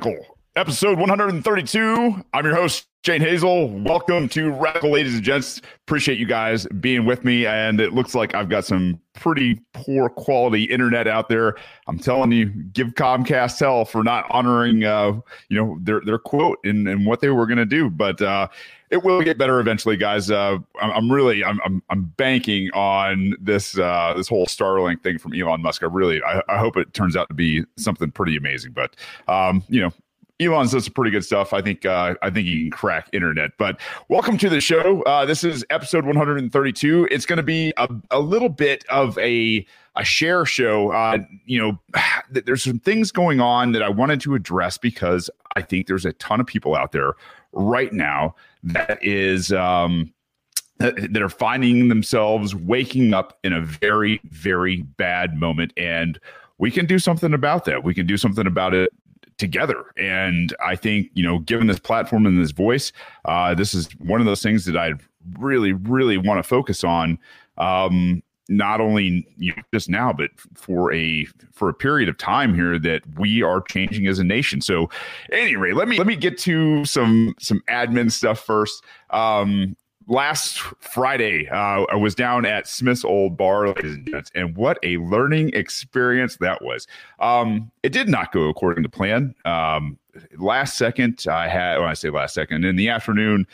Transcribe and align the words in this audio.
Radical, 0.00 0.38
episode 0.56 0.98
132. 0.98 2.24
I'm 2.32 2.44
your 2.46 2.54
host, 2.54 2.86
Shane 3.04 3.20
Hazel. 3.20 3.68
Welcome 3.68 4.30
to 4.30 4.50
Radical, 4.50 4.92
ladies 4.92 5.12
and 5.16 5.22
gents. 5.22 5.60
Appreciate 5.86 6.18
you 6.18 6.24
guys 6.24 6.66
being 6.80 7.04
with 7.04 7.22
me. 7.22 7.44
And 7.44 7.82
it 7.82 7.92
looks 7.92 8.14
like 8.14 8.34
I've 8.34 8.48
got 8.48 8.64
some 8.64 8.98
pretty 9.12 9.60
poor 9.74 10.08
quality 10.08 10.64
internet 10.64 11.06
out 11.06 11.28
there. 11.28 11.56
I'm 11.86 11.98
telling 11.98 12.32
you, 12.32 12.46
give 12.46 12.94
Comcast 12.94 13.60
hell 13.60 13.84
for 13.84 14.02
not 14.02 14.24
honoring, 14.30 14.84
uh, 14.84 15.20
you 15.50 15.56
know, 15.58 15.78
their 15.82 16.00
their 16.00 16.18
quote 16.18 16.60
and, 16.64 16.88
and 16.88 17.04
what 17.04 17.20
they 17.20 17.28
were 17.28 17.46
going 17.46 17.58
to 17.58 17.66
do. 17.66 17.90
But 17.90 18.22
uh, 18.22 18.48
it 18.90 19.04
will 19.04 19.22
get 19.22 19.38
better 19.38 19.60
eventually, 19.60 19.96
guys. 19.96 20.30
Uh, 20.30 20.58
I'm, 20.80 21.10
really, 21.10 21.44
I'm, 21.44 21.60
I'm, 21.64 21.82
I'm, 21.90 22.04
banking 22.16 22.70
on 22.72 23.34
this, 23.40 23.78
uh, 23.78 24.14
this 24.16 24.28
whole 24.28 24.46
Starlink 24.46 25.02
thing 25.02 25.18
from 25.18 25.32
Elon 25.32 25.62
Musk. 25.62 25.82
I 25.82 25.86
really, 25.86 26.20
I, 26.22 26.42
I, 26.48 26.58
hope 26.58 26.76
it 26.76 26.92
turns 26.92 27.16
out 27.16 27.28
to 27.28 27.34
be 27.34 27.64
something 27.76 28.10
pretty 28.10 28.36
amazing. 28.36 28.72
But, 28.72 28.96
um, 29.28 29.62
you 29.68 29.80
know, 29.80 29.92
Elon's 30.40 30.72
does 30.72 30.84
some 30.86 30.94
pretty 30.94 31.10
good 31.10 31.24
stuff. 31.24 31.52
I 31.52 31.60
think 31.60 31.84
uh, 31.84 32.14
I 32.22 32.30
think 32.30 32.46
he 32.46 32.62
can 32.62 32.70
crack 32.70 33.08
internet. 33.12 33.52
But 33.58 33.78
welcome 34.08 34.38
to 34.38 34.48
the 34.48 34.60
show. 34.60 35.02
Uh, 35.02 35.26
this 35.26 35.44
is 35.44 35.64
episode 35.68 36.06
132. 36.06 37.08
It's 37.10 37.26
going 37.26 37.36
to 37.36 37.42
be 37.42 37.72
a, 37.76 37.88
a 38.10 38.20
little 38.20 38.48
bit 38.48 38.84
of 38.88 39.18
a 39.18 39.64
a 39.96 40.04
share 40.04 40.46
show. 40.46 40.92
Uh, 40.92 41.18
you 41.44 41.60
know, 41.60 41.78
there's 42.30 42.64
some 42.64 42.78
things 42.78 43.12
going 43.12 43.40
on 43.40 43.72
that 43.72 43.82
I 43.82 43.90
wanted 43.90 44.20
to 44.22 44.34
address 44.34 44.78
because 44.78 45.28
I 45.56 45.62
think 45.62 45.86
there's 45.86 46.06
a 46.06 46.14
ton 46.14 46.40
of 46.40 46.46
people 46.46 46.74
out 46.74 46.92
there 46.92 47.12
right 47.52 47.92
now 47.92 48.34
that 48.62 48.98
is 49.02 49.52
um, 49.52 50.12
that 50.78 51.20
are 51.20 51.28
finding 51.28 51.88
themselves 51.88 52.54
waking 52.54 53.14
up 53.14 53.38
in 53.44 53.52
a 53.52 53.60
very 53.60 54.20
very 54.24 54.82
bad 54.96 55.34
moment 55.36 55.72
and 55.76 56.18
we 56.60 56.70
can 56.70 56.84
do 56.84 56.98
something 56.98 57.32
about 57.32 57.64
that. 57.64 57.82
We 57.82 57.94
can 57.94 58.06
do 58.06 58.18
something 58.18 58.46
about 58.46 58.74
it 58.74 58.92
together. 59.38 59.86
And 59.96 60.54
I 60.64 60.76
think, 60.76 61.10
you 61.14 61.22
know, 61.22 61.38
given 61.38 61.66
this 61.66 61.78
platform 61.78 62.26
and 62.26 62.40
this 62.40 62.50
voice, 62.50 62.92
uh, 63.24 63.54
this 63.54 63.72
is 63.72 63.88
one 63.98 64.20
of 64.20 64.26
those 64.26 64.42
things 64.42 64.66
that 64.66 64.76
I 64.76 64.92
really, 65.38 65.72
really 65.72 66.18
want 66.18 66.38
to 66.38 66.42
focus 66.42 66.84
on. 66.84 67.18
Um, 67.56 68.22
not 68.50 68.80
only 68.80 69.26
you 69.38 69.54
just 69.72 69.88
now, 69.88 70.12
but 70.12 70.30
for 70.54 70.92
a 70.92 71.24
for 71.52 71.68
a 71.68 71.74
period 71.74 72.08
of 72.08 72.18
time 72.18 72.52
here 72.52 72.78
that 72.80 73.02
we 73.16 73.42
are 73.42 73.62
changing 73.62 74.06
as 74.08 74.18
a 74.18 74.24
nation. 74.24 74.60
So, 74.60 74.90
anyway, 75.32 75.72
let 75.72 75.88
me 75.88 75.96
let 75.96 76.06
me 76.06 76.16
get 76.16 76.36
to 76.38 76.84
some 76.84 77.34
some 77.38 77.62
admin 77.68 78.10
stuff 78.10 78.40
first. 78.40 78.84
Um, 79.10 79.76
last 80.10 80.58
Friday, 80.80 81.48
uh, 81.48 81.84
I 81.90 81.94
was 81.94 82.14
down 82.14 82.44
at 82.44 82.66
Smith's 82.66 83.04
Old 83.04 83.36
Bar, 83.36 83.68
ladies 83.68 83.94
and 83.94 84.06
gents, 84.06 84.30
and 84.34 84.56
what 84.56 84.78
a 84.82 84.98
learning 84.98 85.50
experience 85.54 86.36
that 86.38 86.62
was. 86.62 86.86
Um, 87.20 87.70
it 87.82 87.92
did 87.92 88.08
not 88.08 88.32
go 88.32 88.48
according 88.48 88.82
to 88.82 88.88
plan. 88.88 89.34
Um, 89.44 89.98
last 90.36 90.76
second, 90.76 91.24
I 91.30 91.48
had, 91.48 91.78
when 91.78 91.88
I 91.88 91.94
say 91.94 92.10
last 92.10 92.34
second, 92.34 92.64
in 92.64 92.74
the 92.74 92.88
afternoon, 92.88 93.46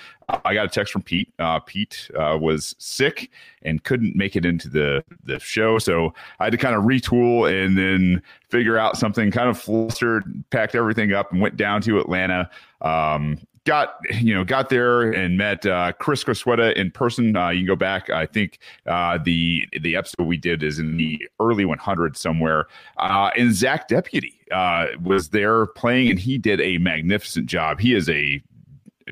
I 0.47 0.55
got 0.55 0.65
a 0.65 0.69
text 0.69 0.95
from 0.95 1.03
Pete. 1.03 1.31
Uh, 1.39 1.61
Pete 1.61 2.11
uh, 2.19 2.39
was 2.41 2.75
sick 2.79 3.31
and 3.63 3.85
couldn't 3.85 4.17
make 4.17 4.35
it 4.35 4.47
into 4.47 4.71
the, 4.71 5.05
the 5.25 5.39
show. 5.39 5.79
So 5.79 6.15
I 6.41 6.45
had 6.45 6.53
to 6.53 6.57
kind 6.57 6.75
of 6.75 6.85
retool 6.85 7.53
and 7.53 7.77
then 7.77 8.23
figure 8.49 8.79
out 8.79 8.97
something 8.97 9.31
kind 9.31 9.51
of 9.51 9.61
flustered, 9.61 10.25
packed 10.51 10.75
everything 10.75 11.13
up 11.13 11.31
and 11.33 11.41
went 11.43 11.59
down 11.59 11.83
to 11.83 12.01
Atlanta. 12.01 12.49
Um, 12.81 13.39
got 13.67 13.97
you 14.15 14.35
know 14.35 14.45
got 14.45 14.71
there 14.71 15.11
and 15.11 15.37
met 15.37 15.67
uh, 15.67 15.93
Chris 15.93 16.25
Crasueta 16.25 16.73
in 16.75 16.91
person. 16.91 17.37
Uh, 17.37 17.51
you 17.51 17.61
can 17.61 17.67
go 17.67 17.77
back. 17.77 18.09
I 18.09 18.25
think 18.25 18.59
uh, 18.87 19.19
the 19.23 19.69
the 19.81 19.97
episode 19.97 20.25
we 20.25 20.39
did 20.39 20.63
is 20.63 20.79
in 20.79 20.97
the 20.97 21.29
early 21.39 21.67
100 21.67 22.17
somewhere. 22.17 22.67
Uh, 22.97 23.31
and 23.37 23.53
Zach 23.55 23.89
Deputy 23.89 24.41
uh, 24.51 24.87
was 25.03 25.29
there 25.31 25.67
playing, 25.67 26.09
and 26.09 26.19
he 26.19 26.39
did 26.39 26.61
a 26.61 26.79
magnificent 26.79 27.47
job. 27.47 27.81
He 27.81 27.95
is 27.95 28.09
a 28.09 28.43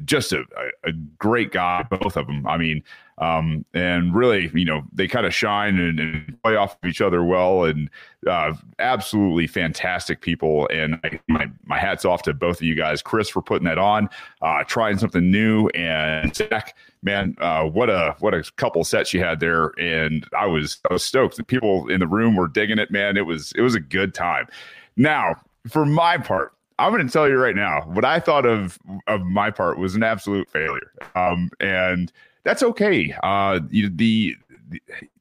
just 0.04 0.32
a, 0.32 0.44
a 0.84 0.92
great 1.18 1.52
guy, 1.52 1.84
both 1.84 2.16
of 2.16 2.26
them. 2.26 2.46
I 2.46 2.56
mean, 2.56 2.82
um, 3.18 3.64
and 3.74 4.14
really, 4.14 4.50
you 4.54 4.64
know, 4.64 4.82
they 4.92 5.06
kind 5.06 5.24
of 5.24 5.32
shine 5.32 5.78
and, 5.78 6.00
and, 6.00 6.42
play 6.42 6.56
off 6.56 6.76
of 6.82 6.88
each 6.88 7.00
other 7.00 7.22
well, 7.22 7.64
and 7.64 7.88
uh, 8.26 8.52
absolutely 8.80 9.46
fantastic 9.46 10.20
people. 10.20 10.68
And 10.72 10.98
I, 11.04 11.20
my 11.28 11.48
my 11.64 11.78
hats 11.78 12.04
off 12.04 12.22
to 12.22 12.34
both 12.34 12.56
of 12.56 12.62
you 12.62 12.74
guys, 12.74 13.02
Chris 13.02 13.28
for 13.28 13.40
putting 13.40 13.66
that 13.66 13.78
on, 13.78 14.10
uh, 14.42 14.64
trying 14.64 14.98
something 14.98 15.30
new, 15.30 15.68
and 15.68 16.34
Zach, 16.34 16.76
man, 17.02 17.36
uh, 17.38 17.64
what 17.64 17.88
a 17.88 18.16
what 18.18 18.34
a 18.34 18.42
couple 18.56 18.82
sets 18.82 19.14
you 19.14 19.22
had 19.22 19.38
there, 19.38 19.72
and 19.78 20.26
I 20.36 20.46
was 20.46 20.78
I 20.90 20.94
was 20.94 21.04
stoked. 21.04 21.36
The 21.36 21.44
people 21.44 21.88
in 21.88 22.00
the 22.00 22.08
room 22.08 22.34
were 22.34 22.48
digging 22.48 22.78
it, 22.78 22.90
man. 22.90 23.16
It 23.16 23.26
was 23.26 23.52
it 23.52 23.60
was 23.60 23.76
a 23.76 23.80
good 23.80 24.12
time. 24.12 24.48
Now, 24.96 25.36
for 25.68 25.86
my 25.86 26.18
part, 26.18 26.53
I'm 26.78 26.92
going 26.92 27.06
to 27.06 27.12
tell 27.12 27.28
you 27.28 27.36
right 27.36 27.54
now, 27.54 27.82
what 27.82 28.04
I 28.04 28.18
thought 28.18 28.46
of 28.46 28.78
of 29.06 29.22
my 29.22 29.50
part 29.50 29.78
was 29.78 29.94
an 29.94 30.02
absolute 30.02 30.48
failure, 30.50 30.92
um, 31.14 31.50
and 31.60 32.12
that's 32.42 32.62
okay. 32.62 33.14
Uh, 33.22 33.60
the 33.70 34.36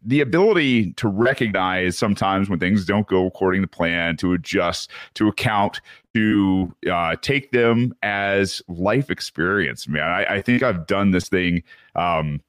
the 0.04 0.22
ability 0.22 0.94
to 0.94 1.08
recognize 1.08 1.98
sometimes 1.98 2.50
when 2.50 2.60
things 2.60 2.86
don't 2.86 3.08
go 3.08 3.28
according 3.28 3.62
to 3.62 3.68
plan, 3.68 4.18
to 4.18 4.34
adjust, 4.34 4.90
to 5.14 5.28
account, 5.28 5.82
to 6.14 6.74
uh, 6.92 7.16
take 7.22 7.52
them 7.52 7.94
as 8.04 8.62
life 8.68 9.10
experience. 9.10 9.88
Man, 9.88 10.04
I, 10.04 10.36
I 10.36 10.42
think 10.42 10.64
I've 10.64 10.88
done 10.88 11.12
this 11.12 11.30
thing 11.30 11.62
um, 11.96 12.42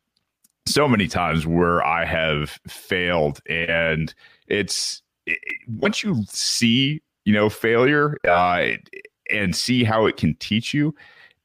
so 0.66 0.88
many 0.88 1.09
times 1.09 1.47
where 1.47 1.84
I 1.84 2.04
have 2.04 2.59
failed, 2.66 3.41
and 3.48 4.15
it's 4.47 5.03
it, 5.26 5.38
once 5.69 6.03
you 6.03 6.22
see 6.28 7.03
you 7.24 7.32
know 7.32 7.48
failure 7.48 8.18
uh, 8.28 8.68
and 9.30 9.54
see 9.54 9.84
how 9.84 10.06
it 10.06 10.16
can 10.16 10.34
teach 10.36 10.74
you 10.74 10.94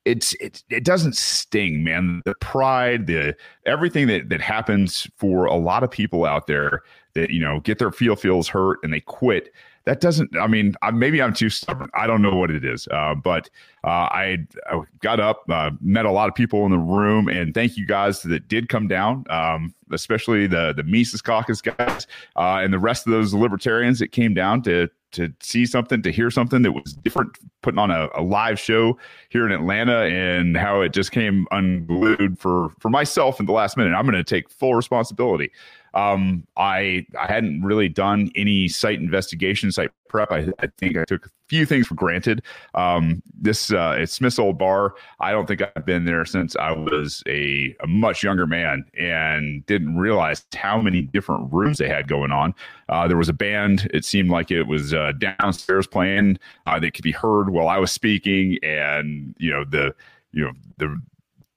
it's 0.06 0.34
it, 0.35 0.63
it 0.69 0.84
doesn't 0.84 1.16
sting 1.16 1.84
man. 1.84 2.22
The 2.25 2.34
pride 2.35 3.07
the 3.07 3.35
everything 3.66 4.07
that 4.07 4.29
that 4.29 4.41
happens 4.41 5.07
for 5.17 5.45
a 5.45 5.56
lot 5.56 5.84
of 5.84 5.91
people 5.91 6.25
out 6.25 6.47
there 6.47 6.84
that 7.13 7.29
you 7.29 7.40
know 7.40 7.59
get 7.59 7.79
their 7.79 7.91
feel 7.91 8.16
feels 8.16 8.47
hurt 8.47 8.79
and 8.81 8.94
they 8.94 9.01
quit 9.01 9.51
that 9.85 10.01
doesn't 10.01 10.29
i 10.38 10.45
mean 10.45 10.75
maybe 10.94 11.22
i'm 11.22 11.34
too 11.34 11.50
stubborn. 11.50 11.90
I 11.94 12.06
don't 12.06 12.22
know 12.22 12.35
what 12.35 12.51
it 12.51 12.63
is 12.63 12.88
uh, 12.90 13.16
but 13.16 13.50
uh, 13.84 13.88
I, 14.11 14.38
I, 14.69 14.81
got 15.00 15.19
up 15.19 15.44
uh, 15.50 15.72
met 15.81 16.06
a 16.06 16.11
lot 16.11 16.29
of 16.29 16.35
people 16.35 16.66
in 16.66 16.72
the 16.72 16.78
room 16.78 17.28
and 17.28 17.53
thank 17.53 17.78
you 17.78 17.85
guys 17.85 18.22
that 18.23 18.47
did 18.47 18.69
come 18.69 18.88
down 18.88 19.25
um, 19.29 19.73
especially 19.91 20.47
the 20.47 20.73
the 20.75 20.84
mises 20.84 21.22
caucus 21.22 21.61
guys 21.61 22.07
uh, 22.35 22.59
and 22.61 22.73
the 22.73 22.79
rest 22.79 23.07
of 23.07 23.11
those 23.11 23.34
libertarians 23.34 24.00
that 24.00 24.11
came 24.11 24.34
down 24.34 24.61
to 24.63 24.90
to 25.12 25.34
see 25.42 25.66
something, 25.66 26.02
to 26.02 26.12
hear 26.12 26.30
something 26.30 26.62
that 26.62 26.72
was 26.72 26.94
different, 27.03 27.38
putting 27.62 27.80
on 27.80 27.92
a, 27.92 28.09
a, 28.16 28.22
live 28.22 28.59
show 28.59 28.97
here 29.30 29.46
in 29.46 29.52
Atlanta, 29.52 30.03
and 30.03 30.56
how 30.56 30.81
it 30.81 30.94
just 30.94 31.12
came 31.12 31.47
unglued 31.52 32.40
for 32.40 32.70
for 32.80 32.90
myself 32.90 33.40
in 33.40 33.46
the 33.46 33.52
last 33.52 33.78
minute. 33.78 33.94
I'm 33.94 34.06
going 34.06 34.16
to 34.16 34.24
take 34.24 34.50
full 34.50 34.75
responsibility. 34.75 35.52
Um, 35.94 36.46
I 36.58 37.06
I 37.20 37.28
hadn't 37.28 37.64
really 37.64 37.90
done 37.90 38.32
any 38.36 38.68
site 38.68 39.00
investigation, 39.00 39.72
site 39.72 39.91
prep. 40.08 40.32
I, 40.32 40.47
I 40.59 40.68
think 40.78 40.97
I 40.97 41.06
took 41.06 41.28
a 41.28 41.30
few 41.47 41.66
things 41.66 41.88
for 41.88 41.96
granted. 41.96 42.41
Um, 42.76 43.22
this 43.40 43.72
uh, 43.72 43.96
it's 43.97 44.14
Smith's 44.14 44.40
Old 44.40 44.58
Bar. 44.58 44.96
I 45.20 45.32
don't 45.32 45.47
think 45.47 45.62
I've 45.62 45.86
been 45.86 46.06
there 46.06 46.26
since 46.26 46.56
I 46.58 46.72
was 46.72 47.24
a, 47.28 47.76
a 47.82 47.88
much 47.88 48.24
younger 48.24 48.46
man, 48.46 48.86
and 48.97 49.66
didn't 49.66 49.97
realize 49.97 50.46
how 50.53 50.82
many 50.82 51.02
different 51.02 51.52
rooms 51.53 51.78
they 51.78 51.88
had 51.88 52.08
going 52.08 52.32
on. 52.32 52.53
Uh, 52.90 53.08
there 53.08 53.18
was 53.18 53.30
a 53.30 53.34
band. 53.34 53.90
It 53.94 54.03
seemed 54.03 54.30
like 54.30 54.52
it 54.52 54.64
was 54.64 54.94
uh, 54.94 55.14
downstairs 55.18 55.88
playing. 55.88 56.40
Uh, 56.66 56.80
they 56.80 56.92
could 56.92 57.03
be 57.03 57.12
heard 57.12 57.50
while 57.50 57.70
I 57.70 57.78
was 57.78 57.92
speaking, 57.92 58.58
and 58.64 59.35
you 59.40 59.52
know 59.52 59.64
the 59.64 59.96
you 60.32 60.46
know 60.46 60.52
the 60.78 61.02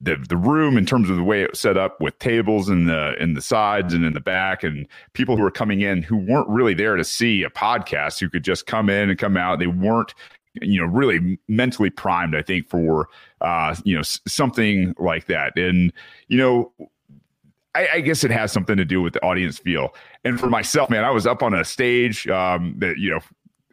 the 0.02 0.16
the 0.28 0.36
room 0.36 0.76
in 0.76 0.84
terms 0.84 1.08
of 1.08 1.16
the 1.16 1.22
way 1.22 1.42
it 1.42 1.50
was 1.50 1.60
set 1.60 1.76
up 1.76 2.00
with 2.00 2.18
tables 2.18 2.68
in 2.68 2.86
the 2.86 3.14
in 3.22 3.34
the 3.34 3.40
sides 3.40 3.94
and 3.94 4.04
in 4.04 4.12
the 4.12 4.20
back 4.20 4.62
and 4.62 4.86
people 5.12 5.36
who 5.36 5.42
were 5.42 5.50
coming 5.50 5.80
in 5.80 6.02
who 6.02 6.16
weren't 6.16 6.48
really 6.48 6.74
there 6.74 6.96
to 6.96 7.04
see 7.04 7.42
a 7.44 7.50
podcast 7.50 8.18
who 8.18 8.28
could 8.28 8.44
just 8.44 8.66
come 8.66 8.90
in 8.90 9.08
and 9.08 9.18
come 9.18 9.36
out 9.36 9.58
they 9.58 9.66
weren't 9.66 10.12
you 10.60 10.80
know 10.80 10.86
really 10.86 11.38
mentally 11.48 11.88
primed 11.88 12.34
i 12.34 12.42
think 12.42 12.68
for 12.68 13.08
uh 13.40 13.74
you 13.84 13.96
know 13.96 14.02
something 14.02 14.94
like 14.98 15.26
that 15.26 15.56
and 15.56 15.92
you 16.28 16.36
know 16.36 16.72
I, 17.74 17.88
I, 17.94 18.00
guess 18.00 18.22
it 18.22 18.30
has 18.30 18.52
something 18.52 18.76
to 18.76 18.84
do 18.84 19.00
with 19.00 19.14
the 19.14 19.24
audience 19.24 19.58
feel. 19.58 19.94
And 20.26 20.38
for 20.38 20.50
myself, 20.50 20.90
man, 20.90 21.04
I 21.04 21.10
was 21.10 21.26
up 21.26 21.42
on 21.42 21.54
a 21.54 21.64
stage 21.64 22.28
um, 22.28 22.74
that 22.80 22.98
you 22.98 23.08
know 23.08 23.20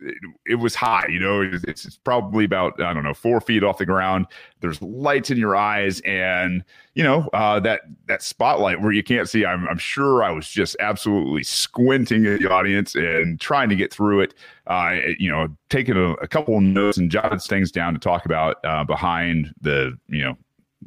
it, 0.02 0.16
it, 0.46 0.56
was 0.56 0.76
high. 0.76 1.06
You 1.10 1.20
know, 1.20 1.42
it's, 1.42 1.86
it's, 1.86 1.98
probably 1.98 2.46
about 2.46 2.82
I 2.82 2.94
don't 2.94 3.04
know 3.04 3.14
four 3.14 3.42
feet 3.42 3.64
off 3.64 3.78
the 3.78 3.86
ground. 3.86 4.28
There's 4.62 4.82
lights 4.82 5.32
in 5.32 5.38
your 5.38 5.56
eyes, 5.56 6.02
and 6.02 6.64
you 6.94 7.04
know 7.04 7.30
uh, 7.34 7.60
that 7.62 7.82
that 8.08 8.22
spotlight 8.22 8.82
where 8.82 8.92
you 8.92 9.04
can't 9.04 9.30
see. 9.30 9.46
I'm, 9.46 9.68
I'm 9.68 9.78
sure 9.78 10.24
I 10.24 10.32
was 10.32 10.48
just 10.48 10.76
absolutely 10.80 11.44
squinting 11.44 12.26
at 12.26 12.40
the 12.40 12.52
audience 12.52 12.96
and 12.96 13.40
trying 13.40 13.70
to 13.70 13.76
get 13.76 13.94
through 13.94 14.22
it. 14.22 14.34
Uh, 14.68 14.98
you 15.18 15.30
know, 15.30 15.48
taking 15.70 15.98
a, 15.98 16.12
a 16.14 16.28
couple 16.28 16.60
notes 16.62 16.98
and 16.98 17.10
jotted 17.10 17.42
things 17.42 17.72
down 17.72 17.94
to 17.94 18.00
talk 18.00 18.26
about 18.26 18.58
uh, 18.64 18.84
behind 18.84 19.54
the 19.62 19.98
you 20.08 20.24
know 20.24 20.38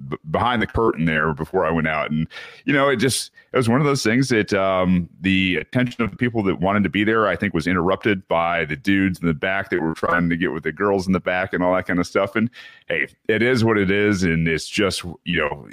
b- 0.09 0.17
behind 0.31 0.63
the 0.63 0.67
curtain 0.67 1.05
there 1.05 1.33
before 1.33 1.65
I 1.65 1.71
went 1.71 1.89
out, 1.89 2.11
and 2.11 2.27
you 2.65 2.73
know, 2.73 2.89
it 2.89 2.97
just 2.97 3.31
it 3.53 3.57
was 3.57 3.69
one 3.69 3.81
of 3.81 3.87
those 3.87 4.03
things 4.03 4.29
that 4.29 4.53
um, 4.53 5.09
the 5.21 5.57
attention 5.57 6.03
of 6.03 6.11
the 6.11 6.17
people 6.17 6.43
that 6.45 6.61
wanted 6.61 6.83
to 6.85 6.89
be 6.89 7.05
there, 7.05 7.29
I 7.29 7.37
think, 7.37 7.55
was 7.55 7.67
interrupted 7.67 8.27
by 8.29 8.65
the 8.65 8.77
dudes 8.77 9.21
in 9.21 9.27
the 9.27 9.35
back 9.35 9.71
that 9.71 9.81
were 9.81 9.95
trying 9.95 10.29
to 10.31 10.37
get 10.37 10.53
with 10.53 10.65
the 10.65 10.73
girls 10.73 11.07
in 11.07 11.13
the 11.13 11.21
back 11.21 11.53
and 11.53 11.63
all 11.63 11.75
that 11.75 11.87
kind 11.87 11.99
of 11.99 12.07
stuff. 12.07 12.37
And 12.37 12.51
hey, 12.89 13.09
it 13.29 13.43
is 13.43 13.65
what 13.65 13.79
it 13.79 13.91
is, 13.91 14.23
and 14.23 14.47
it's 14.49 14.69
just 14.69 15.05
you 15.25 15.39
know, 15.41 15.69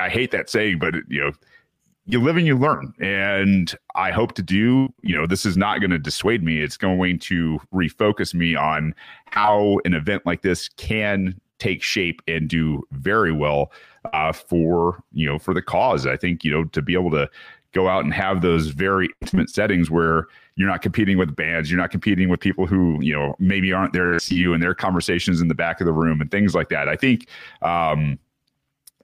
I 0.00 0.08
hate 0.08 0.30
that 0.32 0.50
saying, 0.50 0.78
but 0.78 0.94
you 1.08 1.20
know 1.20 1.32
you 2.10 2.20
live 2.20 2.36
and 2.36 2.46
you 2.46 2.58
learn. 2.58 2.92
And 3.00 3.74
I 3.94 4.10
hope 4.10 4.34
to 4.34 4.42
do, 4.42 4.92
you 5.02 5.16
know, 5.16 5.26
this 5.26 5.46
is 5.46 5.56
not 5.56 5.80
going 5.80 5.90
to 5.90 5.98
dissuade 5.98 6.42
me. 6.42 6.60
It's 6.60 6.76
going 6.76 7.18
to 7.20 7.60
refocus 7.72 8.34
me 8.34 8.54
on 8.54 8.94
how 9.26 9.78
an 9.84 9.94
event 9.94 10.26
like 10.26 10.42
this 10.42 10.68
can 10.68 11.40
take 11.60 11.82
shape 11.82 12.20
and 12.26 12.48
do 12.48 12.82
very 12.90 13.32
well 13.32 13.70
uh, 14.12 14.32
for, 14.32 15.02
you 15.12 15.26
know, 15.26 15.38
for 15.38 15.54
the 15.54 15.62
cause. 15.62 16.06
I 16.06 16.16
think, 16.16 16.42
you 16.42 16.50
know, 16.50 16.64
to 16.64 16.82
be 16.82 16.94
able 16.94 17.10
to 17.12 17.28
go 17.72 17.88
out 17.88 18.02
and 18.02 18.12
have 18.12 18.42
those 18.42 18.68
very 18.68 19.08
intimate 19.20 19.48
settings 19.48 19.90
where 19.90 20.26
you're 20.56 20.68
not 20.68 20.82
competing 20.82 21.16
with 21.16 21.36
bands, 21.36 21.70
you're 21.70 21.80
not 21.80 21.90
competing 21.90 22.28
with 22.28 22.40
people 22.40 22.66
who, 22.66 22.98
you 23.00 23.12
know, 23.12 23.36
maybe 23.38 23.72
aren't 23.72 23.92
there 23.92 24.12
to 24.12 24.20
see 24.20 24.34
you 24.34 24.52
and 24.52 24.62
their 24.62 24.74
conversations 24.74 25.40
in 25.40 25.48
the 25.48 25.54
back 25.54 25.80
of 25.80 25.86
the 25.86 25.92
room 25.92 26.20
and 26.20 26.30
things 26.30 26.54
like 26.54 26.68
that. 26.70 26.88
I 26.88 26.96
think, 26.96 27.28
um, 27.62 28.18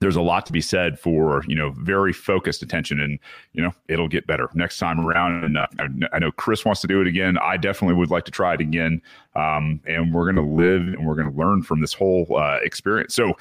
there's 0.01 0.17
a 0.17 0.23
lot 0.23 0.45
to 0.47 0.53
be 0.53 0.61
said 0.61 0.99
for 0.99 1.43
you 1.47 1.55
know 1.55 1.71
very 1.71 2.13
focused 2.13 2.63
attention 2.63 3.01
and 3.01 3.19
you 3.53 3.63
know 3.63 3.73
it'll 3.89 4.09
get 4.09 4.27
better 4.27 4.49
next 4.55 4.79
time 4.79 5.01
around. 5.01 5.45
And 5.45 5.59
uh, 5.59 5.67
I, 6.13 6.19
know 6.19 6.31
chris 6.33 6.65
wants 6.65 6.81
to 6.83 6.87
do 6.87 7.01
it 7.01 7.07
again. 7.07 7.39
I 7.39 7.57
definitely 7.57 7.97
would 7.97 8.11
like 8.11 8.25
to 8.27 8.31
try 8.31 8.55
it 8.55 8.61
again. 8.61 9.01
Um, 9.35 9.81
and 9.87 10.15
we're 10.15 10.31
going 10.31 10.37
to 10.37 10.55
live 10.55 10.83
and 10.83 11.07
we're 11.07 11.15
going 11.15 11.31
to 11.31 11.37
learn 11.37 11.63
from 11.63 11.81
this 11.81 11.93
whole 11.95 12.27
uh, 12.37 12.59
experience. 12.63 13.15
So 13.15 13.37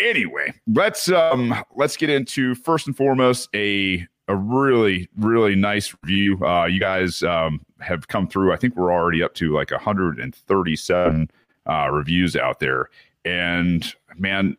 anyway 0.00 0.52
let's 0.72 1.10
um 1.10 1.52
let's 1.74 1.96
get 1.96 2.08
into 2.08 2.54
first 2.54 2.86
and 2.86 2.96
foremost 2.96 3.48
a 3.52 4.06
a 4.28 4.36
really 4.36 5.08
really 5.18 5.56
nice 5.56 5.94
review. 6.02 6.38
Uh 6.44 6.66
you 6.66 6.80
guys 6.80 7.22
um 7.22 7.60
have 7.80 8.08
come 8.08 8.28
through. 8.28 8.52
I 8.52 8.56
think 8.56 8.76
we're 8.76 8.92
already 8.92 9.22
up 9.22 9.34
to 9.34 9.52
like 9.52 9.70
137 9.70 11.30
uh 11.66 11.88
reviews 11.90 12.36
out 12.36 12.60
there. 12.60 12.88
And 13.24 13.92
man 14.16 14.56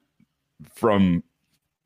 from 0.76 1.24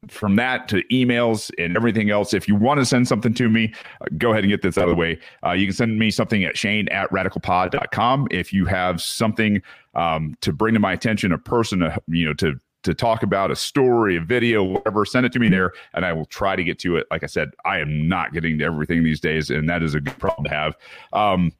from 0.09 0.35
that 0.35 0.67
to 0.69 0.83
emails 0.91 1.51
and 1.57 1.75
everything 1.75 2.09
else, 2.09 2.33
if 2.33 2.47
you 2.47 2.55
want 2.55 2.79
to 2.79 2.85
send 2.85 3.07
something 3.07 3.33
to 3.35 3.49
me, 3.49 3.73
uh, 4.01 4.05
go 4.17 4.31
ahead 4.31 4.43
and 4.43 4.51
get 4.51 4.61
this 4.61 4.77
out 4.77 4.85
of 4.85 4.89
the 4.89 4.95
way. 4.95 5.19
Uh, 5.45 5.51
you 5.51 5.67
can 5.67 5.75
send 5.75 5.99
me 5.99 6.11
something 6.11 6.43
at 6.43 6.57
shane 6.57 6.87
at 6.89 7.09
radicalpod.com. 7.11 8.27
If 8.31 8.53
you 8.53 8.65
have 8.65 9.01
something 9.01 9.61
um, 9.95 10.35
to 10.41 10.51
bring 10.51 10.73
to 10.73 10.79
my 10.79 10.93
attention, 10.93 11.31
a 11.31 11.37
person, 11.37 11.83
uh, 11.83 11.97
you 12.07 12.25
know, 12.25 12.33
to 12.35 12.59
to 12.83 12.93
talk 12.93 13.23
about 13.23 13.49
a 13.49 13.55
story, 13.55 14.17
a 14.17 14.21
video, 14.21 14.61
whatever, 14.61 15.05
send 15.05 15.25
it 15.25 15.31
to 15.31 15.39
me 15.39 15.47
there, 15.47 15.71
and 15.93 16.05
I 16.05 16.11
will 16.11 16.25
try 16.25 16.55
to 16.55 16.63
get 16.63 16.79
to 16.79 16.97
it. 16.97 17.07
Like 17.09 17.23
I 17.23 17.27
said, 17.27 17.51
I 17.63 17.79
am 17.79 18.09
not 18.09 18.33
getting 18.33 18.57
to 18.59 18.65
everything 18.65 19.03
these 19.03 19.21
days, 19.21 19.49
and 19.49 19.69
that 19.69 19.81
is 19.81 19.95
a 19.95 20.01
good 20.01 20.17
problem 20.19 20.43
to 20.43 20.49
have. 20.49 20.75
Um, 21.13 21.53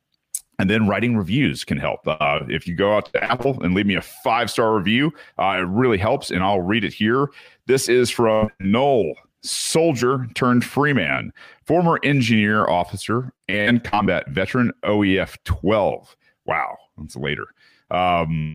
and 0.59 0.69
then 0.69 0.88
writing 0.88 1.17
reviews 1.17 1.63
can 1.63 1.77
help. 1.77 2.01
Uh, 2.05 2.39
if 2.47 2.67
you 2.67 2.75
go 2.75 2.95
out 2.95 3.11
to 3.11 3.23
Apple 3.23 3.61
and 3.63 3.73
leave 3.73 3.85
me 3.85 3.95
a 3.95 4.01
five 4.01 4.50
star 4.50 4.75
review, 4.75 5.11
uh, 5.39 5.57
it 5.59 5.67
really 5.67 5.97
helps, 5.97 6.31
and 6.31 6.44
I'll 6.44 6.61
read 6.61 6.83
it 6.83 6.94
here. 6.94 7.27
This 7.65 7.89
is 7.89 8.09
from 8.09 8.50
Noel, 8.59 9.13
soldier 9.41 10.27
turned 10.35 10.63
freeman, 10.63 11.33
former 11.65 12.00
engineer 12.03 12.67
officer, 12.67 13.33
and 13.47 13.83
combat 13.83 14.29
veteran 14.29 14.71
OEF 14.83 15.38
12. 15.45 16.15
Wow, 16.45 16.77
that's 16.97 17.15
later. 17.15 17.47
Um, 17.89 18.53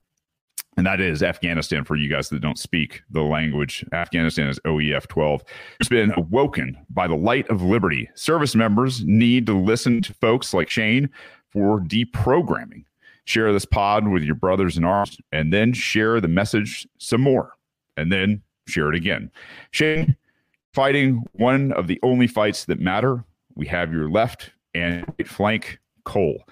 and 0.78 0.86
that 0.86 1.00
is 1.00 1.24
Afghanistan 1.24 1.82
for 1.82 1.96
you 1.96 2.08
guys 2.08 2.28
that 2.28 2.40
don't 2.40 2.58
speak 2.58 3.02
the 3.10 3.22
language. 3.22 3.84
Afghanistan 3.92 4.46
is 4.46 4.60
OEF 4.60 5.08
12. 5.08 5.42
It's 5.80 5.88
been 5.88 6.12
awoken 6.16 6.78
by 6.88 7.08
the 7.08 7.16
light 7.16 7.48
of 7.50 7.62
liberty. 7.62 8.08
Service 8.14 8.54
members 8.54 9.04
need 9.04 9.44
to 9.46 9.58
listen 9.58 10.00
to 10.02 10.14
folks 10.14 10.54
like 10.54 10.70
Shane 10.70 11.10
for 11.52 11.80
deprogramming. 11.80 12.84
Share 13.24 13.52
this 13.52 13.64
pod 13.66 14.08
with 14.08 14.22
your 14.22 14.34
brothers 14.34 14.78
in 14.78 14.84
arms 14.84 15.18
and 15.32 15.52
then 15.52 15.72
share 15.72 16.20
the 16.20 16.28
message 16.28 16.88
some 16.98 17.20
more 17.20 17.52
and 17.96 18.10
then 18.10 18.42
share 18.66 18.88
it 18.88 18.94
again. 18.94 19.30
Shane, 19.70 20.16
fighting 20.72 21.22
one 21.32 21.72
of 21.72 21.88
the 21.88 21.98
only 22.02 22.26
fights 22.26 22.64
that 22.66 22.80
matter. 22.80 23.24
We 23.54 23.66
have 23.66 23.92
your 23.92 24.10
left 24.10 24.50
and 24.74 25.04
right 25.18 25.28
flank, 25.28 25.78
Cole. 26.04 26.44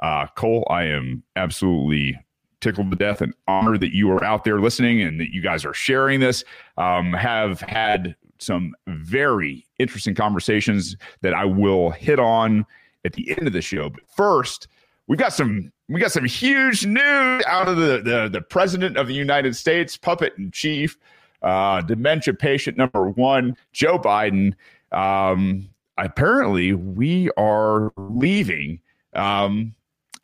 Uh, 0.00 0.26
Cole, 0.36 0.66
I 0.70 0.84
am 0.84 1.22
absolutely 1.36 2.18
tickled 2.60 2.90
to 2.90 2.96
death 2.96 3.20
and 3.20 3.34
honored 3.46 3.80
that 3.80 3.94
you 3.94 4.10
are 4.10 4.24
out 4.24 4.44
there 4.44 4.60
listening 4.60 5.02
and 5.02 5.20
that 5.20 5.32
you 5.32 5.42
guys 5.42 5.64
are 5.64 5.74
sharing 5.74 6.20
this. 6.20 6.42
Um, 6.76 7.12
have 7.12 7.60
had 7.60 8.16
some 8.38 8.74
very 8.86 9.66
interesting 9.78 10.14
conversations 10.14 10.96
that 11.22 11.34
I 11.34 11.44
will 11.44 11.90
hit 11.90 12.18
on 12.18 12.66
at 13.06 13.14
the 13.14 13.30
end 13.30 13.46
of 13.46 13.52
the 13.52 13.62
show. 13.62 13.88
But 13.88 14.02
first, 14.14 14.68
we 15.06 15.16
got 15.16 15.32
some 15.32 15.72
we 15.88 16.00
got 16.00 16.12
some 16.12 16.24
huge 16.24 16.84
news 16.84 17.42
out 17.46 17.68
of 17.68 17.76
the 17.76 18.02
the, 18.02 18.28
the 18.30 18.40
president 18.40 18.96
of 18.96 19.06
the 19.06 19.14
United 19.14 19.56
States, 19.56 19.96
puppet 19.96 20.34
in 20.36 20.50
chief, 20.50 20.98
uh, 21.42 21.80
dementia 21.82 22.34
patient 22.34 22.76
number 22.76 23.08
one, 23.10 23.56
Joe 23.72 23.98
Biden. 23.98 24.54
Um, 24.92 25.68
apparently, 25.96 26.72
we 26.74 27.30
are 27.36 27.92
leaving. 27.96 28.80
Um, 29.14 29.74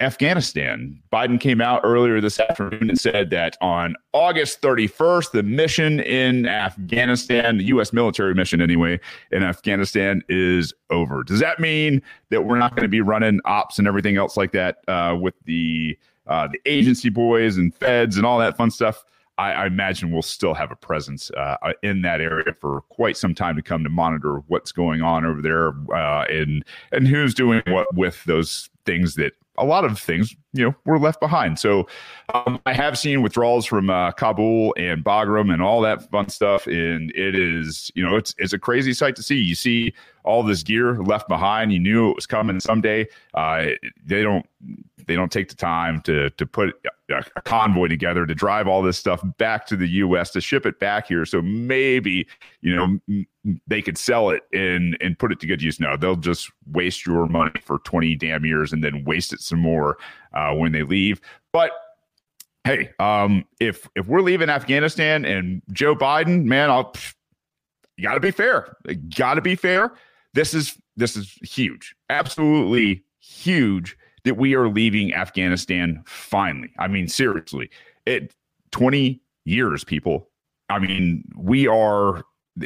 Afghanistan. 0.02 1.00
Biden 1.12 1.40
came 1.40 1.60
out 1.60 1.80
earlier 1.84 2.20
this 2.20 2.40
afternoon 2.40 2.90
and 2.90 2.98
said 2.98 3.30
that 3.30 3.56
on 3.60 3.94
August 4.12 4.60
31st, 4.60 5.30
the 5.30 5.42
mission 5.42 6.00
in 6.00 6.46
Afghanistan, 6.46 7.58
the 7.58 7.64
U.S. 7.64 7.92
military 7.92 8.34
mission 8.34 8.60
anyway, 8.60 8.98
in 9.30 9.42
Afghanistan 9.42 10.22
is 10.28 10.74
over. 10.90 11.22
Does 11.22 11.40
that 11.40 11.60
mean 11.60 12.02
that 12.30 12.44
we're 12.44 12.58
not 12.58 12.74
going 12.74 12.82
to 12.82 12.88
be 12.88 13.00
running 13.00 13.40
ops 13.44 13.78
and 13.78 13.86
everything 13.86 14.16
else 14.16 14.36
like 14.36 14.52
that 14.52 14.78
uh, 14.88 15.16
with 15.18 15.34
the 15.44 15.96
uh, 16.26 16.48
the 16.48 16.60
agency 16.66 17.08
boys 17.08 17.56
and 17.56 17.74
feds 17.74 18.16
and 18.16 18.26
all 18.26 18.38
that 18.38 18.56
fun 18.56 18.70
stuff? 18.70 19.04
I, 19.38 19.52
I 19.52 19.66
imagine 19.66 20.12
we'll 20.12 20.22
still 20.22 20.54
have 20.54 20.70
a 20.70 20.76
presence 20.76 21.30
uh, 21.30 21.56
in 21.82 22.02
that 22.02 22.20
area 22.20 22.52
for 22.60 22.82
quite 22.90 23.16
some 23.16 23.34
time 23.34 23.56
to 23.56 23.62
come 23.62 23.82
to 23.82 23.90
monitor 23.90 24.42
what's 24.48 24.72
going 24.72 25.00
on 25.00 25.24
over 25.24 25.40
there 25.40 25.68
uh, 25.96 26.24
and 26.24 26.64
and 26.92 27.08
who's 27.08 27.34
doing 27.34 27.62
what 27.68 27.92
with 27.94 28.22
those 28.24 28.68
things 28.84 29.14
that 29.14 29.32
a 29.58 29.64
lot 29.64 29.84
of 29.84 29.98
things, 29.98 30.34
you 30.52 30.64
know, 30.64 30.74
were 30.86 30.98
left 30.98 31.20
behind. 31.20 31.58
So 31.58 31.86
um, 32.32 32.60
I 32.64 32.72
have 32.72 32.98
seen 32.98 33.22
withdrawals 33.22 33.66
from 33.66 33.90
uh, 33.90 34.12
Kabul 34.12 34.74
and 34.78 35.04
Bagram 35.04 35.52
and 35.52 35.62
all 35.62 35.80
that 35.82 36.10
fun 36.10 36.28
stuff, 36.28 36.66
and 36.66 37.10
it 37.14 37.34
is, 37.34 37.90
you 37.94 38.02
know, 38.02 38.16
it's 38.16 38.34
it's 38.38 38.52
a 38.52 38.58
crazy 38.58 38.92
sight 38.92 39.16
to 39.16 39.22
see. 39.22 39.36
You 39.36 39.54
see 39.54 39.92
all 40.24 40.42
this 40.42 40.62
gear 40.62 40.98
left 41.02 41.28
behind. 41.28 41.72
You 41.72 41.80
knew 41.80 42.10
it 42.10 42.16
was 42.16 42.26
coming 42.26 42.60
someday. 42.60 43.06
Uh, 43.34 43.66
they 44.04 44.22
don't 44.22 44.46
they 45.06 45.14
don't 45.14 45.32
take 45.32 45.48
the 45.48 45.54
time 45.54 46.00
to 46.02 46.30
to 46.30 46.46
put 46.46 46.74
a, 47.10 47.24
a, 47.36 47.42
convoy 47.42 47.88
together 47.88 48.26
to 48.26 48.34
drive 48.34 48.66
all 48.66 48.82
this 48.82 48.98
stuff 48.98 49.22
back 49.38 49.66
to 49.66 49.76
the 49.76 49.88
U.S. 49.88 50.30
to 50.30 50.40
ship 50.40 50.66
it 50.66 50.78
back 50.78 51.06
here. 51.06 51.24
So 51.24 51.42
maybe 51.42 52.26
you 52.60 52.74
know 52.74 53.18
they 53.66 53.82
could 53.82 53.98
sell 53.98 54.30
it 54.30 54.42
and 54.52 54.96
and 55.00 55.18
put 55.18 55.32
it 55.32 55.40
to 55.40 55.46
good 55.46 55.62
use. 55.62 55.80
No, 55.80 55.96
they'll 55.96 56.16
just 56.16 56.50
waste 56.70 57.06
your 57.06 57.26
money 57.26 57.60
for 57.64 57.78
twenty 57.80 58.14
damn 58.14 58.44
years 58.44 58.72
and 58.72 58.82
then 58.82 59.04
waste 59.04 59.32
it 59.32 59.40
some 59.40 59.60
more 59.60 59.98
uh, 60.34 60.52
when 60.54 60.72
they 60.72 60.82
leave. 60.82 61.20
But 61.52 61.72
hey, 62.64 62.90
um, 62.98 63.44
if 63.60 63.88
if 63.94 64.06
we're 64.06 64.22
leaving 64.22 64.48
Afghanistan 64.48 65.24
and 65.24 65.62
Joe 65.72 65.94
Biden, 65.94 66.44
man, 66.44 66.70
I'll 66.70 66.94
you 67.96 68.04
got 68.04 68.14
to 68.14 68.20
be 68.20 68.30
fair. 68.30 68.76
Got 69.16 69.34
to 69.34 69.42
be 69.42 69.54
fair. 69.54 69.92
This 70.34 70.54
is 70.54 70.78
this 70.96 71.16
is 71.16 71.30
huge, 71.42 71.94
absolutely 72.10 73.04
huge 73.20 73.96
that 74.24 74.36
we 74.36 74.54
are 74.54 74.68
leaving 74.68 75.14
Afghanistan 75.14 76.02
finally. 76.06 76.72
I 76.78 76.88
mean, 76.88 77.08
seriously, 77.08 77.70
it 78.06 78.34
20 78.70 79.20
years, 79.44 79.84
people. 79.84 80.28
I 80.68 80.78
mean, 80.78 81.24
we 81.36 81.66
are. 81.66 82.22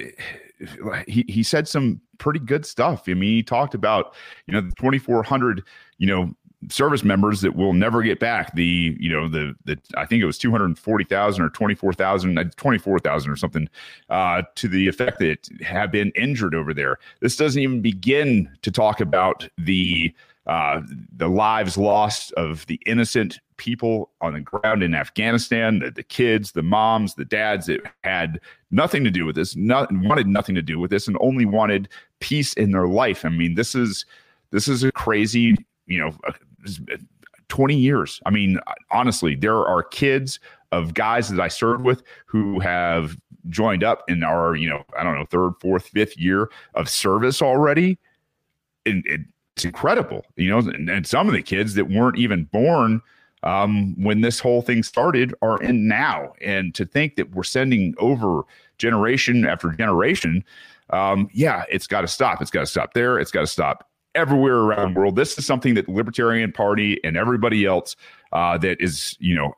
He 1.07 1.23
he 1.29 1.43
said 1.43 1.69
some 1.69 2.01
pretty 2.17 2.39
good 2.39 2.65
stuff. 2.65 3.03
I 3.09 3.13
mean, 3.13 3.35
he 3.35 3.43
talked 3.43 3.75
about 3.75 4.15
you 4.47 4.55
know 4.55 4.63
the 4.63 4.73
2,400 4.77 5.63
you 5.99 6.07
know 6.07 6.35
service 6.71 7.05
members 7.05 7.43
that 7.43 7.55
will 7.55 7.73
never 7.73 8.03
get 8.03 8.19
back 8.19 8.55
the 8.55 8.97
you 8.99 9.11
know 9.11 9.29
the 9.29 9.55
the 9.67 9.79
I 9.97 10.07
think 10.07 10.23
it 10.23 10.27
was 10.27 10.39
240,000 10.39 11.45
or 11.45 11.51
24,000 11.51 12.39
uh, 12.39 12.45
24,000 12.57 13.31
or 13.31 13.37
something 13.37 13.69
uh, 14.09 14.43
to 14.55 14.69
the 14.69 14.89
effect 14.89 15.19
that 15.19 15.49
have 15.63 15.93
been 15.93 16.11
injured 16.17 16.55
over 16.55 16.73
there. 16.73 16.99
This 17.21 17.37
doesn't 17.37 17.61
even 17.61 17.83
begin 17.83 18.51
to 18.63 18.71
talk 18.71 19.01
about 19.01 19.49
the 19.59 20.15
uh, 20.47 20.81
the 21.17 21.29
lives 21.29 21.77
lost 21.77 22.33
of 22.33 22.67
the 22.67 22.81
innocent 22.87 23.41
people 23.57 24.11
on 24.21 24.35
the 24.35 24.41
ground 24.41 24.83
in 24.83 24.95
Afghanistan, 24.95 25.81
the, 25.81 25.91
the, 25.91 26.03
kids, 26.03 26.53
the 26.53 26.63
moms, 26.63 27.15
the 27.15 27.25
dads 27.25 27.67
that 27.67 27.81
had 28.05 28.41
nothing 28.71 29.03
to 29.03 29.11
do 29.11 29.27
with 29.27 29.35
this, 29.35 29.57
not, 29.57 29.91
wanted 29.93 30.27
nothing 30.27 30.55
to 30.55 30.63
do 30.63 30.79
with 30.79 30.91
this, 30.91 31.09
and 31.09 31.17
only 31.21 31.45
wanted 31.45 31.89
peace 32.21 32.53
in 32.55 32.71
their 32.71 32.87
life. 32.87 33.25
I 33.25 33.29
mean, 33.29 33.55
this 33.55 33.75
is 33.75 34.05
this 34.51 34.69
is 34.69 34.85
a 34.85 34.93
crazy, 34.93 35.57
you 35.87 35.99
know, 35.99 36.13
20 37.49 37.77
years. 37.77 38.21
I 38.25 38.31
mean, 38.31 38.59
honestly, 38.91 39.35
there 39.35 39.67
are 39.67 39.83
kids 39.83 40.39
of 40.73 40.95
guys 40.95 41.29
that 41.29 41.41
I 41.41 41.49
served 41.49 41.85
with 41.85 42.03
who 42.27 42.61
have 42.61 43.17
joined 43.49 43.85
up 43.85 44.05
in 44.09 44.23
our, 44.23 44.57
you 44.57 44.69
know, 44.69 44.85
I 44.99 45.03
don't 45.03 45.15
know, 45.15 45.25
third, 45.25 45.55
fourth, 45.61 45.89
fifth 45.89 46.17
year 46.17 46.51
of 46.75 46.89
service 46.89 47.43
already. 47.43 47.99
And 48.85 49.27
it's 49.57 49.65
incredible, 49.65 50.25
you 50.37 50.51
know, 50.51 50.59
and, 50.59 50.91
and 50.91 51.07
some 51.07 51.29
of 51.29 51.35
the 51.35 51.43
kids 51.43 51.75
that 51.75 51.89
weren't 51.89 52.19
even 52.19 52.45
born 52.45 53.01
um, 53.43 53.95
when 54.03 54.21
this 54.21 54.39
whole 54.39 54.61
thing 54.61 54.83
started 54.83 55.35
are 55.41 55.61
in 55.63 55.89
now. 55.89 56.35
And 56.43 56.75
to 56.75 56.85
think 56.85 57.17
that 57.17 57.35
we're 57.35 57.43
sending 57.43 57.95
over 57.99 58.43
generation 58.77 59.47
after 59.47 59.71
generation, 59.73 60.45
um, 60.91 61.29
yeah, 61.33 61.65
it's 61.71 61.87
got 61.87 62.03
to 62.03 62.09
stop. 62.09 62.43
It's 62.43 62.51
got 62.51 62.61
to 62.61 62.67
stop 62.67 62.93
there. 62.93 63.19
It's 63.19 63.31
got 63.31 63.41
to 63.41 63.47
stop 63.47 63.89
everywhere 64.15 64.57
around 64.57 64.95
the 64.95 65.01
world. 65.01 65.17
This 65.17 65.39
is 65.39 65.47
something 65.47 65.75
that 65.75 65.87
the 65.87 65.93
Libertarian 65.93 66.53
Party 66.53 67.01
and 67.03 67.17
everybody 67.17 67.65
else 67.65 67.97
uh, 68.33 68.59
that 68.59 68.81
is, 68.81 69.17
you 69.21 69.35
know, 69.35 69.55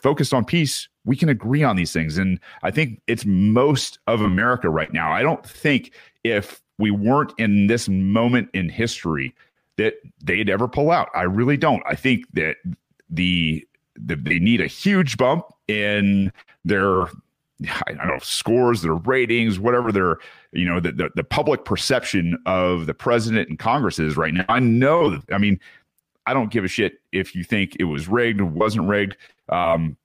focused 0.00 0.32
on 0.32 0.44
peace, 0.44 0.88
we 1.04 1.16
can 1.16 1.28
agree 1.28 1.64
on 1.64 1.76
these 1.76 1.92
things. 1.92 2.16
And 2.16 2.38
I 2.62 2.70
think 2.70 3.00
it's 3.06 3.24
most 3.24 3.98
of 4.06 4.20
America 4.20 4.70
right 4.70 4.92
now. 4.92 5.12
I 5.12 5.22
don't 5.22 5.44
think 5.44 5.92
if 6.22 6.62
we 6.80 6.90
weren't 6.90 7.32
in 7.38 7.66
this 7.66 7.88
moment 7.88 8.48
in 8.54 8.68
history 8.68 9.34
that 9.76 9.94
they'd 10.22 10.50
ever 10.50 10.68
pull 10.68 10.90
out. 10.90 11.08
I 11.14 11.22
really 11.22 11.56
don't. 11.56 11.82
I 11.86 11.94
think 11.94 12.24
that 12.34 12.56
the, 13.08 13.66
the 13.96 14.14
they 14.16 14.38
need 14.38 14.60
a 14.60 14.66
huge 14.66 15.16
bump 15.16 15.46
in 15.68 16.32
their 16.64 17.06
I 17.86 17.92
don't 17.92 18.06
know 18.06 18.18
scores, 18.20 18.82
their 18.82 18.94
ratings, 18.94 19.58
whatever 19.58 19.92
their 19.92 20.18
you 20.52 20.66
know 20.66 20.80
the, 20.80 20.92
the, 20.92 21.10
the 21.14 21.24
public 21.24 21.64
perception 21.64 22.38
of 22.46 22.86
the 22.86 22.94
president 22.94 23.48
and 23.48 23.58
Congress 23.58 23.98
is 23.98 24.16
right 24.16 24.32
now. 24.32 24.44
I 24.48 24.60
know. 24.60 25.20
I 25.30 25.38
mean, 25.38 25.60
I 26.26 26.34
don't 26.34 26.50
give 26.50 26.64
a 26.64 26.68
shit 26.68 27.00
if 27.12 27.34
you 27.34 27.44
think 27.44 27.76
it 27.78 27.84
was 27.84 28.08
rigged, 28.08 28.40
or 28.40 28.46
wasn't 28.46 28.88
rigged. 28.88 29.16
Um, 29.48 29.96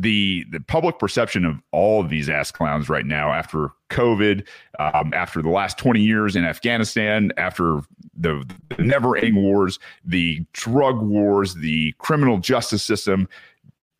the 0.00 0.46
the 0.50 0.60
public 0.60 0.98
perception 0.98 1.44
of 1.44 1.60
all 1.72 2.00
of 2.00 2.08
these 2.08 2.28
ass 2.28 2.50
clowns 2.50 2.88
right 2.88 3.04
now 3.04 3.32
after 3.32 3.70
COVID, 3.90 4.46
um, 4.78 5.12
after 5.12 5.42
the 5.42 5.50
last 5.50 5.76
20 5.78 6.00
years 6.00 6.36
in 6.36 6.44
Afghanistan, 6.44 7.32
after 7.36 7.80
the, 8.16 8.48
the 8.76 8.82
never 8.82 9.16
ending 9.16 9.42
wars, 9.42 9.78
the 10.04 10.44
drug 10.52 11.02
wars, 11.02 11.54
the 11.56 11.92
criminal 11.98 12.38
justice 12.38 12.82
system, 12.82 13.28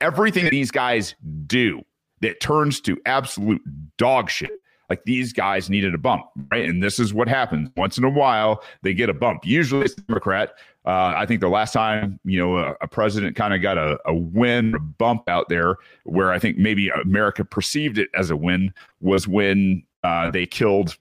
everything 0.01 0.45
that 0.45 0.51
these 0.51 0.71
guys 0.71 1.15
do 1.47 1.83
that 2.21 2.41
turns 2.41 2.81
to 2.83 2.99
absolute 3.05 3.63
dog 3.97 4.31
shit. 4.31 4.53
Like 4.89 5.05
these 5.05 5.33
guys 5.33 5.71
needed 5.71 5.95
a 5.95 5.99
bump, 5.99 6.25
right? 6.51 6.69
And 6.69 6.83
this 6.83 6.99
is 6.99 7.15
what 7.15 7.29
happens. 7.29 7.71
Once 7.77 7.97
in 7.97 8.05
a 8.05 8.11
while, 8.11 8.63
they 8.83 8.93
get 8.93 9.09
a 9.09 9.15
bump. 9.15 9.47
Usually 9.47 9.85
it's 9.85 9.95
Democrat. 9.95 10.55
Uh, 10.87 11.13
I 11.17 11.27
think 11.27 11.41
the 11.41 11.49
last 11.49 11.73
time, 11.73 12.19
you 12.25 12.39
know, 12.39 12.57
a, 12.57 12.75
a 12.81 12.89
president 12.89 13.37
kind 13.37 13.53
of 13.53 13.61
got 13.61 13.77
a, 13.77 13.99
a 14.07 14.15
win, 14.15 14.75
a 14.75 14.79
bump 14.79 15.29
out 15.29 15.49
there 15.49 15.77
where 16.05 16.33
I 16.33 16.39
think 16.39 16.57
maybe 16.57 16.89
America 16.89 17.45
perceived 17.45 17.99
it 17.99 18.09
as 18.15 18.31
a 18.31 18.37
win 18.37 18.73
was 19.01 19.29
when 19.29 19.83
uh, 20.03 20.31
they 20.31 20.47
killed 20.47 20.97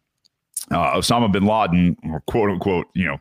uh, 0.71 0.93
Osama 0.95 1.31
bin 1.31 1.45
Laden, 1.45 1.95
quote 2.27 2.49
unquote, 2.49 2.87
you 2.93 3.05
know, 3.05 3.17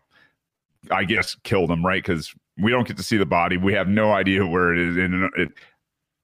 I 0.91 1.05
guess 1.05 1.37
killed 1.45 1.71
him, 1.71 1.85
right? 1.87 2.03
Because 2.03 2.35
we 2.59 2.71
don't 2.71 2.87
get 2.87 2.97
to 2.97 3.03
see 3.03 3.17
the 3.17 3.27
body. 3.27 3.57
We 3.57 3.73
have 3.75 3.89
no 3.89 4.13
idea 4.13 4.45
where 4.45 4.75
it 4.75 4.81
is. 4.81 4.97
And 4.97 5.31
it, 5.37 5.53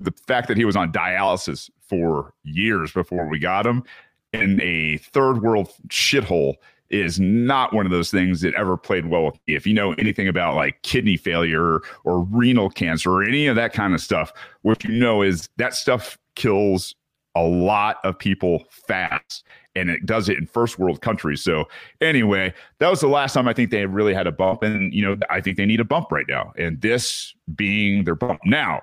the 0.00 0.12
fact 0.26 0.48
that 0.48 0.56
he 0.56 0.64
was 0.64 0.76
on 0.76 0.92
dialysis 0.92 1.70
for 1.88 2.32
years 2.42 2.92
before 2.92 3.28
we 3.28 3.38
got 3.38 3.66
him 3.66 3.84
in 4.32 4.60
a 4.60 4.96
third 4.98 5.42
world 5.42 5.72
shithole 5.88 6.54
is 6.90 7.18
not 7.18 7.72
one 7.72 7.86
of 7.86 7.92
those 7.92 8.10
things 8.10 8.40
that 8.42 8.54
ever 8.54 8.76
played 8.76 9.06
well 9.06 9.24
with 9.24 9.34
me. 9.46 9.54
If 9.54 9.66
you 9.66 9.74
know 9.74 9.92
anything 9.94 10.28
about 10.28 10.54
like 10.54 10.82
kidney 10.82 11.16
failure 11.16 11.80
or 12.04 12.20
renal 12.24 12.70
cancer 12.70 13.10
or 13.10 13.24
any 13.24 13.46
of 13.46 13.56
that 13.56 13.72
kind 13.72 13.94
of 13.94 14.00
stuff, 14.00 14.32
what 14.62 14.84
you 14.84 14.92
know 14.92 15.22
is 15.22 15.48
that 15.56 15.74
stuff 15.74 16.18
kills 16.36 16.94
a 17.34 17.42
lot 17.42 17.96
of 18.04 18.18
people 18.18 18.64
fast 18.70 19.44
and 19.74 19.90
it 19.90 20.06
does 20.06 20.28
it 20.28 20.38
in 20.38 20.46
first 20.46 20.78
world 20.78 21.00
countries. 21.00 21.42
So 21.42 21.64
anyway, 22.00 22.54
that 22.78 22.88
was 22.88 23.00
the 23.00 23.08
last 23.08 23.34
time 23.34 23.48
I 23.48 23.52
think 23.52 23.70
they 23.70 23.86
really 23.86 24.14
had 24.14 24.26
a 24.26 24.32
bump 24.32 24.62
and 24.62 24.92
you 24.94 25.02
know, 25.02 25.16
I 25.30 25.40
think 25.40 25.56
they 25.56 25.66
need 25.66 25.80
a 25.80 25.84
bump 25.84 26.12
right 26.12 26.26
now. 26.28 26.52
And 26.56 26.80
this 26.80 27.34
being 27.54 28.04
their 28.04 28.14
bump. 28.14 28.40
Now, 28.44 28.82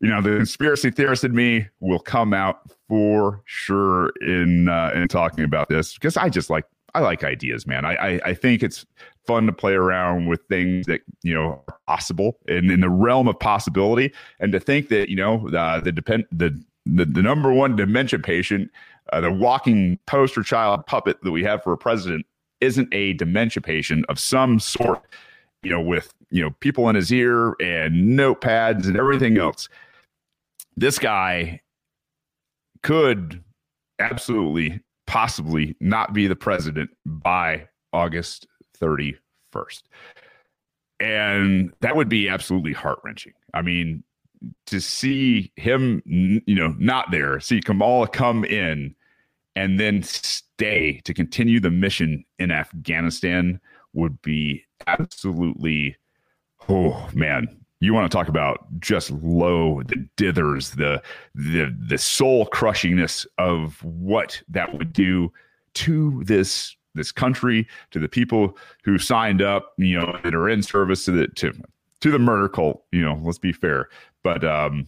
you 0.00 0.08
know, 0.08 0.20
the 0.20 0.36
conspiracy 0.36 0.90
theorist 0.90 1.24
in 1.24 1.34
me 1.34 1.68
will 1.80 2.00
come 2.00 2.34
out 2.34 2.70
for 2.88 3.42
sure 3.46 4.10
in 4.20 4.68
uh, 4.68 4.90
in 4.94 5.08
talking 5.08 5.44
about 5.44 5.68
this 5.68 5.94
because 5.94 6.16
I 6.16 6.28
just 6.28 6.50
like 6.50 6.64
I 6.94 7.00
like 7.00 7.24
ideas, 7.24 7.66
man. 7.66 7.84
I, 7.84 7.94
I, 7.94 8.20
I 8.26 8.34
think 8.34 8.62
it's 8.62 8.84
fun 9.26 9.46
to 9.46 9.52
play 9.52 9.72
around 9.72 10.26
with 10.26 10.40
things 10.48 10.86
that 10.86 11.00
you 11.22 11.34
know 11.34 11.62
are 11.68 11.78
possible 11.86 12.38
and 12.48 12.70
in 12.70 12.80
the 12.80 12.90
realm 12.90 13.28
of 13.28 13.38
possibility, 13.38 14.12
and 14.40 14.52
to 14.52 14.60
think 14.60 14.88
that 14.88 15.08
you 15.08 15.16
know 15.16 15.48
the 15.50 15.80
the 15.84 15.92
depend 15.92 16.26
the 16.30 16.60
the, 16.84 17.04
the 17.04 17.22
number 17.22 17.52
one 17.52 17.76
dementia 17.76 18.18
patient, 18.18 18.70
uh, 19.12 19.20
the 19.20 19.32
walking 19.32 19.98
poster 20.06 20.42
child 20.42 20.86
puppet 20.86 21.22
that 21.22 21.30
we 21.30 21.44
have 21.44 21.62
for 21.62 21.72
a 21.72 21.78
president, 21.78 22.26
isn't 22.60 22.92
a 22.92 23.12
dementia 23.14 23.62
patient 23.62 24.04
of 24.08 24.18
some 24.18 24.58
sort. 24.60 25.02
You 25.62 25.70
know, 25.70 25.80
with 25.80 26.12
you 26.30 26.42
know 26.42 26.50
people 26.60 26.88
in 26.88 26.96
his 26.96 27.12
ear 27.12 27.54
and 27.60 28.18
notepads 28.18 28.86
and 28.86 28.96
everything 28.96 29.38
else 29.38 29.68
this 30.76 30.98
guy 30.98 31.60
could 32.82 33.42
absolutely, 33.98 34.80
possibly 35.06 35.76
not 35.80 36.12
be 36.12 36.26
the 36.26 36.36
president 36.36 36.90
by 37.04 37.68
August 37.92 38.46
31st. 38.80 39.82
And 41.00 41.72
that 41.80 41.96
would 41.96 42.08
be 42.08 42.28
absolutely 42.28 42.72
heart 42.72 43.00
wrenching. 43.02 43.32
I 43.54 43.62
mean, 43.62 44.04
to 44.66 44.80
see 44.80 45.52
him, 45.56 46.02
you 46.06 46.54
know, 46.54 46.74
not 46.78 47.10
there, 47.10 47.40
see 47.40 47.60
Kamala 47.60 48.08
come 48.08 48.44
in 48.44 48.94
and 49.54 49.78
then 49.78 50.02
stay 50.02 51.00
to 51.04 51.12
continue 51.12 51.60
the 51.60 51.70
mission 51.70 52.24
in 52.38 52.50
Afghanistan 52.50 53.60
would 53.92 54.20
be 54.22 54.64
absolutely, 54.86 55.96
oh 56.68 57.08
man, 57.12 57.61
you 57.82 57.92
want 57.92 58.10
to 58.10 58.16
talk 58.16 58.28
about 58.28 58.64
just 58.78 59.10
low 59.10 59.82
the 59.82 60.08
dithers 60.16 60.76
the 60.76 61.02
the 61.34 61.76
the 61.88 61.98
soul 61.98 62.46
crushingness 62.46 63.26
of 63.38 63.82
what 63.82 64.40
that 64.48 64.72
would 64.72 64.92
do 64.92 65.32
to 65.74 66.22
this 66.24 66.76
this 66.94 67.10
country 67.10 67.66
to 67.90 67.98
the 67.98 68.08
people 68.08 68.56
who 68.84 68.98
signed 68.98 69.42
up 69.42 69.72
you 69.78 69.98
know 69.98 70.16
that 70.22 70.34
are 70.34 70.48
in 70.48 70.62
service 70.62 71.04
to 71.04 71.10
the 71.10 71.26
to 71.28 71.52
to 72.00 72.10
the 72.10 72.18
murder 72.18 72.48
cult 72.48 72.84
you 72.92 73.02
know 73.02 73.20
let's 73.24 73.38
be 73.38 73.52
fair. 73.52 73.88
But 74.22 74.44
um 74.44 74.86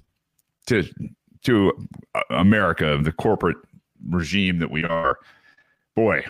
to 0.67 0.85
to 1.43 1.89
america 2.31 2.99
the 3.03 3.13
corporate 3.13 3.57
regime 4.09 4.59
that 4.59 4.71
we 4.71 4.85
are 4.85 5.19
boy 5.95 6.25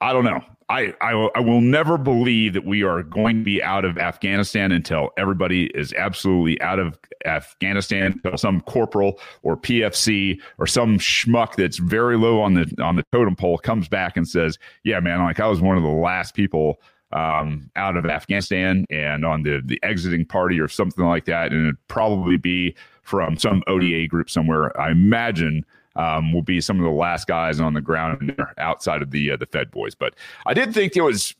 i 0.00 0.12
don't 0.12 0.24
know 0.24 0.42
I, 0.68 0.94
I, 1.00 1.12
I 1.34 1.40
will 1.40 1.60
never 1.60 1.98
believe 1.98 2.54
that 2.54 2.64
we 2.64 2.82
are 2.82 3.02
going 3.02 3.38
to 3.38 3.44
be 3.44 3.62
out 3.62 3.84
of 3.84 3.98
Afghanistan 3.98 4.72
until 4.72 5.10
everybody 5.16 5.66
is 5.74 5.92
absolutely 5.92 6.60
out 6.62 6.78
of 6.78 6.98
Afghanistan. 7.24 8.12
Until 8.24 8.38
some 8.38 8.60
corporal 8.62 9.20
or 9.42 9.56
PFC 9.56 10.40
or 10.58 10.66
some 10.66 10.98
schmuck 10.98 11.56
that's 11.56 11.76
very 11.76 12.16
low 12.16 12.40
on 12.40 12.54
the 12.54 12.72
on 12.82 12.96
the 12.96 13.04
totem 13.12 13.36
pole 13.36 13.58
comes 13.58 13.88
back 13.88 14.16
and 14.16 14.26
says, 14.26 14.58
"Yeah, 14.84 15.00
man, 15.00 15.22
like 15.22 15.40
I 15.40 15.46
was 15.46 15.60
one 15.60 15.76
of 15.76 15.82
the 15.82 15.88
last 15.88 16.34
people 16.34 16.80
um, 17.12 17.70
out 17.76 17.96
of 17.96 18.06
Afghanistan 18.06 18.86
and 18.90 19.24
on 19.24 19.42
the 19.42 19.60
the 19.64 19.78
exiting 19.82 20.24
party 20.24 20.58
or 20.60 20.68
something 20.68 21.04
like 21.04 21.26
that," 21.26 21.52
and 21.52 21.66
it'd 21.66 21.88
probably 21.88 22.38
be 22.38 22.74
from 23.02 23.36
some 23.36 23.62
ODA 23.66 24.06
group 24.06 24.30
somewhere. 24.30 24.78
I 24.80 24.90
imagine 24.90 25.64
um, 25.96 26.32
will 26.32 26.42
be 26.42 26.60
some 26.60 26.78
of 26.78 26.84
the 26.84 26.90
last 26.90 27.26
guys 27.26 27.60
on 27.60 27.74
the 27.74 27.80
ground 27.80 28.36
outside 28.58 29.02
of 29.02 29.10
the 29.10 29.32
uh, 29.32 29.36
the 29.36 29.46
Fed 29.46 29.70
boys. 29.70 29.94
But 29.94 30.14
I 30.46 30.54
did 30.54 30.74
think 30.74 30.96
it 30.96 31.02
was 31.02 31.34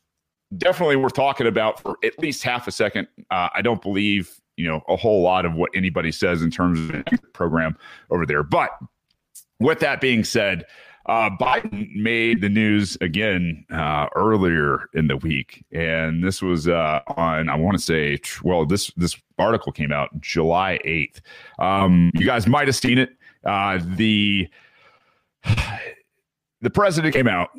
definitely 0.57 0.97
worth 0.97 1.15
talking 1.15 1.47
about 1.47 1.81
for 1.81 1.97
at 2.05 2.19
least 2.19 2.43
half 2.43 2.69
a 2.69 2.73
second. 2.73 3.09
Uh, 3.31 3.49
I 3.55 3.63
don't 3.63 3.83
believe 3.83 4.41
you 4.57 4.69
know 4.69 4.83
a 4.89 4.97
whole 4.97 5.23
lot 5.23 5.45
of 5.45 5.55
what 5.55 5.71
anybody 5.75 6.13
says 6.13 6.43
in 6.43 6.51
terms 6.51 6.81
of 6.81 6.89
the 6.89 7.19
program 7.33 7.77
over 8.11 8.27
there. 8.27 8.43
But 8.43 8.71
with 9.61 9.81
that 9.81 10.01
being 10.01 10.25
said. 10.25 10.65
Uh, 11.07 11.29
Biden 11.39 11.95
made 11.95 12.41
the 12.41 12.49
news 12.49 12.97
again 13.03 13.67
uh, 13.71 14.07
earlier 14.17 14.89
in 14.95 15.07
the 15.07 15.19
week, 15.19 15.63
and 15.71 16.25
this 16.25 16.41
was 16.41 16.67
uh, 16.67 17.01
on 17.09 17.51
I 17.51 17.57
want 17.57 17.77
to 17.77 17.83
say, 17.83 18.19
well, 18.43 18.65
this 18.65 18.91
this 18.97 19.15
article 19.39 19.71
came 19.71 19.93
out 19.93 20.19
July 20.23 20.81
eighth. 20.83 21.21
Um, 21.59 22.11
you 22.15 22.25
guys 22.25 22.47
might 22.47 22.69
have 22.69 22.77
seen 22.77 22.97
it. 22.97 23.11
Uh, 23.45 23.81
the 23.97 24.49
the 26.61 26.71
president 26.71 27.15
came 27.15 27.29
out 27.29 27.51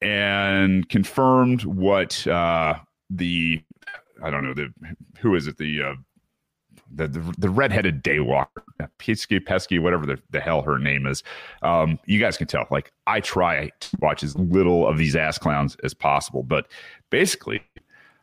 and 0.00 0.88
confirmed 0.88 1.64
what 1.64 2.26
uh, 2.26 2.74
the 3.10 3.62
I 4.22 4.30
don't 4.30 4.44
know 4.44 4.54
the 4.54 4.72
who 5.20 5.34
is 5.34 5.46
it 5.46 5.56
the 5.58 5.82
uh, 5.82 5.94
the, 6.90 7.08
the, 7.08 7.34
the 7.38 7.50
redheaded 7.50 8.02
daywalker, 8.02 8.46
Pesky 8.98 9.40
Pesky, 9.40 9.78
whatever 9.78 10.06
the, 10.06 10.18
the 10.30 10.40
hell 10.40 10.62
her 10.62 10.78
name 10.78 11.06
is. 11.06 11.22
Um, 11.62 11.98
you 12.06 12.18
guys 12.18 12.36
can 12.36 12.46
tell. 12.46 12.66
Like 12.70 12.92
I 13.06 13.20
try 13.20 13.70
to 13.80 13.96
watch 14.00 14.22
as 14.22 14.36
little 14.36 14.86
of 14.86 14.98
these 14.98 15.16
ass 15.16 15.38
clowns 15.38 15.76
as 15.84 15.94
possible, 15.94 16.42
but 16.42 16.66
basically, 17.10 17.62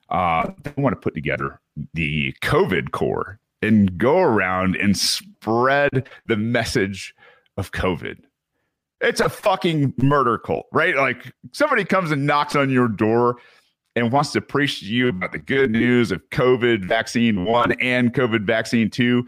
uh, 0.10 0.52
they 0.64 0.74
want 0.78 0.94
to 0.94 1.00
put 1.00 1.14
together 1.14 1.60
the 1.94 2.34
COVID 2.42 2.92
Corps 2.92 3.40
and 3.62 3.98
go 3.98 4.20
around 4.20 4.76
and 4.76 4.98
spread 4.98 6.10
the 6.26 6.38
message 6.38 7.14
of 7.58 7.72
COVID. 7.72 8.20
It's 9.02 9.22
a 9.22 9.30
fucking 9.30 9.94
murder 9.98 10.38
cult, 10.38 10.68
right? 10.72 10.96
Like 10.96 11.34
somebody 11.52 11.86
comes 11.86 12.12
and 12.12 12.26
knocks 12.26 12.56
on 12.56 12.70
your 12.70 12.88
door 12.88 13.38
and 13.96 14.12
wants 14.12 14.32
to 14.34 14.42
preach 14.42 14.80
to 14.82 14.86
you 14.86 15.10
about 15.10 15.32
the 15.32 15.40
good 15.40 15.72
news 15.72 16.12
of 16.12 16.28
COVID 16.30 16.86
vaccine 16.86 17.46
one 17.46 17.74
and 17.74 18.14
COVID 18.14 18.46
vaccine 18.46 18.90
two. 18.90 19.26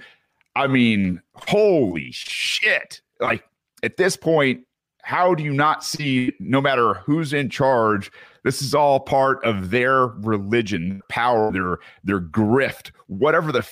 I 0.55 0.67
mean, 0.67 1.21
holy 1.35 2.11
shit. 2.11 3.01
Like 3.19 3.43
at 3.83 3.97
this 3.97 4.17
point, 4.17 4.61
how 5.03 5.35
do 5.35 5.43
you 5.43 5.53
not 5.53 5.85
see, 5.85 6.33
no 6.39 6.59
matter 6.59 6.95
who's 6.95 7.31
in 7.31 7.49
charge, 7.49 8.11
this 8.43 8.61
is 8.61 8.75
all 8.75 8.99
part 8.99 9.43
of 9.45 9.69
their 9.69 10.07
religion, 10.07 11.01
power, 11.09 11.51
their 11.51 11.77
their 12.03 12.21
grift, 12.21 12.91
whatever 13.07 13.51
the 13.51 13.65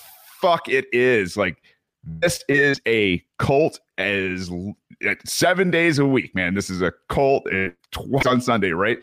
fuck 0.46 0.70
it 0.70 0.86
is. 0.94 1.36
Like 1.36 1.58
this 2.04 2.44
is 2.48 2.80
a 2.88 3.24
cult 3.40 3.80
as 3.98 4.52
seven 5.26 5.72
days 5.72 5.98
a 5.98 6.06
week, 6.06 6.36
man. 6.36 6.54
This 6.54 6.70
is 6.70 6.82
a 6.82 6.94
cult 7.10 7.48
twice 7.92 8.26
on 8.28 8.42
Sunday, 8.42 8.72
right? 8.72 9.00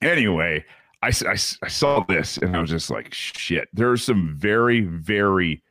Anyway, 0.00 0.64
I, 1.02 1.08
I, 1.08 1.32
I 1.32 1.68
saw 1.68 2.00
this 2.08 2.38
and 2.38 2.56
I 2.56 2.60
was 2.60 2.70
just 2.70 2.90
like, 2.90 3.12
shit. 3.12 3.68
There's 3.74 4.02
some 4.02 4.34
very, 4.36 4.80
very 4.80 5.62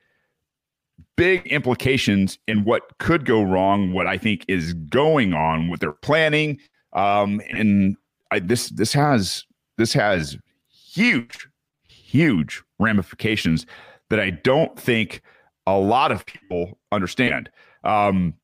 big 1.15 1.47
implications 1.47 2.37
in 2.47 2.65
what 2.65 2.97
could 2.99 3.25
go 3.25 3.41
wrong, 3.41 3.93
what 3.93 4.05
I 4.05 4.17
think 4.17 4.45
is 4.47 4.73
going 4.73 5.33
on 5.33 5.69
what 5.69 5.79
they're 5.79 5.91
planning. 5.91 6.59
Um, 6.93 7.41
and 7.49 7.97
I, 8.31 8.39
this 8.39 8.69
this 8.69 8.93
has 8.93 9.43
this 9.77 9.93
has 9.93 10.37
huge, 10.69 11.47
huge 11.87 12.61
ramifications 12.79 13.65
that 14.09 14.19
I 14.19 14.29
don't 14.29 14.77
think 14.79 15.21
a 15.67 15.77
lot 15.77 16.12
of 16.12 16.25
people 16.25 16.77
understand. 16.91 17.50
Um, 17.83 18.35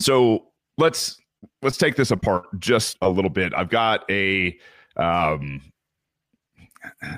so 0.00 0.46
let's 0.76 1.20
let's 1.62 1.76
take 1.76 1.96
this 1.96 2.10
apart 2.10 2.46
just 2.58 2.96
a 3.02 3.08
little 3.08 3.30
bit. 3.30 3.52
I've 3.54 3.70
got 3.70 4.08
a 4.10 4.56
um, 4.96 5.62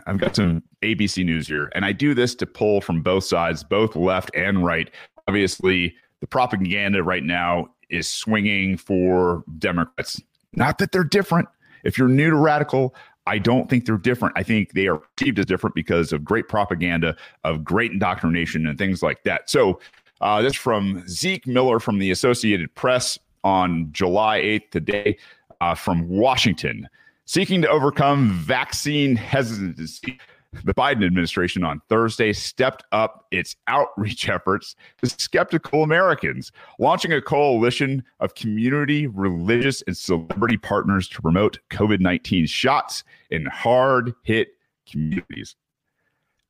I've 0.06 0.18
got 0.18 0.36
some 0.36 0.62
ABC 0.82 1.24
news 1.24 1.46
here, 1.46 1.70
and 1.74 1.84
I 1.84 1.92
do 1.92 2.14
this 2.14 2.34
to 2.36 2.46
pull 2.46 2.80
from 2.80 3.02
both 3.02 3.24
sides, 3.24 3.62
both 3.62 3.96
left 3.96 4.30
and 4.34 4.64
right. 4.64 4.90
Obviously, 5.28 5.94
the 6.20 6.26
propaganda 6.26 7.02
right 7.02 7.24
now 7.24 7.68
is 7.88 8.08
swinging 8.08 8.76
for 8.76 9.44
Democrats. 9.58 10.20
Not 10.54 10.78
that 10.78 10.92
they're 10.92 11.04
different. 11.04 11.48
If 11.84 11.96
you're 11.96 12.08
new 12.08 12.30
to 12.30 12.36
radical, 12.36 12.94
I 13.26 13.38
don't 13.38 13.68
think 13.68 13.86
they're 13.86 13.98
different. 13.98 14.34
I 14.36 14.42
think 14.42 14.72
they 14.72 14.86
are 14.86 14.98
perceived 14.98 15.38
as 15.38 15.46
different 15.46 15.74
because 15.74 16.12
of 16.12 16.24
great 16.24 16.48
propaganda, 16.48 17.16
of 17.44 17.64
great 17.64 17.92
indoctrination, 17.92 18.66
and 18.66 18.78
things 18.78 19.02
like 19.02 19.22
that. 19.24 19.50
So, 19.50 19.80
uh, 20.20 20.42
this 20.42 20.54
from 20.54 21.02
Zeke 21.08 21.46
Miller 21.46 21.80
from 21.80 21.98
the 21.98 22.10
Associated 22.10 22.74
Press 22.74 23.18
on 23.42 23.88
July 23.90 24.40
8th 24.40 24.70
today 24.70 25.18
uh, 25.60 25.74
from 25.74 26.08
Washington. 26.08 26.88
Seeking 27.24 27.62
to 27.62 27.68
overcome 27.68 28.30
vaccine 28.32 29.16
hesitancy, 29.16 30.18
the 30.52 30.75
Biden 30.75 31.04
administration 31.04 31.62
on 31.64 31.80
Thursday 31.88 32.33
stepped 32.33 32.85
up 32.92 33.26
its 33.30 33.57
outreach 33.66 34.28
efforts 34.28 34.75
to 35.02 35.08
skeptical 35.08 35.82
Americans, 35.82 36.50
launching 36.78 37.13
a 37.13 37.23
coalition 37.23 38.02
of 38.19 38.34
community, 38.34 39.06
religious, 39.06 39.82
and 39.86 39.97
celebrity 39.97 40.56
partners 40.56 41.08
to 41.08 41.23
promote 41.23 41.58
COVID 41.71 42.00
19 42.00 42.47
shots 42.47 43.04
in 43.30 43.47
hard 43.47 44.13
hit 44.23 44.49
communities. 44.91 45.54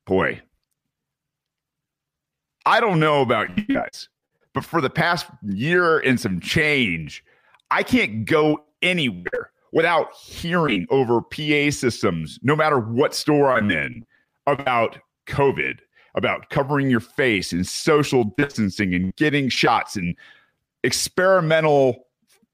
Boy, 0.05 0.41
I 2.65 2.79
don't 2.79 2.99
know 2.99 3.21
about 3.21 3.55
you 3.57 3.65
guys, 3.65 4.09
but 4.53 4.65
for 4.65 4.81
the 4.81 4.89
past 4.89 5.27
year 5.43 5.99
and 5.99 6.19
some 6.19 6.39
change, 6.39 7.23
I 7.69 7.83
can't 7.83 8.25
go 8.25 8.65
anywhere 8.81 9.50
without 9.71 10.13
hearing 10.15 10.85
over 10.89 11.21
PA 11.21 11.71
systems, 11.71 12.39
no 12.41 12.55
matter 12.55 12.79
what 12.79 13.13
store 13.13 13.51
I'm 13.51 13.71
in, 13.71 14.05
about 14.47 14.97
COVID, 15.27 15.79
about 16.15 16.49
covering 16.49 16.89
your 16.89 16.99
face 16.99 17.53
and 17.53 17.65
social 17.65 18.25
distancing 18.37 18.93
and 18.93 19.15
getting 19.15 19.49
shots 19.49 19.95
and 19.95 20.15
experimental, 20.83 22.07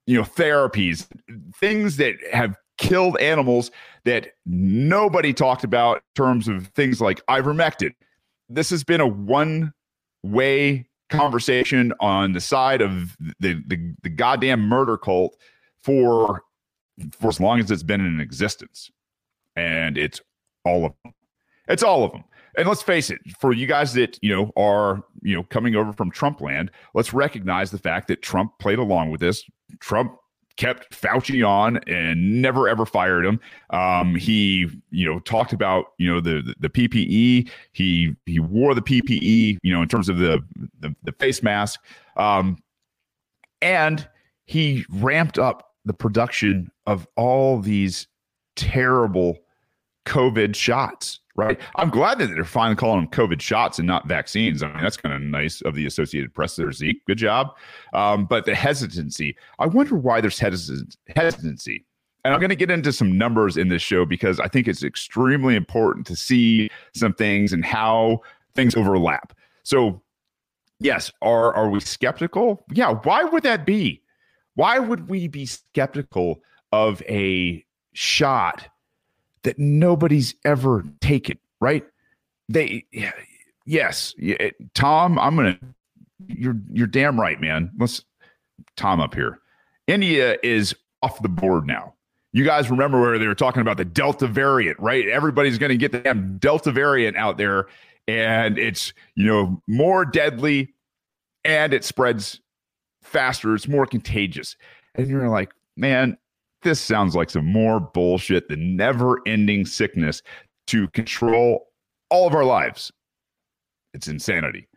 you 0.06 0.16
know, 0.16 0.24
therapies, 0.24 1.08
things 1.56 1.96
that 1.96 2.14
have 2.32 2.56
killed 2.76 3.18
animals 3.18 3.70
that 4.04 4.28
nobody 4.46 5.32
talked 5.32 5.64
about 5.64 5.96
in 5.96 6.02
terms 6.14 6.48
of 6.48 6.68
things 6.68 7.00
like 7.00 7.24
ivermectin. 7.26 7.92
This 8.48 8.70
has 8.70 8.84
been 8.84 9.00
a 9.00 9.06
one 9.06 9.72
way 10.22 10.88
conversation 11.10 11.92
on 12.00 12.32
the 12.32 12.40
side 12.40 12.80
of 12.80 13.16
the, 13.40 13.62
the, 13.66 13.94
the 14.02 14.08
goddamn 14.08 14.60
murder 14.60 14.96
cult 14.96 15.36
for 15.82 16.42
for 17.18 17.28
as 17.28 17.40
long 17.40 17.60
as 17.60 17.70
it's 17.70 17.82
been 17.82 18.00
in 18.00 18.20
existence. 18.20 18.90
And 19.56 19.98
it's 19.98 20.20
all 20.64 20.84
of 20.84 20.92
them. 21.02 21.14
It's 21.68 21.82
all 21.82 22.04
of 22.04 22.12
them. 22.12 22.24
And 22.56 22.68
let's 22.68 22.82
face 22.82 23.10
it, 23.10 23.20
for 23.38 23.52
you 23.52 23.66
guys 23.66 23.92
that, 23.94 24.18
you 24.22 24.34
know, 24.34 24.50
are, 24.56 25.04
you 25.22 25.34
know, 25.34 25.44
coming 25.44 25.76
over 25.76 25.92
from 25.92 26.10
Trump 26.10 26.40
land, 26.40 26.70
let's 26.94 27.12
recognize 27.12 27.70
the 27.70 27.78
fact 27.78 28.08
that 28.08 28.22
Trump 28.22 28.58
played 28.58 28.78
along 28.78 29.10
with 29.10 29.20
this. 29.20 29.44
Trump 29.80 30.16
kept 30.56 30.90
Fauci 30.90 31.46
on 31.46 31.78
and 31.86 32.42
never 32.42 32.68
ever 32.68 32.84
fired 32.84 33.24
him. 33.24 33.40
Um, 33.70 34.16
he, 34.16 34.66
you 34.90 35.08
know, 35.08 35.20
talked 35.20 35.52
about 35.52 35.92
you 35.98 36.12
know 36.12 36.20
the, 36.20 36.42
the, 36.42 36.68
the 36.68 36.68
PPE. 36.68 37.48
He 37.72 38.16
he 38.26 38.40
wore 38.40 38.74
the 38.74 38.82
PPE, 38.82 39.58
you 39.62 39.72
know, 39.72 39.80
in 39.80 39.88
terms 39.88 40.08
of 40.08 40.18
the 40.18 40.42
the, 40.80 40.94
the 41.04 41.12
face 41.12 41.42
mask, 41.42 41.80
um, 42.16 42.58
and 43.62 44.06
he 44.46 44.84
ramped 44.90 45.38
up 45.38 45.67
the 45.88 45.94
production 45.94 46.70
of 46.86 47.06
all 47.16 47.60
these 47.60 48.06
terrible 48.56 49.38
COVID 50.06 50.54
shots, 50.54 51.20
right? 51.36 51.60
I'm 51.76 51.90
glad 51.90 52.18
that 52.18 52.28
they're 52.28 52.44
finally 52.44 52.76
calling 52.76 53.00
them 53.00 53.10
COVID 53.10 53.40
shots 53.40 53.78
and 53.78 53.86
not 53.86 54.06
vaccines. 54.06 54.62
I 54.62 54.68
mean, 54.68 54.82
that's 54.82 54.96
kind 54.96 55.14
of 55.14 55.20
nice 55.20 55.60
of 55.62 55.74
the 55.74 55.86
Associated 55.86 56.34
Press 56.34 56.56
there, 56.56 56.72
Zeke. 56.72 57.04
Good 57.06 57.18
job. 57.18 57.56
Um, 57.92 58.24
but 58.24 58.44
the 58.44 58.54
hesitancy, 58.54 59.36
I 59.58 59.66
wonder 59.66 59.96
why 59.96 60.20
there's 60.20 60.38
hesitancy. 60.38 61.84
And 62.24 62.34
I'm 62.34 62.40
going 62.40 62.50
to 62.50 62.56
get 62.56 62.70
into 62.70 62.92
some 62.92 63.16
numbers 63.16 63.56
in 63.56 63.68
this 63.68 63.82
show 63.82 64.04
because 64.04 64.40
I 64.40 64.48
think 64.48 64.66
it's 64.66 64.82
extremely 64.82 65.54
important 65.54 66.06
to 66.08 66.16
see 66.16 66.68
some 66.94 67.14
things 67.14 67.52
and 67.52 67.64
how 67.64 68.20
things 68.54 68.74
overlap. 68.76 69.32
So, 69.62 70.02
yes, 70.80 71.12
are 71.22 71.54
are 71.54 71.70
we 71.70 71.80
skeptical? 71.80 72.64
Yeah. 72.72 72.92
Why 72.92 73.24
would 73.24 73.44
that 73.44 73.64
be? 73.64 74.02
Why 74.58 74.80
would 74.80 75.08
we 75.08 75.28
be 75.28 75.46
skeptical 75.46 76.40
of 76.72 77.00
a 77.02 77.64
shot 77.92 78.68
that 79.44 79.56
nobody's 79.56 80.34
ever 80.44 80.82
taken, 81.00 81.38
right? 81.60 81.86
They, 82.48 82.84
yes, 83.64 84.16
Tom, 84.74 85.16
I'm 85.16 85.36
to, 85.36 85.58
you're, 86.26 86.56
you're 86.72 86.88
damn 86.88 87.20
right, 87.20 87.40
man. 87.40 87.70
Let's, 87.78 88.02
Tom 88.76 89.00
up 89.00 89.14
here. 89.14 89.38
India 89.86 90.36
is 90.42 90.74
off 91.04 91.22
the 91.22 91.28
board 91.28 91.64
now. 91.64 91.94
You 92.32 92.42
guys 92.42 92.68
remember 92.68 93.00
where 93.00 93.16
they 93.16 93.28
were 93.28 93.36
talking 93.36 93.62
about 93.62 93.76
the 93.76 93.84
Delta 93.84 94.26
variant, 94.26 94.80
right? 94.80 95.06
Everybody's 95.06 95.58
going 95.58 95.70
to 95.70 95.76
get 95.76 95.92
the 95.92 96.00
damn 96.00 96.36
Delta 96.38 96.72
variant 96.72 97.16
out 97.16 97.38
there, 97.38 97.68
and 98.08 98.58
it's, 98.58 98.92
you 99.14 99.24
know, 99.24 99.62
more 99.68 100.04
deadly 100.04 100.74
and 101.44 101.72
it 101.72 101.84
spreads 101.84 102.40
faster, 103.08 103.54
it's 103.54 103.68
more 103.68 103.86
contagious. 103.86 104.56
And 104.94 105.08
you're 105.08 105.28
like, 105.28 105.52
man, 105.76 106.16
this 106.62 106.80
sounds 106.80 107.14
like 107.14 107.30
some 107.30 107.46
more 107.46 107.80
bullshit, 107.80 108.48
the 108.48 108.56
never 108.56 109.20
ending 109.26 109.64
sickness 109.64 110.22
to 110.68 110.88
control 110.88 111.68
all 112.10 112.26
of 112.26 112.34
our 112.34 112.44
lives. 112.44 112.92
It's 113.94 114.08
insanity. 114.08 114.68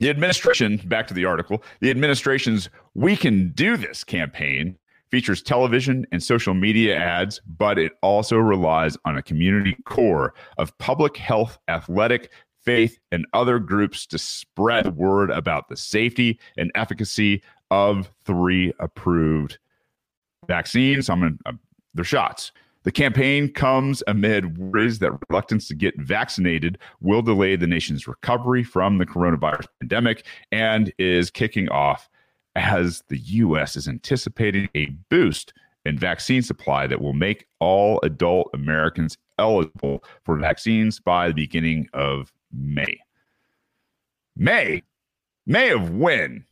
The 0.00 0.10
administration, 0.10 0.78
back 0.86 1.06
to 1.08 1.14
the 1.14 1.26
article, 1.26 1.62
the 1.80 1.90
administration's 1.90 2.70
We 2.94 3.16
Can 3.16 3.50
Do 3.50 3.76
This 3.76 4.02
campaign 4.02 4.78
features 5.10 5.42
television 5.42 6.06
and 6.12 6.22
social 6.22 6.54
media 6.54 6.96
ads, 6.96 7.40
but 7.46 7.78
it 7.78 7.92
also 8.00 8.36
relies 8.36 8.96
on 9.04 9.18
a 9.18 9.22
community 9.22 9.76
corps 9.84 10.32
of 10.56 10.76
public 10.78 11.16
health, 11.16 11.58
athletic, 11.68 12.30
faith, 12.64 12.98
and 13.10 13.26
other 13.32 13.58
groups 13.58 14.06
to 14.06 14.18
spread 14.18 14.84
the 14.84 14.90
word 14.90 15.30
about 15.30 15.68
the 15.68 15.76
safety 15.76 16.38
and 16.56 16.70
efficacy 16.74 17.42
of 17.70 18.10
three 18.24 18.72
approved 18.78 19.58
vaccines. 20.46 21.08
I'm 21.08 21.20
going 21.20 22.04
shots. 22.04 22.52
The 22.82 22.92
campaign 22.92 23.52
comes 23.52 24.02
amid 24.06 24.56
worries 24.56 25.00
that 25.00 25.12
reluctance 25.28 25.68
to 25.68 25.74
get 25.74 26.00
vaccinated 26.00 26.78
will 27.00 27.20
delay 27.20 27.56
the 27.56 27.66
nation's 27.66 28.08
recovery 28.08 28.64
from 28.64 28.96
the 28.96 29.04
coronavirus 29.04 29.66
pandemic 29.80 30.24
and 30.50 30.90
is 30.98 31.30
kicking 31.30 31.68
off 31.68 32.08
as 32.56 33.02
the 33.08 33.18
U.S. 33.18 33.76
is 33.76 33.86
anticipating 33.86 34.68
a 34.74 34.86
boost 35.10 35.52
in 35.84 35.98
vaccine 35.98 36.42
supply 36.42 36.86
that 36.86 37.02
will 37.02 37.12
make 37.12 37.46
all 37.58 38.00
adult 38.02 38.48
Americans 38.54 39.18
eligible 39.38 40.02
for 40.24 40.36
vaccines 40.36 41.00
by 41.00 41.28
the 41.28 41.34
beginning 41.34 41.86
of 41.92 42.32
May. 42.52 42.98
May. 44.36 44.82
May 45.46 45.70
of 45.70 45.90
when? 45.90 46.44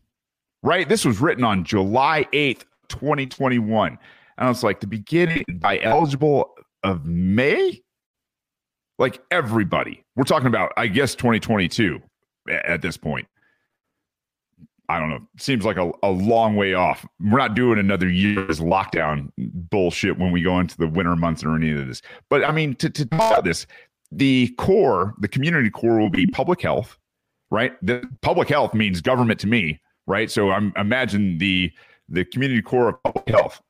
Right? 0.62 0.88
This 0.88 1.04
was 1.04 1.20
written 1.20 1.44
on 1.44 1.64
July 1.64 2.26
8th, 2.32 2.64
2021. 2.88 3.98
And 4.38 4.50
it's 4.50 4.62
like 4.62 4.80
the 4.80 4.86
beginning 4.86 5.44
by 5.54 5.80
eligible 5.80 6.54
of 6.82 7.06
May? 7.06 7.82
Like 8.98 9.22
everybody. 9.30 10.04
We're 10.16 10.24
talking 10.24 10.48
about, 10.48 10.72
I 10.76 10.88
guess, 10.88 11.14
2022 11.14 12.00
at 12.50 12.82
this 12.82 12.96
point. 12.96 13.28
I 14.90 14.98
don't 14.98 15.10
know. 15.10 15.20
Seems 15.38 15.66
like 15.66 15.76
a, 15.76 15.92
a 16.02 16.10
long 16.10 16.56
way 16.56 16.72
off. 16.72 17.06
We're 17.20 17.38
not 17.38 17.54
doing 17.54 17.78
another 17.78 18.08
year's 18.08 18.58
lockdown 18.58 19.30
bullshit 19.36 20.18
when 20.18 20.32
we 20.32 20.40
go 20.40 20.58
into 20.58 20.78
the 20.78 20.88
winter 20.88 21.14
months 21.14 21.44
or 21.44 21.54
any 21.54 21.72
of 21.72 21.86
this. 21.86 22.00
But 22.30 22.42
I 22.42 22.52
mean, 22.52 22.74
to, 22.76 22.88
to 22.88 23.04
talk 23.04 23.32
about 23.32 23.44
this, 23.44 23.66
the 24.10 24.48
corps, 24.58 25.14
the 25.18 25.28
community 25.28 25.70
corps 25.70 25.98
will 25.98 26.10
be 26.10 26.26
public 26.26 26.62
health, 26.62 26.98
right? 27.50 27.72
The 27.82 28.02
public 28.22 28.48
health 28.48 28.74
means 28.74 29.00
government 29.00 29.40
to 29.40 29.46
me, 29.46 29.80
right? 30.06 30.30
So 30.30 30.50
I'm 30.50 30.72
imagine 30.76 31.38
the 31.38 31.72
the 32.08 32.24
community 32.24 32.62
corps 32.62 32.88
of 32.88 33.02
public 33.02 33.28
health, 33.28 33.60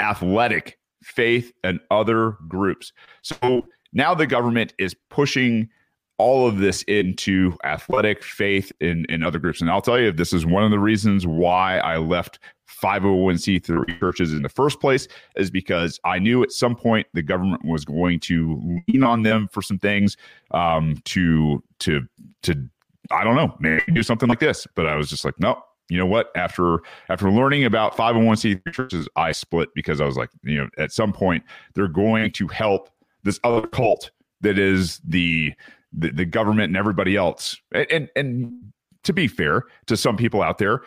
athletic, 0.00 0.78
faith, 1.02 1.52
and 1.64 1.80
other 1.90 2.36
groups. 2.48 2.92
So 3.22 3.66
now 3.92 4.14
the 4.14 4.26
government 4.26 4.72
is 4.78 4.94
pushing 5.10 5.68
all 6.18 6.46
of 6.46 6.58
this 6.58 6.82
into 6.84 7.56
athletic, 7.64 8.22
faith, 8.22 8.70
in, 8.80 9.04
in 9.08 9.22
other 9.22 9.38
groups. 9.38 9.60
And 9.60 9.68
I'll 9.70 9.82
tell 9.82 9.98
you, 9.98 10.12
this 10.12 10.32
is 10.32 10.46
one 10.46 10.62
of 10.62 10.70
the 10.70 10.78
reasons 10.78 11.26
why 11.26 11.78
I 11.78 11.96
left 11.96 12.38
501c3 12.80 13.98
churches 13.98 14.32
in 14.32 14.42
the 14.42 14.48
first 14.48 14.80
place, 14.80 15.08
is 15.36 15.50
because 15.50 16.00
I 16.04 16.18
knew 16.18 16.42
at 16.42 16.52
some 16.52 16.74
point 16.74 17.06
the 17.14 17.22
government 17.22 17.64
was 17.64 17.84
going 17.84 18.20
to 18.20 18.80
lean 18.88 19.02
on 19.04 19.22
them 19.22 19.48
for 19.48 19.62
some 19.62 19.78
things 19.78 20.16
um, 20.52 20.96
to 21.04 21.62
to 21.80 22.02
to 22.42 22.68
I 23.10 23.24
don't 23.24 23.36
know, 23.36 23.54
maybe 23.60 23.92
do 23.92 24.02
something 24.02 24.28
like 24.28 24.40
this. 24.40 24.66
But 24.74 24.86
I 24.86 24.96
was 24.96 25.10
just 25.10 25.24
like, 25.24 25.38
no, 25.38 25.62
you 25.88 25.98
know 25.98 26.06
what? 26.06 26.30
After 26.34 26.80
after 27.08 27.30
learning 27.30 27.64
about 27.64 27.96
501c3 27.96 28.72
churches, 28.72 29.08
I 29.16 29.32
split 29.32 29.68
because 29.74 30.00
I 30.00 30.06
was 30.06 30.16
like, 30.16 30.30
you 30.42 30.56
know, 30.58 30.68
at 30.78 30.92
some 30.92 31.12
point 31.12 31.44
they're 31.74 31.88
going 31.88 32.32
to 32.32 32.48
help 32.48 32.90
this 33.24 33.38
other 33.44 33.66
cult 33.66 34.10
that 34.40 34.58
is 34.58 35.00
the 35.06 35.52
the, 35.92 36.10
the 36.10 36.24
government 36.24 36.68
and 36.68 36.76
everybody 36.76 37.16
else. 37.16 37.60
And, 37.72 37.86
and 37.90 38.10
and 38.16 38.72
to 39.04 39.12
be 39.12 39.26
fair 39.26 39.64
to 39.86 39.96
some 39.96 40.16
people 40.16 40.42
out 40.42 40.58
there, 40.58 40.82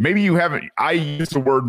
maybe 0.00 0.20
you 0.20 0.34
haven't. 0.34 0.64
I 0.78 0.92
use 0.92 1.28
the 1.28 1.38
word, 1.38 1.62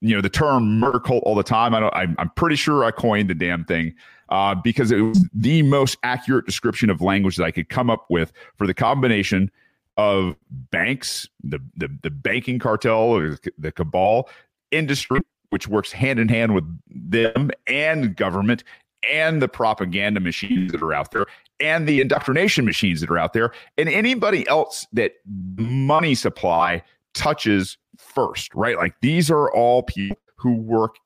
you 0.00 0.14
know, 0.14 0.20
the 0.20 0.28
term 0.28 0.78
murder 0.78 1.00
cult 1.00 1.24
all 1.24 1.34
the 1.34 1.42
time. 1.42 1.74
I 1.74 1.80
don't. 1.80 1.94
I'm, 1.94 2.14
I'm 2.18 2.30
pretty 2.30 2.54
sure 2.54 2.84
I 2.84 2.92
coined 2.92 3.28
the 3.28 3.34
damn 3.34 3.64
thing 3.64 3.94
uh, 4.28 4.54
because 4.54 4.92
it 4.92 5.00
was 5.00 5.26
the 5.34 5.62
most 5.62 5.98
accurate 6.04 6.46
description 6.46 6.90
of 6.90 7.00
language 7.00 7.36
that 7.36 7.44
I 7.44 7.50
could 7.50 7.68
come 7.68 7.90
up 7.90 8.06
with 8.08 8.32
for 8.56 8.68
the 8.68 8.74
combination 8.74 9.50
of 9.96 10.36
banks, 10.70 11.28
the 11.42 11.58
the, 11.76 11.88
the 12.02 12.10
banking 12.10 12.60
cartel 12.60 13.00
or 13.00 13.36
the 13.58 13.72
cabal 13.72 14.28
industry, 14.70 15.20
which 15.50 15.66
works 15.66 15.90
hand 15.90 16.20
in 16.20 16.28
hand 16.28 16.54
with 16.54 16.64
them 16.88 17.50
and 17.66 18.14
government 18.14 18.62
and 19.08 19.40
the 19.40 19.48
propaganda 19.48 20.20
machines 20.20 20.72
that 20.72 20.82
are 20.82 20.92
out 20.92 21.12
there 21.12 21.26
and 21.60 21.88
the 21.88 22.00
indoctrination 22.00 22.64
machines 22.64 23.00
that 23.00 23.10
are 23.10 23.18
out 23.18 23.32
there 23.32 23.52
and 23.76 23.88
anybody 23.88 24.46
else 24.48 24.86
that 24.92 25.12
money 25.56 26.16
supply 26.16 26.82
touches 27.14 27.78
first, 27.96 28.54
right? 28.54 28.76
Like 28.76 28.94
these 29.00 29.30
are 29.30 29.52
all 29.52 29.82
people 29.82 30.18
who 30.36 30.54
work 30.54 30.96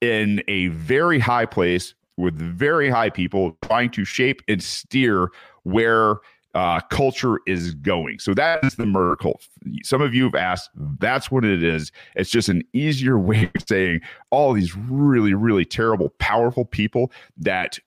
in 0.00 0.42
a 0.48 0.68
very 0.68 1.18
high 1.18 1.46
place 1.46 1.94
with 2.16 2.36
very 2.38 2.90
high 2.90 3.10
people 3.10 3.56
trying 3.64 3.90
to 3.90 4.04
shape 4.04 4.42
and 4.48 4.62
steer 4.62 5.30
where 5.64 6.16
uh, 6.54 6.80
culture 6.90 7.40
is 7.46 7.74
going. 7.74 8.20
So 8.20 8.32
that 8.34 8.62
is 8.64 8.76
the 8.76 8.86
murder 8.86 9.16
cult. 9.16 9.46
Some 9.82 10.00
of 10.00 10.14
you 10.14 10.24
have 10.24 10.36
asked, 10.36 10.70
that's 11.00 11.30
what 11.30 11.44
it 11.44 11.64
is. 11.64 11.90
It's 12.14 12.30
just 12.30 12.48
an 12.48 12.62
easier 12.72 13.18
way 13.18 13.50
of 13.54 13.64
saying 13.68 14.00
all 14.30 14.52
these 14.52 14.76
really, 14.76 15.34
really 15.34 15.64
terrible, 15.64 16.10
powerful 16.18 16.64
people 16.64 17.10
that 17.38 17.78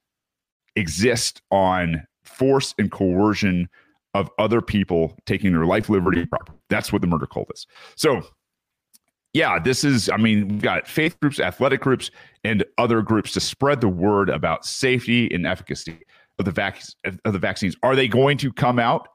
exist 0.75 1.41
on 1.49 2.05
force 2.23 2.75
and 2.77 2.91
coercion 2.91 3.69
of 4.13 4.29
other 4.39 4.61
people 4.61 5.17
taking 5.25 5.51
their 5.51 5.65
life, 5.65 5.89
liberty, 5.89 6.25
property. 6.25 6.57
That's 6.69 6.91
what 6.91 7.01
the 7.01 7.07
murder 7.07 7.27
cult 7.27 7.49
is. 7.53 7.67
So, 7.95 8.21
yeah, 9.33 9.59
this 9.59 9.83
is, 9.83 10.09
I 10.09 10.17
mean, 10.17 10.47
we've 10.47 10.61
got 10.61 10.87
faith 10.87 11.19
groups, 11.19 11.39
athletic 11.39 11.81
groups, 11.81 12.09
and 12.43 12.65
other 12.77 13.01
groups 13.01 13.33
to 13.33 13.39
spread 13.39 13.81
the 13.81 13.89
word 13.89 14.29
about 14.29 14.65
safety 14.65 15.31
and 15.33 15.45
efficacy 15.45 15.99
of 16.39 16.45
the 16.45 16.51
vac- 16.51 16.81
of 17.03 17.33
the 17.33 17.39
vaccines. 17.39 17.75
Are 17.83 17.95
they 17.95 18.07
going 18.07 18.37
to 18.39 18.51
come 18.51 18.79
out? 18.79 19.07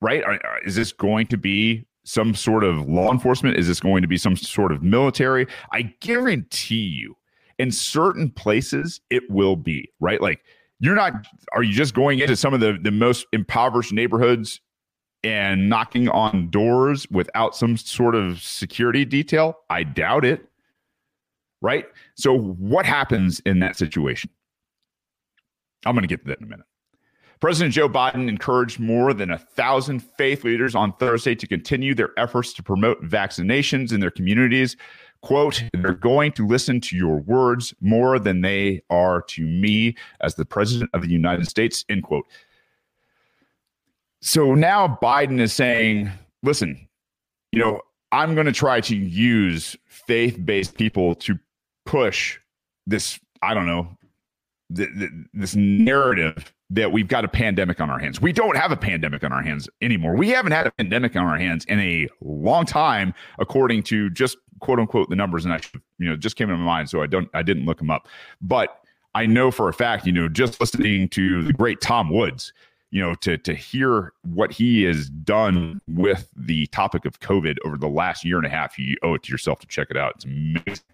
Right? 0.00 0.22
Is 0.64 0.76
this 0.76 0.92
going 0.92 1.26
to 1.28 1.36
be 1.36 1.84
some 2.04 2.34
sort 2.34 2.64
of 2.64 2.88
law 2.88 3.10
enforcement? 3.10 3.56
Is 3.58 3.66
this 3.66 3.80
going 3.80 4.02
to 4.02 4.08
be 4.08 4.16
some 4.16 4.36
sort 4.36 4.72
of 4.72 4.82
military? 4.82 5.46
I 5.72 5.82
guarantee 6.00 6.76
you, 6.76 7.16
in 7.58 7.70
certain 7.70 8.30
places, 8.30 9.00
it 9.10 9.28
will 9.30 9.56
be 9.56 9.90
right. 10.00 10.20
Like 10.20 10.42
you're 10.80 10.94
not. 10.94 11.26
Are 11.52 11.62
you 11.62 11.72
just 11.72 11.94
going 11.94 12.18
into 12.18 12.36
some 12.36 12.54
of 12.54 12.60
the 12.60 12.78
the 12.82 12.90
most 12.90 13.26
impoverished 13.32 13.92
neighborhoods 13.92 14.60
and 15.22 15.68
knocking 15.68 16.08
on 16.08 16.50
doors 16.50 17.06
without 17.10 17.54
some 17.54 17.76
sort 17.76 18.14
of 18.14 18.42
security 18.42 19.04
detail? 19.04 19.58
I 19.68 19.84
doubt 19.84 20.24
it. 20.24 20.46
Right. 21.62 21.86
So 22.14 22.36
what 22.36 22.86
happens 22.86 23.40
in 23.40 23.60
that 23.60 23.76
situation? 23.76 24.30
I'm 25.84 25.94
going 25.94 26.02
to 26.02 26.08
get 26.08 26.22
to 26.22 26.28
that 26.28 26.38
in 26.38 26.44
a 26.44 26.48
minute. 26.48 26.66
President 27.40 27.72
Joe 27.72 27.88
Biden 27.88 28.28
encouraged 28.28 28.78
more 28.78 29.14
than 29.14 29.30
a 29.30 29.38
thousand 29.38 30.00
faith 30.00 30.44
leaders 30.44 30.74
on 30.74 30.92
Thursday 30.94 31.34
to 31.34 31.46
continue 31.46 31.94
their 31.94 32.10
efforts 32.18 32.52
to 32.54 32.62
promote 32.62 33.02
vaccinations 33.02 33.92
in 33.92 34.00
their 34.00 34.10
communities. 34.10 34.76
Quote, 35.22 35.62
they're 35.74 35.92
going 35.92 36.32
to 36.32 36.46
listen 36.46 36.80
to 36.80 36.96
your 36.96 37.18
words 37.18 37.74
more 37.80 38.18
than 38.18 38.40
they 38.40 38.82
are 38.88 39.20
to 39.22 39.46
me 39.46 39.94
as 40.20 40.34
the 40.34 40.46
president 40.46 40.90
of 40.94 41.02
the 41.02 41.10
United 41.10 41.46
States, 41.46 41.84
end 41.90 42.04
quote. 42.04 42.26
So 44.22 44.54
now 44.54 44.98
Biden 45.02 45.40
is 45.40 45.52
saying, 45.52 46.10
listen, 46.42 46.88
you 47.52 47.58
know, 47.58 47.80
I'm 48.12 48.34
going 48.34 48.46
to 48.46 48.52
try 48.52 48.80
to 48.80 48.96
use 48.96 49.76
faith 49.86 50.38
based 50.44 50.74
people 50.74 51.14
to 51.16 51.38
push 51.84 52.38
this, 52.86 53.20
I 53.42 53.54
don't 53.54 53.66
know, 53.66 53.96
the, 54.70 54.86
the, 54.86 55.24
this 55.34 55.54
narrative 55.54 56.52
that 56.70 56.92
we've 56.92 57.08
got 57.08 57.24
a 57.24 57.28
pandemic 57.28 57.80
on 57.80 57.90
our 57.90 57.98
hands. 57.98 58.20
We 58.20 58.32
don't 58.32 58.56
have 58.56 58.70
a 58.70 58.76
pandemic 58.76 59.24
on 59.24 59.32
our 59.32 59.42
hands 59.42 59.68
anymore. 59.82 60.14
We 60.14 60.30
haven't 60.30 60.52
had 60.52 60.66
a 60.66 60.70
pandemic 60.70 61.16
on 61.16 61.26
our 61.26 61.36
hands 61.36 61.64
in 61.64 61.80
a 61.80 62.08
long 62.20 62.64
time, 62.64 63.12
according 63.38 63.82
to 63.84 64.08
just 64.10 64.38
quote 64.60 64.78
unquote 64.78 65.10
the 65.10 65.16
numbers. 65.16 65.44
And 65.44 65.52
I, 65.52 65.60
you 65.98 66.08
know, 66.08 66.16
just 66.16 66.36
came 66.36 66.48
to 66.48 66.56
my 66.56 66.64
mind, 66.64 66.88
so 66.88 67.02
I 67.02 67.06
don't, 67.06 67.28
I 67.34 67.42
didn't 67.42 67.66
look 67.66 67.78
them 67.78 67.90
up, 67.90 68.08
but 68.40 68.80
I 69.14 69.26
know 69.26 69.50
for 69.50 69.68
a 69.68 69.72
fact, 69.72 70.06
you 70.06 70.12
know, 70.12 70.28
just 70.28 70.60
listening 70.60 71.08
to 71.10 71.42
the 71.42 71.52
great 71.52 71.80
Tom 71.80 72.10
Woods, 72.10 72.52
you 72.92 73.00
know, 73.00 73.14
to 73.16 73.38
to 73.38 73.54
hear 73.54 74.12
what 74.22 74.52
he 74.52 74.84
has 74.84 75.08
done 75.08 75.80
with 75.88 76.28
the 76.36 76.66
topic 76.68 77.04
of 77.04 77.18
COVID 77.20 77.56
over 77.64 77.76
the 77.76 77.88
last 77.88 78.24
year 78.24 78.36
and 78.36 78.46
a 78.46 78.50
half, 78.50 78.78
you 78.78 78.96
owe 79.02 79.14
it 79.14 79.24
to 79.24 79.32
yourself 79.32 79.58
to 79.60 79.66
check 79.66 79.88
it 79.90 79.96
out. 79.96 80.14
It's 80.16 80.24
amazing. 80.24 80.84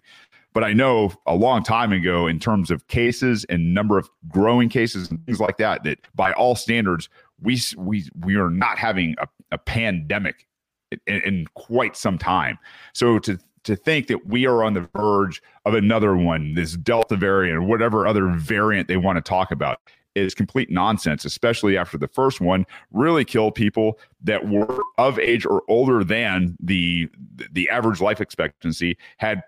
But 0.57 0.63
I 0.63 0.73
know 0.73 1.13
a 1.27 1.35
long 1.35 1.61
time 1.61 1.93
ago, 1.93 2.25
in 2.25 2.39
terms 2.39 2.71
of 2.71 2.87
cases 2.87 3.45
and 3.47 3.75
number 3.75 3.99
of 3.99 4.09
growing 4.27 4.69
cases 4.69 5.11
and 5.11 5.23
things 5.23 5.39
like 5.39 5.57
that, 5.57 5.83
that 5.83 5.99
by 6.15 6.33
all 6.33 6.55
standards, 6.55 7.09
we 7.39 7.59
we 7.77 8.09
we 8.21 8.37
are 8.37 8.49
not 8.49 8.79
having 8.79 9.13
a, 9.19 9.27
a 9.51 9.59
pandemic 9.59 10.47
in, 10.89 11.21
in 11.21 11.45
quite 11.53 11.95
some 11.95 12.17
time. 12.17 12.57
So 12.93 13.19
to 13.19 13.37
to 13.65 13.75
think 13.75 14.07
that 14.07 14.25
we 14.25 14.47
are 14.47 14.63
on 14.63 14.73
the 14.73 14.89
verge 14.95 15.43
of 15.65 15.75
another 15.75 16.17
one, 16.17 16.55
this 16.55 16.75
Delta 16.75 17.17
variant 17.17 17.59
or 17.59 17.61
whatever 17.61 18.07
other 18.07 18.25
variant 18.29 18.87
they 18.87 18.97
want 18.97 19.17
to 19.17 19.21
talk 19.21 19.51
about, 19.51 19.77
is 20.15 20.33
complete 20.33 20.71
nonsense, 20.71 21.23
especially 21.23 21.77
after 21.77 21.99
the 21.99 22.07
first 22.07 22.41
one 22.41 22.65
really 22.91 23.23
killed 23.23 23.53
people 23.53 23.99
that 24.23 24.49
were 24.49 24.81
of 24.97 25.19
age 25.19 25.45
or 25.45 25.61
older 25.67 26.03
than 26.03 26.57
the 26.59 27.07
the 27.51 27.69
average 27.69 28.01
life 28.01 28.19
expectancy, 28.19 28.97
had 29.17 29.43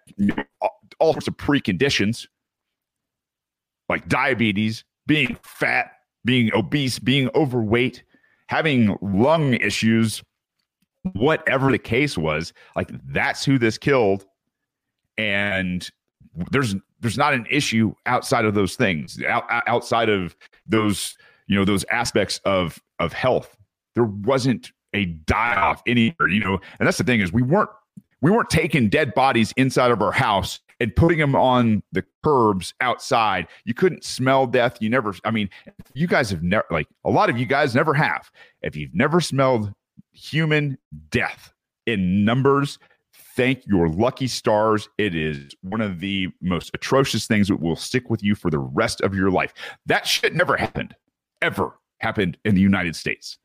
all 0.99 1.13
sorts 1.13 1.27
of 1.27 1.37
preconditions 1.37 2.27
like 3.89 4.07
diabetes, 4.07 4.83
being 5.07 5.35
fat, 5.43 5.91
being 6.23 6.53
obese, 6.53 6.99
being 6.99 7.29
overweight, 7.33 8.03
having 8.47 8.95
lung 9.01 9.55
issues, 9.55 10.23
whatever 11.13 11.71
the 11.71 11.79
case 11.79 12.17
was, 12.17 12.53
like 12.75 12.89
that's 13.11 13.43
who 13.43 13.57
this 13.57 13.77
killed. 13.77 14.25
And 15.17 15.89
there's 16.51 16.75
there's 17.01 17.17
not 17.17 17.33
an 17.33 17.45
issue 17.49 17.93
outside 18.05 18.45
of 18.45 18.53
those 18.53 18.75
things, 18.75 19.21
out, 19.23 19.45
outside 19.67 20.09
of 20.09 20.35
those 20.67 21.17
you 21.47 21.55
know 21.55 21.65
those 21.65 21.83
aspects 21.91 22.39
of 22.45 22.79
of 22.99 23.11
health. 23.11 23.57
There 23.95 24.05
wasn't 24.05 24.71
a 24.93 25.05
die 25.05 25.55
off 25.55 25.81
anywhere, 25.85 26.29
you 26.29 26.39
know, 26.39 26.59
and 26.79 26.87
that's 26.87 26.97
the 26.97 27.03
thing 27.03 27.19
is 27.19 27.33
we 27.33 27.41
weren't 27.41 27.69
we 28.21 28.31
weren't 28.31 28.49
taking 28.49 28.89
dead 28.89 29.13
bodies 29.13 29.53
inside 29.57 29.91
of 29.91 30.01
our 30.01 30.11
house 30.11 30.59
and 30.79 30.95
putting 30.95 31.19
them 31.19 31.35
on 31.35 31.83
the 31.91 32.03
curbs 32.23 32.73
outside. 32.81 33.47
You 33.65 33.73
couldn't 33.73 34.03
smell 34.03 34.47
death. 34.47 34.77
You 34.79 34.89
never, 34.89 35.13
I 35.25 35.31
mean, 35.31 35.49
you 35.93 36.07
guys 36.07 36.29
have 36.29 36.43
never, 36.43 36.65
like 36.71 36.87
a 37.03 37.09
lot 37.09 37.29
of 37.29 37.37
you 37.37 37.45
guys 37.45 37.75
never 37.75 37.93
have. 37.93 38.31
If 38.61 38.75
you've 38.75 38.95
never 38.95 39.19
smelled 39.21 39.73
human 40.11 40.77
death 41.11 41.53
in 41.85 42.23
numbers, 42.23 42.79
thank 43.35 43.65
your 43.65 43.89
lucky 43.89 44.27
stars. 44.27 44.89
It 44.97 45.15
is 45.15 45.53
one 45.61 45.81
of 45.81 45.99
the 45.99 46.29
most 46.41 46.71
atrocious 46.73 47.27
things 47.27 47.47
that 47.49 47.59
will 47.59 47.75
stick 47.75 48.09
with 48.09 48.23
you 48.23 48.35
for 48.35 48.49
the 48.49 48.59
rest 48.59 49.01
of 49.01 49.13
your 49.13 49.31
life. 49.31 49.53
That 49.85 50.07
shit 50.07 50.33
never 50.35 50.55
happened, 50.55 50.95
ever 51.41 51.77
happened 51.99 52.37
in 52.45 52.55
the 52.55 52.61
United 52.61 52.95
States. 52.95 53.37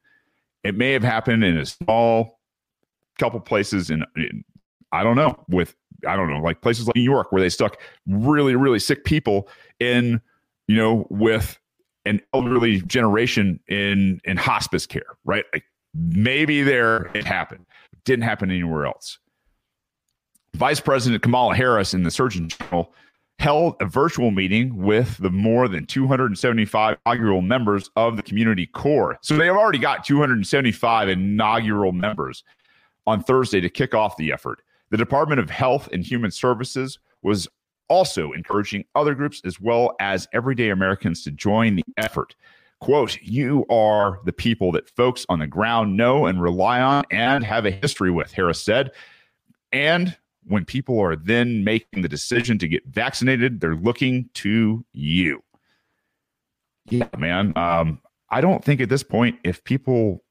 It 0.62 0.76
may 0.76 0.92
have 0.92 1.02
happened 1.02 1.44
in 1.44 1.56
a 1.58 1.66
small 1.66 2.40
couple 3.18 3.40
places 3.40 3.90
in, 3.90 4.04
in 4.16 4.44
I 4.92 5.02
don't 5.02 5.16
know, 5.16 5.38
with 5.48 5.74
I 6.06 6.16
don't 6.16 6.30
know, 6.30 6.38
like 6.38 6.60
places 6.60 6.86
like 6.86 6.96
New 6.96 7.02
York 7.02 7.32
where 7.32 7.40
they 7.40 7.48
stuck 7.48 7.80
really, 8.06 8.54
really 8.54 8.78
sick 8.78 9.04
people 9.04 9.48
in, 9.80 10.20
you 10.68 10.76
know, 10.76 11.06
with 11.10 11.58
an 12.04 12.20
elderly 12.32 12.80
generation 12.82 13.60
in 13.68 14.20
in 14.24 14.36
hospice 14.36 14.86
care, 14.86 15.16
right? 15.24 15.44
Like 15.52 15.64
maybe 15.94 16.62
there 16.62 17.10
it 17.14 17.24
happened. 17.24 17.66
didn't 18.04 18.24
happen 18.24 18.50
anywhere 18.50 18.86
else. 18.86 19.18
Vice 20.54 20.80
President 20.80 21.22
Kamala 21.22 21.54
Harris 21.54 21.94
and 21.94 22.06
the 22.06 22.10
Surgeon 22.10 22.48
General 22.48 22.92
held 23.40 23.74
a 23.80 23.86
virtual 23.86 24.30
meeting 24.30 24.76
with 24.76 25.18
the 25.18 25.30
more 25.30 25.66
than 25.66 25.86
275 25.86 26.96
inaugural 27.04 27.42
members 27.42 27.90
of 27.96 28.16
the 28.16 28.22
community 28.22 28.66
corps. 28.66 29.18
So 29.22 29.36
they 29.36 29.46
have 29.46 29.56
already 29.56 29.78
got 29.78 30.04
275 30.04 31.08
inaugural 31.08 31.92
members 31.92 32.44
on 33.06 33.22
Thursday 33.22 33.60
to 33.60 33.68
kick 33.68 33.94
off 33.94 34.16
the 34.16 34.32
effort. 34.32 34.62
The 34.90 34.96
Department 34.96 35.40
of 35.40 35.50
Health 35.50 35.88
and 35.92 36.04
Human 36.04 36.30
Services 36.30 36.98
was 37.22 37.48
also 37.88 38.32
encouraging 38.32 38.84
other 38.94 39.14
groups 39.14 39.40
as 39.44 39.60
well 39.60 39.94
as 40.00 40.28
everyday 40.32 40.70
Americans 40.70 41.22
to 41.24 41.30
join 41.30 41.76
the 41.76 41.84
effort. 41.96 42.34
Quote, 42.80 43.18
you 43.22 43.64
are 43.70 44.20
the 44.24 44.32
people 44.32 44.72
that 44.72 44.90
folks 44.90 45.24
on 45.28 45.38
the 45.38 45.46
ground 45.46 45.96
know 45.96 46.26
and 46.26 46.42
rely 46.42 46.80
on 46.80 47.04
and 47.10 47.44
have 47.44 47.64
a 47.64 47.70
history 47.70 48.10
with, 48.10 48.32
Harris 48.32 48.62
said. 48.62 48.90
And 49.72 50.16
when 50.46 50.64
people 50.64 51.00
are 51.00 51.16
then 51.16 51.64
making 51.64 52.02
the 52.02 52.08
decision 52.08 52.58
to 52.58 52.68
get 52.68 52.86
vaccinated, 52.86 53.60
they're 53.60 53.76
looking 53.76 54.28
to 54.34 54.84
you. 54.92 55.42
Yeah, 56.86 57.08
man. 57.16 57.56
Um, 57.56 58.00
I 58.28 58.40
don't 58.40 58.64
think 58.64 58.80
at 58.80 58.88
this 58.88 59.02
point, 59.02 59.38
if 59.44 59.64
people 59.64 60.23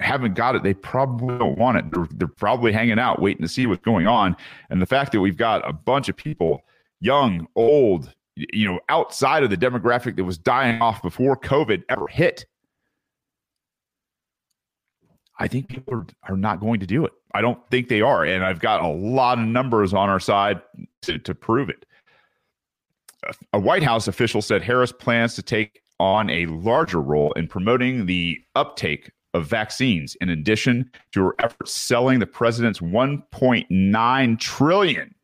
haven't 0.00 0.34
got 0.34 0.56
it, 0.56 0.62
they 0.62 0.74
probably 0.74 1.36
don't 1.38 1.58
want 1.58 1.78
it. 1.78 1.90
They're, 1.92 2.08
they're, 2.12 2.28
probably 2.28 2.72
hanging 2.72 2.98
out, 2.98 3.20
waiting 3.20 3.42
to 3.42 3.48
see 3.48 3.66
what's 3.66 3.84
going 3.84 4.06
on. 4.06 4.36
And 4.70 4.80
the 4.80 4.86
fact 4.86 5.12
that 5.12 5.20
we've 5.20 5.36
got 5.36 5.68
a 5.68 5.72
bunch 5.72 6.08
of 6.08 6.16
people, 6.16 6.64
young, 7.00 7.46
old, 7.54 8.14
you 8.34 8.66
know, 8.66 8.80
outside 8.88 9.42
of 9.42 9.50
the 9.50 9.56
demographic 9.56 10.16
that 10.16 10.24
was 10.24 10.38
dying 10.38 10.80
off 10.80 11.02
before 11.02 11.36
COVID 11.36 11.82
ever 11.88 12.06
hit, 12.06 12.46
I 15.38 15.48
think 15.48 15.68
people 15.68 15.94
are, 15.94 16.06
are 16.28 16.36
not 16.36 16.60
going 16.60 16.80
to 16.80 16.86
do 16.86 17.04
it. 17.04 17.12
I 17.34 17.40
don't 17.40 17.58
think 17.70 17.88
they 17.88 18.00
are. 18.00 18.24
And 18.24 18.44
I've 18.44 18.60
got 18.60 18.82
a 18.82 18.88
lot 18.88 19.38
of 19.38 19.44
numbers 19.44 19.94
on 19.94 20.08
our 20.08 20.20
side 20.20 20.60
to, 21.02 21.18
to 21.18 21.34
prove 21.34 21.68
it. 21.70 21.86
A 23.52 23.60
White 23.60 23.82
House 23.82 24.08
official 24.08 24.42
said 24.42 24.62
Harris 24.62 24.92
plans 24.92 25.34
to 25.34 25.42
take 25.42 25.82
on 25.98 26.30
a 26.30 26.46
larger 26.46 27.00
role 27.00 27.32
in 27.32 27.46
promoting 27.46 28.06
the 28.06 28.38
uptake 28.54 29.10
of 29.34 29.46
vaccines, 29.46 30.16
in 30.20 30.28
addition 30.28 30.90
to 31.12 31.24
her 31.24 31.34
efforts 31.38 31.72
selling 31.72 32.18
the 32.18 32.26
president's 32.26 32.80
1.9 32.80 34.38
trillion 34.38 35.14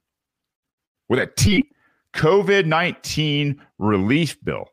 with 1.09 1.19
a 1.19 1.27
T 1.27 1.69
COVID 2.15 2.67
19 2.67 3.61
relief 3.79 4.43
bill 4.43 4.69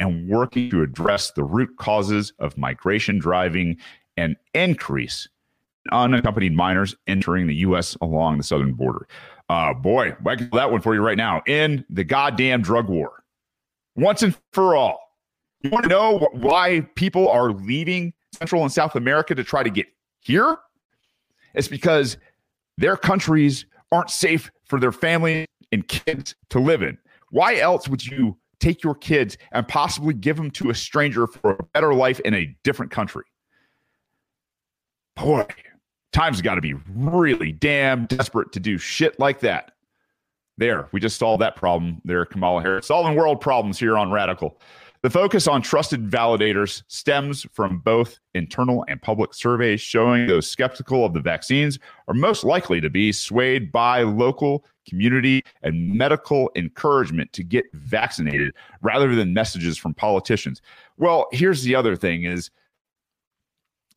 and 0.00 0.28
working 0.28 0.70
to 0.70 0.82
address 0.82 1.32
the 1.32 1.44
root 1.44 1.70
causes 1.78 2.32
of 2.38 2.56
migration 2.56 3.18
driving 3.18 3.76
an 4.16 4.36
increase 4.54 5.28
in 5.84 5.96
unaccompanied 5.96 6.54
minors 6.54 6.94
entering 7.06 7.46
the 7.46 7.54
U.S. 7.56 7.96
along 8.00 8.38
the 8.38 8.44
southern 8.44 8.72
border. 8.72 9.06
Uh, 9.48 9.72
boy, 9.74 10.14
I 10.26 10.36
can 10.36 10.50
that 10.52 10.70
one 10.70 10.80
for 10.80 10.94
you 10.94 11.00
right 11.00 11.16
now. 11.16 11.42
In 11.46 11.84
the 11.88 12.04
goddamn 12.04 12.62
drug 12.62 12.88
war, 12.88 13.24
once 13.94 14.22
and 14.22 14.36
for 14.52 14.74
all. 14.74 15.00
You 15.62 15.70
want 15.70 15.84
to 15.84 15.88
know 15.88 16.28
why 16.32 16.86
people 16.94 17.28
are 17.28 17.50
leaving 17.50 18.12
Central 18.38 18.62
and 18.62 18.72
South 18.72 18.96
America 18.96 19.34
to 19.34 19.44
try 19.44 19.62
to 19.62 19.70
get 19.70 19.86
here? 20.20 20.56
It's 21.54 21.68
because 21.68 22.18
their 22.78 22.96
countries 22.96 23.66
aren't 23.92 24.10
safe 24.10 24.50
for 24.64 24.78
their 24.78 24.92
families 24.92 25.46
and 25.72 25.86
kids 25.88 26.34
to 26.50 26.58
live 26.58 26.82
in. 26.82 26.98
Why 27.30 27.56
else 27.56 27.88
would 27.88 28.06
you 28.06 28.36
take 28.60 28.82
your 28.82 28.94
kids 28.94 29.36
and 29.52 29.66
possibly 29.66 30.14
give 30.14 30.36
them 30.36 30.50
to 30.52 30.70
a 30.70 30.74
stranger 30.74 31.26
for 31.26 31.52
a 31.52 31.62
better 31.74 31.94
life 31.94 32.20
in 32.20 32.34
a 32.34 32.54
different 32.62 32.92
country? 32.92 33.24
Boy, 35.16 35.46
times 36.12 36.42
got 36.42 36.56
to 36.56 36.60
be 36.60 36.74
really 36.94 37.52
damn 37.52 38.06
desperate 38.06 38.52
to 38.52 38.60
do 38.60 38.78
shit 38.78 39.18
like 39.18 39.40
that. 39.40 39.72
There, 40.58 40.88
we 40.92 41.00
just 41.00 41.18
solved 41.18 41.42
that 41.42 41.56
problem 41.56 42.00
there, 42.04 42.24
Kamala 42.24 42.62
Harris. 42.62 42.86
Solving 42.86 43.14
world 43.14 43.40
problems 43.40 43.78
here 43.78 43.98
on 43.98 44.10
Radical. 44.10 44.58
The 45.06 45.10
focus 45.10 45.46
on 45.46 45.62
trusted 45.62 46.10
validators 46.10 46.82
stems 46.88 47.46
from 47.52 47.78
both 47.78 48.18
internal 48.34 48.84
and 48.88 49.00
public 49.00 49.34
surveys 49.34 49.80
showing 49.80 50.26
those 50.26 50.50
skeptical 50.50 51.04
of 51.04 51.12
the 51.12 51.20
vaccines 51.20 51.78
are 52.08 52.14
most 52.14 52.42
likely 52.42 52.80
to 52.80 52.90
be 52.90 53.12
swayed 53.12 53.70
by 53.70 54.02
local 54.02 54.64
community 54.84 55.44
and 55.62 55.94
medical 55.94 56.50
encouragement 56.56 57.32
to 57.34 57.44
get 57.44 57.66
vaccinated 57.72 58.52
rather 58.82 59.14
than 59.14 59.32
messages 59.32 59.78
from 59.78 59.94
politicians. 59.94 60.60
Well, 60.96 61.28
here's 61.30 61.62
the 61.62 61.76
other 61.76 61.94
thing 61.94 62.24
is 62.24 62.50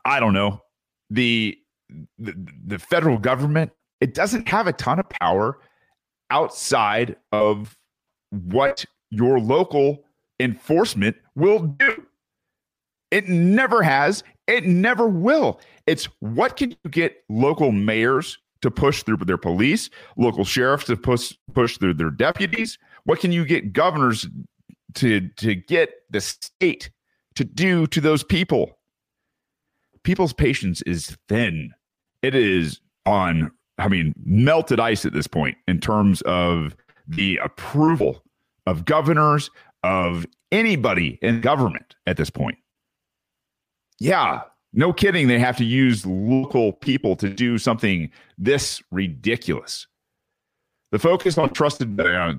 I 0.05 0.19
don't 0.19 0.35
know. 0.35 0.61
The 1.09 1.57
the, 2.19 2.35
the 2.67 2.77
federal 2.77 3.17
government 3.17 3.71
it 3.99 4.13
doesn't 4.13 4.47
have 4.47 4.67
a 4.67 4.73
ton 4.73 4.99
of 4.99 5.09
power 5.09 5.57
outside 6.29 7.15
of 7.31 7.75
what 8.29 8.85
your 9.09 9.39
local 9.39 10.03
enforcement 10.39 11.17
will 11.35 11.59
do. 11.59 12.05
It 13.11 13.27
never 13.27 13.81
has. 13.81 14.23
It 14.47 14.65
never 14.65 15.07
will. 15.07 15.59
It's 15.87 16.07
what 16.19 16.57
can 16.57 16.71
you 16.71 16.89
get 16.89 17.23
local 17.29 17.71
mayors 17.71 18.37
to 18.61 18.69
push 18.69 19.03
through 19.03 19.17
their 19.17 19.37
police, 19.37 19.89
local 20.17 20.43
sheriffs 20.45 20.85
to 20.85 20.97
push 20.97 21.33
push 21.53 21.77
through 21.77 21.95
their 21.95 22.11
deputies? 22.11 22.77
What 23.05 23.19
can 23.19 23.31
you 23.31 23.45
get 23.45 23.73
governors 23.73 24.27
to 24.95 25.29
to 25.37 25.55
get 25.55 25.91
the 26.09 26.21
state 26.21 26.91
to 27.35 27.43
do 27.43 27.87
to 27.87 28.01
those 28.01 28.23
people? 28.23 28.77
People's 30.03 30.33
patience 30.33 30.81
is 30.83 31.17
thin. 31.27 31.71
It 32.21 32.35
is 32.35 32.79
on, 33.05 33.51
I 33.77 33.87
mean, 33.87 34.13
melted 34.23 34.79
ice 34.79 35.05
at 35.05 35.13
this 35.13 35.27
point 35.27 35.57
in 35.67 35.79
terms 35.79 36.21
of 36.21 36.75
the 37.07 37.37
approval 37.37 38.23
of 38.65 38.85
governors, 38.85 39.49
of 39.83 40.25
anybody 40.51 41.19
in 41.21 41.41
government 41.41 41.95
at 42.05 42.17
this 42.17 42.29
point. 42.29 42.57
Yeah, 43.99 44.41
no 44.73 44.93
kidding. 44.93 45.27
They 45.27 45.39
have 45.39 45.57
to 45.57 45.65
use 45.65 46.05
local 46.05 46.73
people 46.73 47.15
to 47.17 47.29
do 47.29 47.57
something 47.57 48.09
this 48.37 48.81
ridiculous. 48.91 49.87
The 50.91 50.99
focus 50.99 51.37
on 51.37 51.51
trusted 51.51 51.99
uh, 51.99 52.33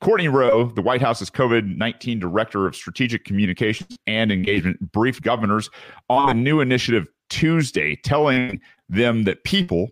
Courtney 0.00 0.28
Rowe, 0.28 0.66
the 0.66 0.82
White 0.82 1.00
House's 1.00 1.30
COVID 1.30 1.76
19 1.76 2.18
director 2.18 2.66
of 2.66 2.76
strategic 2.76 3.24
communications 3.24 3.96
and 4.06 4.30
engagement, 4.32 4.92
briefed 4.92 5.22
governors 5.22 5.70
on 6.08 6.30
a 6.30 6.34
new 6.34 6.60
initiative 6.60 7.06
Tuesday, 7.30 7.96
telling 7.96 8.60
them 8.88 9.22
that 9.24 9.44
people 9.44 9.90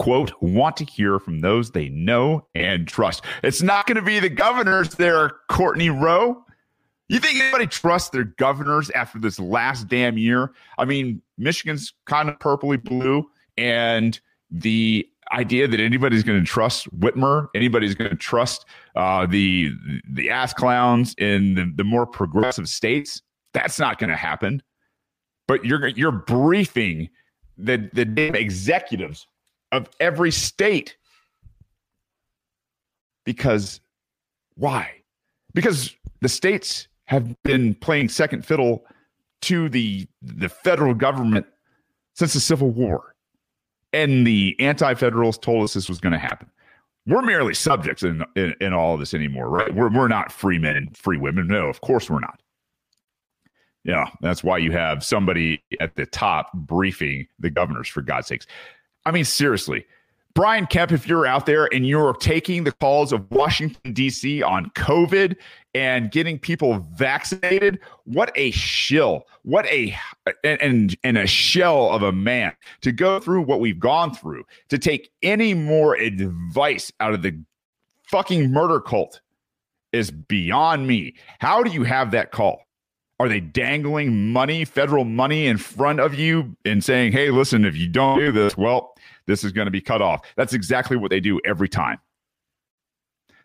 quote, 0.00 0.32
want 0.40 0.78
to 0.78 0.84
hear 0.84 1.18
from 1.18 1.40
those 1.40 1.72
they 1.72 1.90
know 1.90 2.46
and 2.54 2.88
trust. 2.88 3.22
It's 3.44 3.60
not 3.60 3.86
going 3.86 3.96
to 3.96 4.02
be 4.02 4.18
the 4.18 4.30
governors 4.30 4.94
there, 4.94 5.32
Courtney 5.50 5.90
Rowe. 5.90 6.42
You 7.08 7.18
think 7.20 7.38
anybody 7.38 7.66
trusts 7.66 8.08
their 8.08 8.24
governors 8.24 8.88
after 8.92 9.18
this 9.18 9.38
last 9.38 9.88
damn 9.88 10.16
year? 10.16 10.52
I 10.78 10.86
mean, 10.86 11.20
Michigan's 11.36 11.92
kind 12.06 12.30
of 12.30 12.38
purpley 12.38 12.82
blue, 12.82 13.28
and 13.58 14.18
the 14.50 15.06
idea 15.32 15.68
that 15.68 15.80
anybody's 15.80 16.22
going 16.22 16.40
to 16.40 16.46
trust 16.46 16.88
Whitmer, 16.98 17.48
anybody's 17.54 17.94
going 17.94 18.10
to 18.10 18.16
trust 18.16 18.64
uh, 18.96 19.26
the 19.26 19.70
the 20.08 20.30
ass 20.30 20.54
clowns 20.54 21.14
in 21.18 21.54
the, 21.56 21.72
the 21.76 21.84
more 21.84 22.06
progressive 22.06 22.70
states, 22.70 23.20
that's 23.52 23.78
not 23.78 23.98
going 23.98 24.10
to 24.10 24.16
happen. 24.16 24.62
But 25.46 25.66
you're 25.66 25.88
you're 25.88 26.10
briefing 26.10 27.10
the 27.58 27.90
the 27.92 28.32
executives 28.38 29.26
of 29.72 29.88
every 30.00 30.30
state. 30.30 30.96
Because 33.24 33.80
why? 34.54 35.02
Because 35.54 35.94
the 36.20 36.28
states 36.28 36.88
have 37.06 37.40
been 37.42 37.74
playing 37.74 38.08
second 38.08 38.44
fiddle 38.44 38.84
to 39.42 39.68
the 39.68 40.06
the 40.22 40.48
federal 40.48 40.94
government 40.94 41.46
since 42.14 42.32
the 42.34 42.40
Civil 42.40 42.70
War. 42.70 43.14
And 43.92 44.26
the 44.26 44.54
anti-federalists 44.60 45.38
told 45.38 45.64
us 45.64 45.74
this 45.74 45.88
was 45.88 45.98
going 45.98 46.12
to 46.12 46.18
happen. 46.18 46.48
we're 47.06 47.22
merely 47.22 47.54
subjects 47.54 48.02
in, 48.02 48.24
in, 48.36 48.54
in 48.60 48.72
all 48.72 48.94
of 48.94 49.00
this 49.00 49.14
anymore, 49.14 49.48
right? 49.48 49.74
We're, 49.74 49.90
we're 49.90 50.08
not 50.08 50.30
free 50.30 50.58
men 50.58 50.76
and 50.76 50.96
free 50.96 51.18
women. 51.18 51.46
No, 51.46 51.66
of 51.66 51.80
course 51.80 52.10
we're 52.10 52.20
not. 52.20 52.40
Yeah, 53.82 54.10
that's 54.20 54.44
why 54.44 54.58
you 54.58 54.72
have 54.72 55.02
somebody 55.02 55.62
at 55.80 55.96
the 55.96 56.04
top 56.04 56.52
briefing 56.52 57.26
the 57.38 57.48
governors, 57.48 57.88
for 57.88 58.02
God's 58.02 58.26
sakes. 58.26 58.46
I 59.04 59.10
mean, 59.10 59.24
seriously, 59.24 59.86
Brian 60.34 60.66
Kemp, 60.66 60.92
if 60.92 61.08
you're 61.08 61.26
out 61.26 61.46
there 61.46 61.68
and 61.72 61.86
you're 61.86 62.14
taking 62.14 62.64
the 62.64 62.72
calls 62.72 63.12
of 63.12 63.28
Washington, 63.30 63.92
D.C. 63.92 64.42
on 64.42 64.70
COVID 64.70 65.36
and 65.74 66.10
getting 66.10 66.38
people 66.38 66.86
vaccinated, 66.94 67.80
what 68.04 68.30
a 68.36 68.50
shill. 68.52 69.26
What 69.42 69.66
a, 69.66 69.96
and, 70.44 70.96
and, 71.02 71.18
a 71.18 71.26
shell 71.26 71.90
of 71.90 72.02
a 72.02 72.12
man 72.12 72.52
to 72.82 72.92
go 72.92 73.18
through 73.18 73.42
what 73.42 73.58
we've 73.58 73.80
gone 73.80 74.14
through, 74.14 74.44
to 74.68 74.78
take 74.78 75.10
any 75.22 75.54
more 75.54 75.94
advice 75.94 76.92
out 77.00 77.12
of 77.12 77.22
the 77.22 77.42
fucking 78.06 78.52
murder 78.52 78.80
cult 78.80 79.20
is 79.92 80.10
beyond 80.10 80.86
me. 80.86 81.14
How 81.40 81.62
do 81.62 81.70
you 81.70 81.82
have 81.84 82.12
that 82.12 82.30
call? 82.30 82.62
Are 83.20 83.28
they 83.28 83.40
dangling 83.40 84.32
money, 84.32 84.64
federal 84.64 85.04
money 85.04 85.46
in 85.46 85.58
front 85.58 86.00
of 86.00 86.14
you 86.14 86.56
and 86.64 86.82
saying, 86.82 87.12
hey, 87.12 87.28
listen, 87.28 87.66
if 87.66 87.76
you 87.76 87.86
don't 87.86 88.18
do 88.18 88.32
this, 88.32 88.56
well, 88.56 88.94
this 89.26 89.44
is 89.44 89.52
going 89.52 89.66
to 89.66 89.70
be 89.70 89.82
cut 89.82 90.00
off. 90.00 90.22
That's 90.36 90.54
exactly 90.54 90.96
what 90.96 91.10
they 91.10 91.20
do 91.20 91.38
every 91.44 91.68
time. 91.68 91.98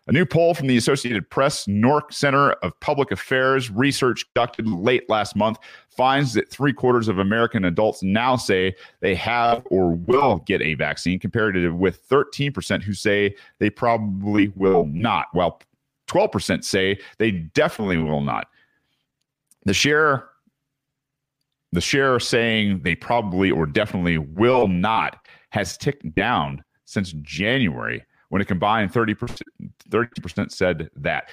A 0.06 0.12
new 0.12 0.24
poll 0.24 0.54
from 0.54 0.66
the 0.68 0.78
Associated 0.78 1.28
Press 1.28 1.66
NORC 1.66 2.10
Center 2.10 2.52
of 2.52 2.72
Public 2.80 3.10
Affairs 3.10 3.70
research 3.70 4.24
conducted 4.32 4.66
late 4.66 5.10
last 5.10 5.36
month 5.36 5.58
finds 5.90 6.32
that 6.32 6.50
three 6.50 6.72
quarters 6.72 7.08
of 7.08 7.18
American 7.18 7.66
adults 7.66 8.02
now 8.02 8.34
say 8.34 8.74
they 9.00 9.14
have 9.14 9.62
or 9.70 9.90
will 9.90 10.38
get 10.46 10.62
a 10.62 10.72
vaccine, 10.72 11.18
compared 11.18 11.54
to 11.54 11.68
with 11.68 12.08
13% 12.08 12.82
who 12.82 12.94
say 12.94 13.36
they 13.58 13.68
probably 13.68 14.48
will 14.56 14.86
not, 14.86 15.26
while 15.32 15.60
12% 16.08 16.64
say 16.64 16.98
they 17.18 17.30
definitely 17.30 17.98
will 17.98 18.22
not. 18.22 18.48
The 19.66 19.74
share 19.74 20.30
the 21.72 21.80
share 21.80 22.18
saying 22.18 22.80
they 22.84 22.94
probably 22.94 23.50
or 23.50 23.66
definitely 23.66 24.16
will 24.16 24.68
not 24.68 25.18
has 25.50 25.76
ticked 25.76 26.14
down 26.14 26.64
since 26.84 27.12
January 27.20 28.02
when 28.30 28.40
a 28.40 28.44
combined 28.44 28.92
30%, 28.92 29.42
30% 29.90 30.50
said 30.50 30.88
that. 30.96 31.28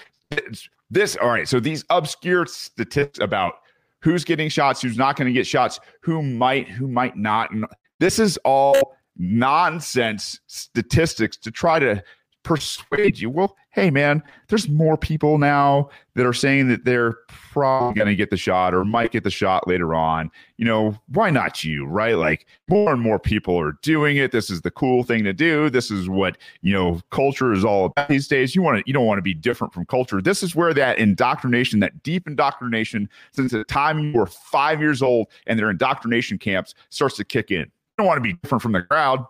This, 0.89 1.15
all 1.15 1.29
right, 1.29 1.47
so 1.47 1.59
these 1.59 1.85
obscure 1.89 2.45
statistics 2.45 3.19
about 3.19 3.53
who's 4.01 4.25
getting 4.25 4.49
shots, 4.49 4.81
who's 4.81 4.97
not 4.97 5.15
going 5.15 5.27
to 5.27 5.33
get 5.33 5.47
shots, 5.47 5.79
who 6.01 6.21
might, 6.21 6.67
who 6.67 6.87
might 6.87 7.15
not. 7.15 7.51
This 7.99 8.19
is 8.19 8.37
all 8.37 8.97
nonsense 9.15 10.39
statistics 10.47 11.37
to 11.37 11.51
try 11.51 11.79
to 11.79 12.03
persuade 12.43 13.19
you. 13.19 13.29
Well, 13.29 13.55
hey, 13.71 13.89
man, 13.89 14.21
there's 14.49 14.69
more 14.69 14.97
people 14.97 15.37
now 15.37 15.89
that 16.13 16.25
are 16.25 16.33
saying 16.33 16.67
that 16.67 16.85
they're 16.85 17.17
probably 17.27 17.95
going 17.95 18.07
to 18.07 18.15
get 18.15 18.29
the 18.29 18.37
shot 18.37 18.73
or 18.73 18.85
might 18.85 19.11
get 19.11 19.23
the 19.23 19.31
shot 19.31 19.67
later 19.67 19.95
on. 19.95 20.29
You 20.57 20.65
know, 20.65 20.95
why 21.07 21.31
not 21.31 21.63
you, 21.63 21.85
right? 21.85 22.15
Like 22.15 22.45
more 22.69 22.93
and 22.93 23.01
more 23.01 23.17
people 23.17 23.59
are 23.59 23.73
doing 23.81 24.17
it. 24.17 24.31
This 24.31 24.49
is 24.49 24.61
the 24.61 24.69
cool 24.69 25.03
thing 25.03 25.23
to 25.23 25.33
do. 25.33 25.69
This 25.69 25.89
is 25.89 26.07
what, 26.07 26.37
you 26.61 26.71
know, 26.71 27.01
culture 27.09 27.51
is 27.51 27.65
all 27.65 27.85
about 27.85 28.09
these 28.09 28.27
days. 28.27 28.55
You 28.55 28.61
want 28.61 28.77
to, 28.77 28.83
you 28.85 28.93
don't 28.93 29.07
want 29.07 29.17
to 29.17 29.23
be 29.23 29.33
different 29.33 29.73
from 29.73 29.85
culture. 29.85 30.21
This 30.21 30.43
is 30.43 30.55
where 30.55 30.73
that 30.75 30.99
indoctrination, 30.99 31.79
that 31.79 32.03
deep 32.03 32.27
indoctrination 32.27 33.09
since 33.31 33.51
the 33.51 33.63
time 33.63 33.99
you 33.99 34.13
were 34.13 34.27
five 34.27 34.79
years 34.79 35.01
old 35.01 35.27
and 35.47 35.57
their 35.57 35.71
indoctrination 35.71 36.37
camps 36.37 36.75
starts 36.89 37.17
to 37.17 37.23
kick 37.23 37.49
in. 37.49 37.61
You 37.61 37.97
don't 37.97 38.07
want 38.07 38.17
to 38.17 38.21
be 38.21 38.33
different 38.33 38.61
from 38.61 38.73
the 38.73 38.83
crowd. 38.83 39.25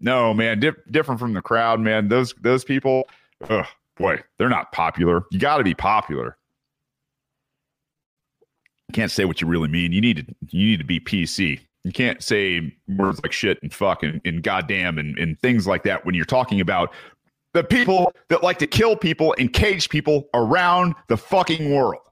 No, 0.00 0.34
man, 0.34 0.60
different 0.90 1.20
from 1.20 1.32
the 1.32 1.42
crowd, 1.42 1.80
man. 1.80 2.08
Those 2.08 2.34
those 2.40 2.64
people, 2.64 3.08
ugh, 3.48 3.66
boy, 3.96 4.20
they're 4.38 4.48
not 4.48 4.72
popular. 4.72 5.24
You 5.30 5.38
got 5.38 5.58
to 5.58 5.64
be 5.64 5.74
popular. 5.74 6.36
You 8.88 8.92
can't 8.92 9.10
say 9.10 9.24
what 9.24 9.40
you 9.40 9.46
really 9.46 9.68
mean. 9.68 9.92
You 9.92 10.00
need 10.00 10.16
to 10.16 10.56
you 10.56 10.66
need 10.66 10.78
to 10.78 10.84
be 10.84 11.00
PC. 11.00 11.60
You 11.84 11.92
can't 11.92 12.22
say 12.22 12.74
words 12.88 13.20
like 13.22 13.32
shit 13.32 13.58
and 13.62 13.72
fuck 13.72 14.02
and, 14.02 14.20
and 14.24 14.42
goddamn 14.42 14.98
and, 14.98 15.18
and 15.18 15.38
things 15.40 15.66
like 15.66 15.82
that 15.84 16.04
when 16.04 16.14
you're 16.14 16.24
talking 16.24 16.60
about 16.60 16.92
the 17.52 17.62
people 17.62 18.12
that 18.28 18.42
like 18.42 18.58
to 18.58 18.66
kill 18.66 18.96
people 18.96 19.34
and 19.38 19.52
cage 19.52 19.88
people 19.88 20.28
around 20.34 20.94
the 21.08 21.16
fucking 21.16 21.74
world. 21.74 22.02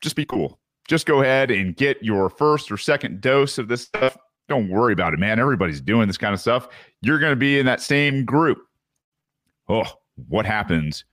Just 0.00 0.16
be 0.16 0.24
cool. 0.24 0.58
Just 0.88 1.06
go 1.06 1.22
ahead 1.22 1.50
and 1.50 1.76
get 1.76 2.02
your 2.02 2.28
first 2.28 2.70
or 2.72 2.76
second 2.76 3.20
dose 3.20 3.56
of 3.56 3.68
this 3.68 3.82
stuff 3.82 4.16
don't 4.52 4.68
worry 4.68 4.92
about 4.92 5.14
it, 5.14 5.18
man. 5.18 5.38
Everybody's 5.38 5.80
doing 5.80 6.06
this 6.06 6.18
kind 6.18 6.34
of 6.34 6.40
stuff. 6.40 6.68
You're 7.00 7.18
going 7.18 7.32
to 7.32 7.36
be 7.36 7.58
in 7.58 7.64
that 7.66 7.80
same 7.80 8.24
group. 8.24 8.58
Oh, 9.68 9.90
what 10.28 10.44
happens 10.44 11.04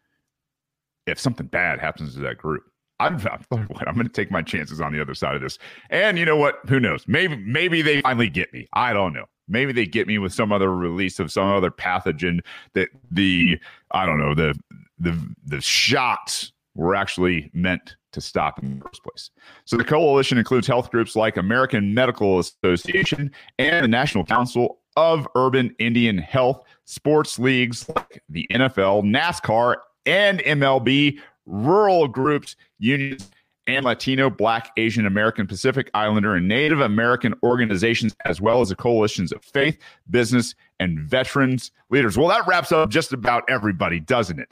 if 1.07 1.17
something 1.17 1.47
bad 1.47 1.79
happens 1.79 2.15
to 2.15 2.19
that 2.19 2.37
group? 2.37 2.63
I'm, 2.99 3.15
I'm 3.49 3.67
going 3.95 4.03
to 4.03 4.09
take 4.09 4.29
my 4.29 4.41
chances 4.41 4.81
on 4.81 4.91
the 4.91 5.01
other 5.01 5.13
side 5.13 5.35
of 5.35 5.41
this. 5.41 5.57
And 5.89 6.19
you 6.19 6.25
know 6.25 6.35
what? 6.35 6.59
Who 6.67 6.81
knows? 6.81 7.07
Maybe 7.07 7.37
maybe 7.37 7.81
they 7.81 8.01
finally 8.01 8.29
get 8.29 8.51
me. 8.51 8.67
I 8.73 8.91
don't 8.91 9.13
know. 9.13 9.25
Maybe 9.47 9.71
they 9.71 9.85
get 9.85 10.05
me 10.05 10.17
with 10.17 10.33
some 10.33 10.51
other 10.51 10.75
release 10.75 11.17
of 11.19 11.31
some 11.31 11.47
other 11.47 11.71
pathogen 11.71 12.39
that 12.73 12.89
the 13.09 13.57
I 13.91 14.05
don't 14.05 14.19
know 14.19 14.35
the 14.35 14.53
the 14.99 15.17
the 15.45 15.61
shots 15.61 16.51
were 16.75 16.93
actually 16.93 17.49
meant 17.53 17.95
to 18.11 18.21
stop 18.21 18.61
in 18.61 18.79
the 18.79 18.85
first 18.85 19.03
place. 19.03 19.31
So 19.65 19.77
the 19.77 19.83
coalition 19.83 20.37
includes 20.37 20.67
health 20.67 20.91
groups 20.91 21.15
like 21.15 21.37
American 21.37 21.93
Medical 21.93 22.39
Association 22.39 23.31
and 23.57 23.83
the 23.83 23.87
National 23.87 24.25
Council 24.25 24.79
of 24.95 25.27
Urban 25.35 25.75
Indian 25.79 26.17
Health, 26.17 26.63
sports 26.85 27.39
leagues 27.39 27.87
like 27.89 28.21
the 28.29 28.47
NFL, 28.51 29.03
NASCAR, 29.03 29.75
and 30.05 30.39
MLB, 30.39 31.19
rural 31.45 32.07
groups, 32.07 32.55
unions, 32.79 33.29
and 33.67 33.85
Latino, 33.85 34.29
Black, 34.29 34.71
Asian 34.77 35.05
American, 35.05 35.45
Pacific 35.45 35.91
Islander, 35.93 36.35
and 36.35 36.47
Native 36.47 36.81
American 36.81 37.35
organizations, 37.43 38.15
as 38.25 38.41
well 38.41 38.61
as 38.61 38.69
the 38.69 38.75
coalitions 38.75 39.31
of 39.31 39.43
faith, 39.43 39.77
business, 40.09 40.55
and 40.79 40.99
veterans 40.99 41.71
leaders. 41.89 42.17
Well, 42.17 42.27
that 42.29 42.47
wraps 42.47 42.71
up 42.71 42.89
just 42.89 43.13
about 43.13 43.43
everybody, 43.47 43.99
doesn't 43.99 44.39
it? 44.39 44.51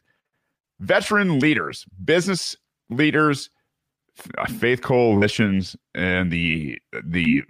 Veteran 0.80 1.40
leaders, 1.40 1.86
business 2.06 2.56
leaders, 2.90 3.50
faith 4.60 4.82
coalitions, 4.82 5.76
and 5.96 6.32
the 6.32 6.80
the 7.04 7.44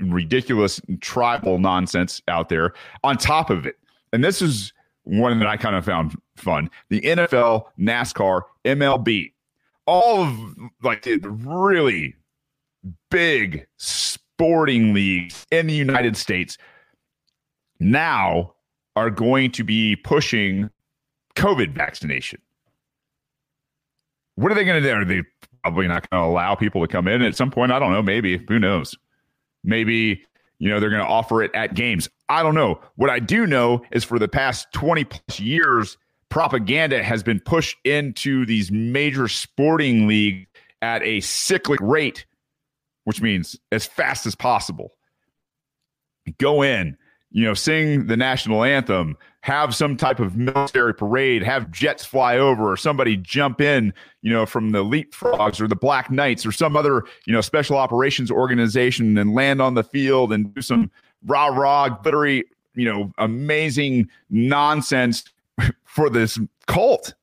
ridiculous 0.00 0.80
tribal 1.00 1.58
nonsense 1.58 2.20
out 2.28 2.48
there. 2.48 2.74
On 3.04 3.16
top 3.16 3.50
of 3.50 3.66
it, 3.66 3.76
and 4.12 4.22
this 4.22 4.42
is 4.42 4.72
one 5.04 5.38
that 5.38 5.48
I 5.48 5.56
kind 5.56 5.76
of 5.76 5.84
found 5.84 6.16
fun: 6.36 6.70
the 6.88 7.00
NFL, 7.00 7.64
NASCAR, 7.78 8.42
MLB, 8.64 9.32
all 9.86 10.22
of 10.22 10.56
like 10.82 11.02
the 11.02 11.18
really 11.18 12.14
big 13.10 13.66
sporting 13.76 14.94
leagues 14.94 15.46
in 15.50 15.66
the 15.66 15.74
United 15.74 16.16
States 16.16 16.58
now 17.78 18.54
are 18.96 19.10
going 19.10 19.50
to 19.52 19.64
be 19.64 19.96
pushing 19.96 20.70
COVID 21.36 21.72
vaccination. 21.72 22.40
What 24.36 24.50
are 24.52 24.54
they 24.54 24.64
going 24.64 24.82
to 24.82 24.88
do? 24.88 24.94
Are 24.94 25.04
they 25.04 25.22
probably 25.62 25.88
not 25.88 26.08
going 26.10 26.22
to 26.22 26.26
allow 26.26 26.54
people 26.54 26.80
to 26.80 26.88
come 26.88 27.08
in 27.08 27.22
at 27.22 27.36
some 27.36 27.50
point? 27.50 27.72
I 27.72 27.78
don't 27.78 27.92
know. 27.92 28.02
Maybe. 28.02 28.38
Who 28.48 28.58
knows? 28.58 28.96
Maybe, 29.64 30.22
you 30.58 30.68
know, 30.68 30.80
they're 30.80 30.90
going 30.90 31.02
to 31.02 31.08
offer 31.08 31.42
it 31.42 31.50
at 31.54 31.74
games. 31.74 32.08
I 32.28 32.42
don't 32.42 32.54
know. 32.54 32.80
What 32.96 33.10
I 33.10 33.18
do 33.18 33.46
know 33.46 33.82
is 33.92 34.04
for 34.04 34.18
the 34.18 34.28
past 34.28 34.66
20 34.72 35.04
plus 35.04 35.38
years, 35.38 35.98
propaganda 36.30 37.02
has 37.02 37.22
been 37.22 37.40
pushed 37.40 37.76
into 37.84 38.46
these 38.46 38.72
major 38.72 39.28
sporting 39.28 40.06
leagues 40.06 40.46
at 40.80 41.02
a 41.02 41.20
cyclic 41.20 41.80
rate, 41.80 42.26
which 43.04 43.20
means 43.20 43.56
as 43.70 43.86
fast 43.86 44.26
as 44.26 44.34
possible. 44.34 44.92
Go 46.38 46.62
in, 46.62 46.96
you 47.30 47.44
know, 47.44 47.54
sing 47.54 48.06
the 48.06 48.16
national 48.16 48.64
anthem, 48.64 49.16
have 49.42 49.74
some 49.74 49.96
type 49.96 50.20
of 50.20 50.36
military 50.36 50.94
parade, 50.94 51.42
have 51.42 51.70
jets 51.70 52.04
fly 52.04 52.38
over, 52.38 52.70
or 52.70 52.76
somebody 52.76 53.16
jump 53.16 53.60
in, 53.60 53.92
you 54.22 54.32
know, 54.32 54.46
from 54.46 54.70
the 54.70 54.84
Leapfrogs 54.84 55.60
or 55.60 55.66
the 55.66 55.76
Black 55.76 56.10
Knights 56.10 56.46
or 56.46 56.52
some 56.52 56.76
other, 56.76 57.04
you 57.26 57.32
know, 57.32 57.40
special 57.40 57.76
operations 57.76 58.30
organization 58.30 59.18
and 59.18 59.34
land 59.34 59.60
on 59.60 59.74
the 59.74 59.82
field 59.82 60.32
and 60.32 60.54
do 60.54 60.62
some 60.62 60.90
rah 61.26 61.46
rah, 61.46 61.88
glittery, 61.88 62.44
you 62.74 62.84
know, 62.84 63.12
amazing 63.18 64.08
nonsense 64.30 65.24
for 65.84 66.08
this 66.08 66.38
cult. 66.66 67.14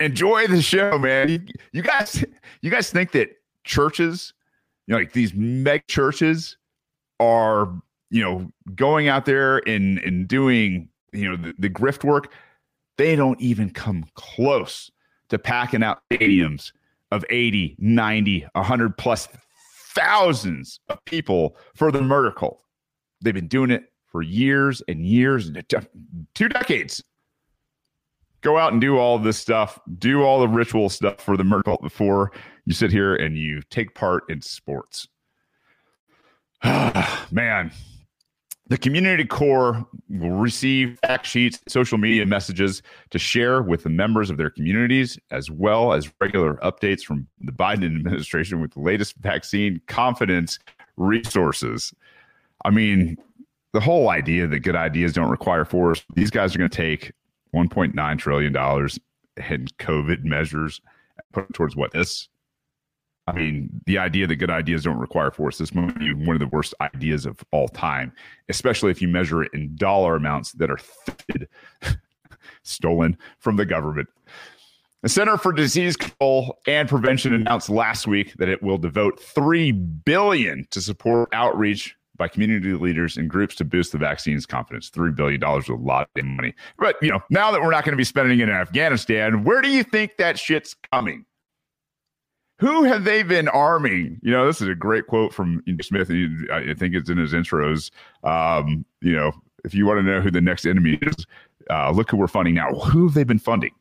Enjoy 0.00 0.46
the 0.46 0.62
show, 0.62 0.98
man. 0.98 1.28
You, 1.28 1.40
you 1.72 1.82
guys, 1.82 2.24
you 2.62 2.70
guys 2.70 2.90
think 2.90 3.12
that 3.12 3.28
churches, 3.64 4.32
you 4.86 4.92
know, 4.92 4.98
like 4.98 5.12
these 5.12 5.34
meg 5.34 5.86
churches, 5.88 6.56
are 7.20 7.70
you 8.10 8.22
know, 8.22 8.50
going 8.74 9.08
out 9.08 9.24
there 9.24 9.58
and 9.68 9.98
and 9.98 10.28
doing, 10.28 10.88
you 11.12 11.28
know, 11.28 11.36
the, 11.36 11.54
the 11.58 11.70
grift 11.70 12.04
work, 12.04 12.32
they 12.98 13.16
don't 13.16 13.40
even 13.40 13.70
come 13.70 14.04
close 14.14 14.90
to 15.30 15.38
packing 15.38 15.82
out 15.82 16.02
stadiums 16.12 16.72
of 17.12 17.24
80, 17.30 17.76
90, 17.78 18.46
100 18.52 18.98
plus 18.98 19.28
thousands 19.94 20.80
of 20.88 21.04
people 21.04 21.56
for 21.74 21.90
the 21.90 22.02
murder 22.02 22.30
cult. 22.30 22.60
They've 23.20 23.34
been 23.34 23.48
doing 23.48 23.70
it 23.70 23.84
for 24.06 24.22
years 24.22 24.82
and 24.88 25.06
years, 25.06 25.50
two 26.34 26.48
decades. 26.48 27.02
Go 28.42 28.56
out 28.56 28.72
and 28.72 28.80
do 28.80 28.98
all 28.98 29.18
this 29.18 29.38
stuff, 29.38 29.78
do 29.98 30.22
all 30.22 30.40
the 30.40 30.48
ritual 30.48 30.88
stuff 30.88 31.20
for 31.20 31.36
the 31.36 31.44
murder 31.44 31.64
cult 31.64 31.82
before 31.82 32.32
you 32.64 32.72
sit 32.72 32.90
here 32.90 33.14
and 33.14 33.36
you 33.36 33.60
take 33.70 33.94
part 33.94 34.24
in 34.28 34.40
sports. 34.40 35.08
Man, 36.64 37.70
the 38.70 38.78
community 38.78 39.24
corps 39.24 39.84
will 40.08 40.30
receive 40.30 40.96
fact 41.04 41.26
sheets, 41.26 41.60
social 41.66 41.98
media 41.98 42.24
messages 42.24 42.82
to 43.10 43.18
share 43.18 43.62
with 43.62 43.82
the 43.82 43.90
members 43.90 44.30
of 44.30 44.36
their 44.36 44.48
communities, 44.48 45.18
as 45.32 45.50
well 45.50 45.92
as 45.92 46.08
regular 46.20 46.54
updates 46.62 47.02
from 47.02 47.26
the 47.40 47.50
Biden 47.50 47.96
administration 47.96 48.60
with 48.60 48.72
the 48.74 48.80
latest 48.80 49.16
vaccine 49.16 49.80
confidence 49.88 50.60
resources. 50.96 51.92
I 52.64 52.70
mean, 52.70 53.18
the 53.72 53.80
whole 53.80 54.08
idea 54.08 54.46
that 54.46 54.60
good 54.60 54.76
ideas 54.76 55.14
don't 55.14 55.30
require 55.30 55.64
force, 55.64 56.04
these 56.14 56.30
guys 56.30 56.54
are 56.54 56.58
going 56.58 56.70
to 56.70 56.76
take 56.76 57.10
$1.9 57.52 58.18
trillion 58.18 58.56
in 58.56 59.66
COVID 59.78 60.22
measures, 60.22 60.80
put 61.32 61.52
towards 61.54 61.74
what 61.74 61.90
this 61.90 62.28
I 63.30 63.38
mean, 63.38 63.70
the 63.86 63.98
idea 63.98 64.26
that 64.26 64.36
good 64.36 64.50
ideas 64.50 64.84
don't 64.84 64.98
require 64.98 65.30
force, 65.30 65.58
this 65.58 65.74
might 65.74 65.98
be 65.98 66.12
one 66.12 66.36
of 66.36 66.40
the 66.40 66.48
worst 66.48 66.74
ideas 66.80 67.26
of 67.26 67.42
all 67.52 67.68
time, 67.68 68.12
especially 68.48 68.90
if 68.90 69.00
you 69.00 69.08
measure 69.08 69.42
it 69.42 69.52
in 69.54 69.74
dollar 69.76 70.16
amounts 70.16 70.52
that 70.52 70.70
are 70.70 70.78
stolen 72.62 73.16
from 73.38 73.56
the 73.56 73.64
government. 73.64 74.08
The 75.02 75.08
Center 75.08 75.38
for 75.38 75.52
Disease 75.52 75.96
Control 75.96 76.58
and 76.66 76.88
Prevention 76.88 77.32
announced 77.32 77.70
last 77.70 78.06
week 78.06 78.34
that 78.36 78.50
it 78.50 78.62
will 78.62 78.76
devote 78.76 79.18
3 79.18 79.72
billion 79.72 80.66
to 80.70 80.80
support 80.82 81.30
outreach 81.32 81.96
by 82.18 82.28
community 82.28 82.74
leaders 82.74 83.16
and 83.16 83.30
groups 83.30 83.54
to 83.54 83.64
boost 83.64 83.92
the 83.92 83.98
vaccine's 83.98 84.44
confidence. 84.44 84.90
$3 84.90 85.16
billion 85.16 85.42
is 85.58 85.68
a 85.70 85.74
lot 85.74 86.10
of 86.14 86.24
money. 86.24 86.54
But, 86.78 86.96
you 87.00 87.10
know, 87.10 87.20
now 87.30 87.50
that 87.50 87.62
we're 87.62 87.70
not 87.70 87.82
going 87.84 87.94
to 87.94 87.96
be 87.96 88.04
spending 88.04 88.40
it 88.40 88.42
in 88.42 88.54
Afghanistan, 88.54 89.42
where 89.42 89.62
do 89.62 89.70
you 89.70 89.82
think 89.82 90.18
that 90.18 90.38
shit's 90.38 90.76
coming? 90.92 91.24
Who 92.60 92.84
have 92.84 93.04
they 93.04 93.22
been 93.22 93.48
arming? 93.48 94.20
You 94.22 94.32
know, 94.32 94.46
this 94.46 94.60
is 94.60 94.68
a 94.68 94.74
great 94.74 95.06
quote 95.06 95.32
from 95.32 95.62
Smith. 95.80 96.10
I 96.10 96.74
think 96.74 96.94
it's 96.94 97.08
in 97.08 97.16
his 97.16 97.32
intros. 97.32 97.90
Um, 98.22 98.84
you 99.00 99.14
know, 99.16 99.32
if 99.64 99.74
you 99.74 99.86
want 99.86 99.98
to 99.98 100.02
know 100.02 100.20
who 100.20 100.30
the 100.30 100.42
next 100.42 100.66
enemy 100.66 100.98
is, 101.00 101.26
uh, 101.70 101.90
look 101.90 102.10
who 102.10 102.18
we're 102.18 102.28
funding 102.28 102.54
now. 102.54 102.72
Who 102.74 103.06
have 103.06 103.14
they 103.14 103.24
been 103.24 103.38
funding? 103.38 103.72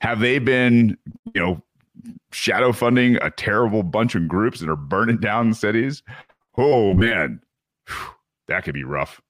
Have 0.00 0.20
they 0.20 0.38
been, 0.38 0.96
you 1.34 1.40
know, 1.42 1.62
shadow 2.32 2.72
funding 2.72 3.16
a 3.16 3.30
terrible 3.30 3.82
bunch 3.82 4.14
of 4.14 4.28
groups 4.28 4.60
that 4.60 4.68
are 4.68 4.76
burning 4.76 5.18
down 5.18 5.52
cities? 5.52 6.02
Oh 6.56 6.94
man, 6.94 7.40
that 8.48 8.64
could 8.64 8.74
be 8.74 8.84
rough. 8.84 9.20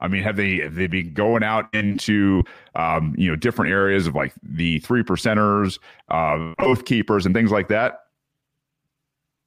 I 0.00 0.08
mean, 0.08 0.22
have 0.22 0.36
they 0.36 0.58
have 0.58 0.74
they 0.74 0.86
been 0.86 1.12
going 1.12 1.42
out 1.42 1.72
into 1.74 2.42
um, 2.74 3.14
you 3.18 3.28
know 3.28 3.36
different 3.36 3.70
areas 3.70 4.06
of 4.06 4.14
like 4.14 4.32
the 4.42 4.78
three 4.80 5.02
percenters, 5.02 5.78
uh, 6.08 6.54
oath 6.58 6.84
keepers, 6.84 7.26
and 7.26 7.34
things 7.34 7.50
like 7.50 7.68
that? 7.68 8.00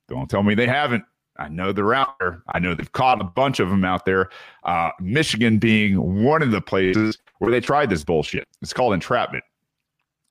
Don't 0.07 0.29
tell 0.29 0.43
me 0.43 0.55
they 0.55 0.67
haven't. 0.67 1.03
I 1.37 1.49
know 1.49 1.71
they're 1.71 1.95
out 1.95 2.19
there. 2.19 2.43
I 2.53 2.59
know 2.59 2.75
they've 2.75 2.91
caught 2.91 3.19
a 3.19 3.23
bunch 3.23 3.59
of 3.59 3.69
them 3.69 3.83
out 3.83 4.05
there. 4.05 4.29
Uh, 4.63 4.91
Michigan 4.99 5.57
being 5.57 6.23
one 6.23 6.43
of 6.43 6.51
the 6.51 6.61
places 6.61 7.17
where 7.39 7.49
they 7.49 7.59
tried 7.59 7.89
this 7.89 8.03
bullshit. 8.03 8.47
It's 8.61 8.73
called 8.73 8.93
entrapment. 8.93 9.43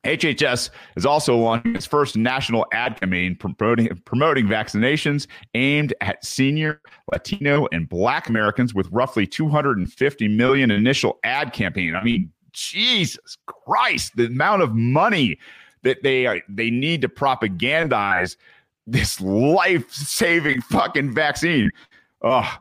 HHS 0.04 0.70
is 0.96 1.06
also 1.06 1.36
launching 1.36 1.76
its 1.76 1.86
first 1.86 2.16
national 2.16 2.66
ad 2.72 2.98
campaign 2.98 3.36
promoting, 3.36 3.88
promoting 4.04 4.46
vaccinations 4.46 5.28
aimed 5.54 5.94
at 6.00 6.24
senior, 6.24 6.80
Latino, 7.12 7.68
and 7.70 7.88
Black 7.88 8.28
Americans 8.28 8.74
with 8.74 8.88
roughly 8.90 9.26
250 9.26 10.28
million 10.28 10.70
initial 10.72 11.20
ad 11.22 11.52
campaign. 11.52 11.94
I 11.94 12.02
mean, 12.02 12.32
Jesus 12.52 13.38
Christ, 13.46 14.16
the 14.16 14.26
amount 14.26 14.62
of 14.62 14.74
money 14.74 15.38
that 15.82 16.02
they 16.02 16.26
are, 16.26 16.40
they 16.48 16.70
need 16.70 17.00
to 17.02 17.08
propagandize 17.08 18.36
this 18.86 19.20
life-saving 19.20 20.62
fucking 20.62 21.14
vaccine. 21.14 21.70
Oh, 22.22 22.56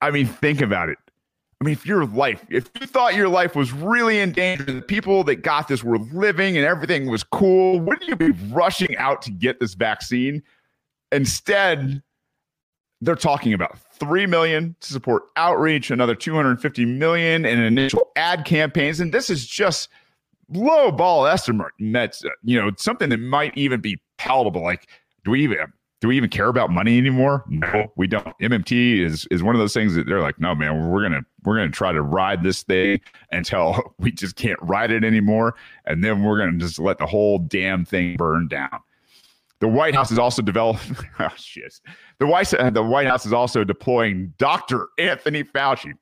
I 0.00 0.10
mean, 0.12 0.26
think 0.26 0.60
about 0.60 0.88
it. 0.88 0.98
I 1.60 1.66
mean, 1.66 1.72
if 1.74 1.84
your 1.84 2.06
life, 2.06 2.44
if 2.48 2.70
you 2.80 2.86
thought 2.86 3.14
your 3.14 3.28
life 3.28 3.54
was 3.54 3.70
really 3.70 4.18
in 4.18 4.32
danger, 4.32 4.64
the 4.64 4.80
people 4.80 5.24
that 5.24 5.36
got 5.36 5.68
this 5.68 5.84
were 5.84 5.98
living 5.98 6.56
and 6.56 6.64
everything 6.64 7.10
was 7.10 7.22
cool, 7.22 7.78
wouldn't 7.80 8.08
you 8.08 8.16
be 8.16 8.30
rushing 8.50 8.96
out 8.96 9.20
to 9.22 9.30
get 9.30 9.60
this 9.60 9.74
vaccine? 9.74 10.42
Instead, 11.12 12.02
they're 13.02 13.14
talking 13.14 13.52
about 13.52 13.78
3 13.92 14.24
million 14.26 14.74
to 14.80 14.92
support 14.92 15.24
outreach, 15.36 15.90
another 15.90 16.14
250 16.14 16.86
million 16.86 17.44
in 17.44 17.58
initial 17.58 18.10
ad 18.16 18.46
campaigns. 18.46 18.98
And 18.98 19.12
this 19.12 19.28
is 19.28 19.46
just 19.46 19.90
low 20.48 20.90
ball 20.90 21.26
estimates, 21.26 22.24
uh, 22.24 22.28
you 22.42 22.58
know, 22.58 22.70
something 22.78 23.10
that 23.10 23.20
might 23.20 23.54
even 23.56 23.82
be 23.82 24.00
palatable. 24.16 24.62
Like, 24.62 24.88
do 25.24 25.32
we 25.32 25.44
even 25.44 25.58
do 26.00 26.08
we 26.08 26.16
even 26.16 26.30
care 26.30 26.48
about 26.48 26.70
money 26.70 26.96
anymore? 26.96 27.44
No, 27.48 27.92
we 27.96 28.06
don't. 28.06 28.26
MMT 28.38 29.00
is 29.00 29.26
is 29.30 29.42
one 29.42 29.54
of 29.54 29.60
those 29.60 29.74
things 29.74 29.94
that 29.94 30.06
they're 30.06 30.22
like, 30.22 30.40
no, 30.40 30.54
man, 30.54 30.88
we're 30.88 31.02
gonna 31.02 31.22
we're 31.44 31.56
gonna 31.56 31.70
try 31.70 31.92
to 31.92 32.02
ride 32.02 32.42
this 32.42 32.62
thing 32.62 33.00
until 33.30 33.94
we 33.98 34.10
just 34.10 34.36
can't 34.36 34.58
ride 34.62 34.90
it 34.90 35.04
anymore, 35.04 35.54
and 35.84 36.02
then 36.02 36.22
we're 36.22 36.38
gonna 36.38 36.58
just 36.58 36.78
let 36.78 36.98
the 36.98 37.06
whole 37.06 37.38
damn 37.38 37.84
thing 37.84 38.16
burn 38.16 38.48
down. 38.48 38.80
The 39.60 39.68
White 39.68 39.94
House 39.94 40.10
is 40.10 40.18
also 40.18 40.40
developing. 40.40 40.96
oh 41.18 41.28
shit. 41.36 41.80
The 42.18 42.26
White 42.26 42.48
the 42.48 42.82
White 42.82 43.06
House 43.06 43.26
is 43.26 43.32
also 43.34 43.62
deploying 43.62 44.32
Dr. 44.38 44.88
Anthony 44.98 45.44
Fauci. 45.44 45.92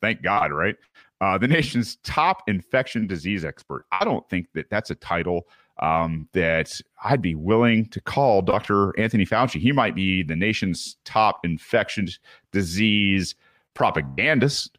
Thank 0.00 0.22
God, 0.22 0.52
right? 0.52 0.76
Uh, 1.20 1.36
the 1.36 1.48
nation's 1.48 1.96
top 2.04 2.42
infection 2.46 3.06
disease 3.06 3.44
expert. 3.44 3.86
I 3.90 4.04
don't 4.04 4.26
think 4.28 4.48
that 4.54 4.70
that's 4.70 4.90
a 4.90 4.94
title 4.94 5.46
um, 5.80 6.28
that 6.32 6.80
I'd 7.04 7.22
be 7.22 7.34
willing 7.34 7.86
to 7.90 8.00
call 8.00 8.42
Dr. 8.42 8.98
Anthony 8.98 9.26
Fauci. 9.26 9.60
He 9.60 9.72
might 9.72 9.94
be 9.94 10.22
the 10.22 10.36
nation's 10.36 10.96
top 11.04 11.40
infectious 11.44 12.18
disease 12.52 13.34
propagandist. 13.74 14.78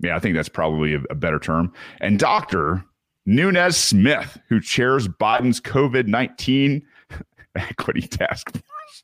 Yeah, 0.00 0.16
I 0.16 0.18
think 0.18 0.34
that's 0.34 0.48
probably 0.48 0.94
a, 0.94 1.00
a 1.10 1.14
better 1.14 1.38
term. 1.38 1.72
And 2.00 2.18
Dr. 2.18 2.84
Nunez 3.26 3.76
Smith, 3.76 4.38
who 4.48 4.60
chairs 4.60 5.08
Biden's 5.08 5.60
COVID 5.60 6.06
19 6.06 6.82
equity 7.56 8.02
task 8.02 8.52
force. 8.52 9.02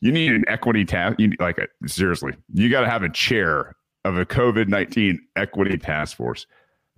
you 0.00 0.12
need 0.12 0.32
an 0.32 0.44
equity 0.48 0.84
task. 0.84 1.18
Like 1.38 1.58
it 1.58 1.70
seriously. 1.86 2.32
You 2.52 2.70
got 2.70 2.82
to 2.82 2.90
have 2.90 3.02
a 3.02 3.10
chair 3.10 3.74
of 4.04 4.16
a 4.16 4.24
COVID 4.24 4.68
19 4.68 5.20
equity 5.36 5.78
task 5.78 6.16
force 6.16 6.46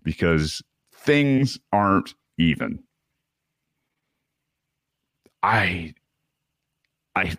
because 0.02 0.62
things 1.06 1.58
aren't 1.72 2.14
even. 2.38 2.82
I, 5.42 5.94
I, 7.14 7.36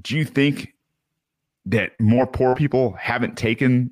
do 0.00 0.16
you 0.16 0.24
think 0.24 0.74
that 1.66 1.92
more 2.00 2.26
poor 2.26 2.54
people 2.54 2.92
haven't 2.92 3.36
taken 3.36 3.90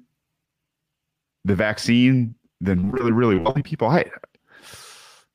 the 1.45 1.55
vaccine 1.55 2.35
than 2.61 2.91
really, 2.91 3.13
really 3.13 3.37
wealthy 3.37 3.63
people? 3.63 3.89
I, 3.89 4.07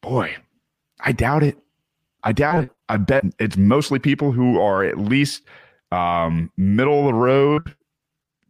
boy, 0.01 0.35
I 0.99 1.11
doubt 1.11 1.43
it. 1.43 1.57
I 2.23 2.31
doubt 2.31 2.65
it. 2.65 2.71
I 2.89 2.97
bet 2.97 3.25
it's 3.39 3.57
mostly 3.57 3.99
people 3.99 4.31
who 4.31 4.59
are 4.59 4.83
at 4.83 4.97
least 4.97 5.43
um, 5.91 6.51
middle 6.57 6.99
of 7.01 7.05
the 7.05 7.13
road 7.13 7.75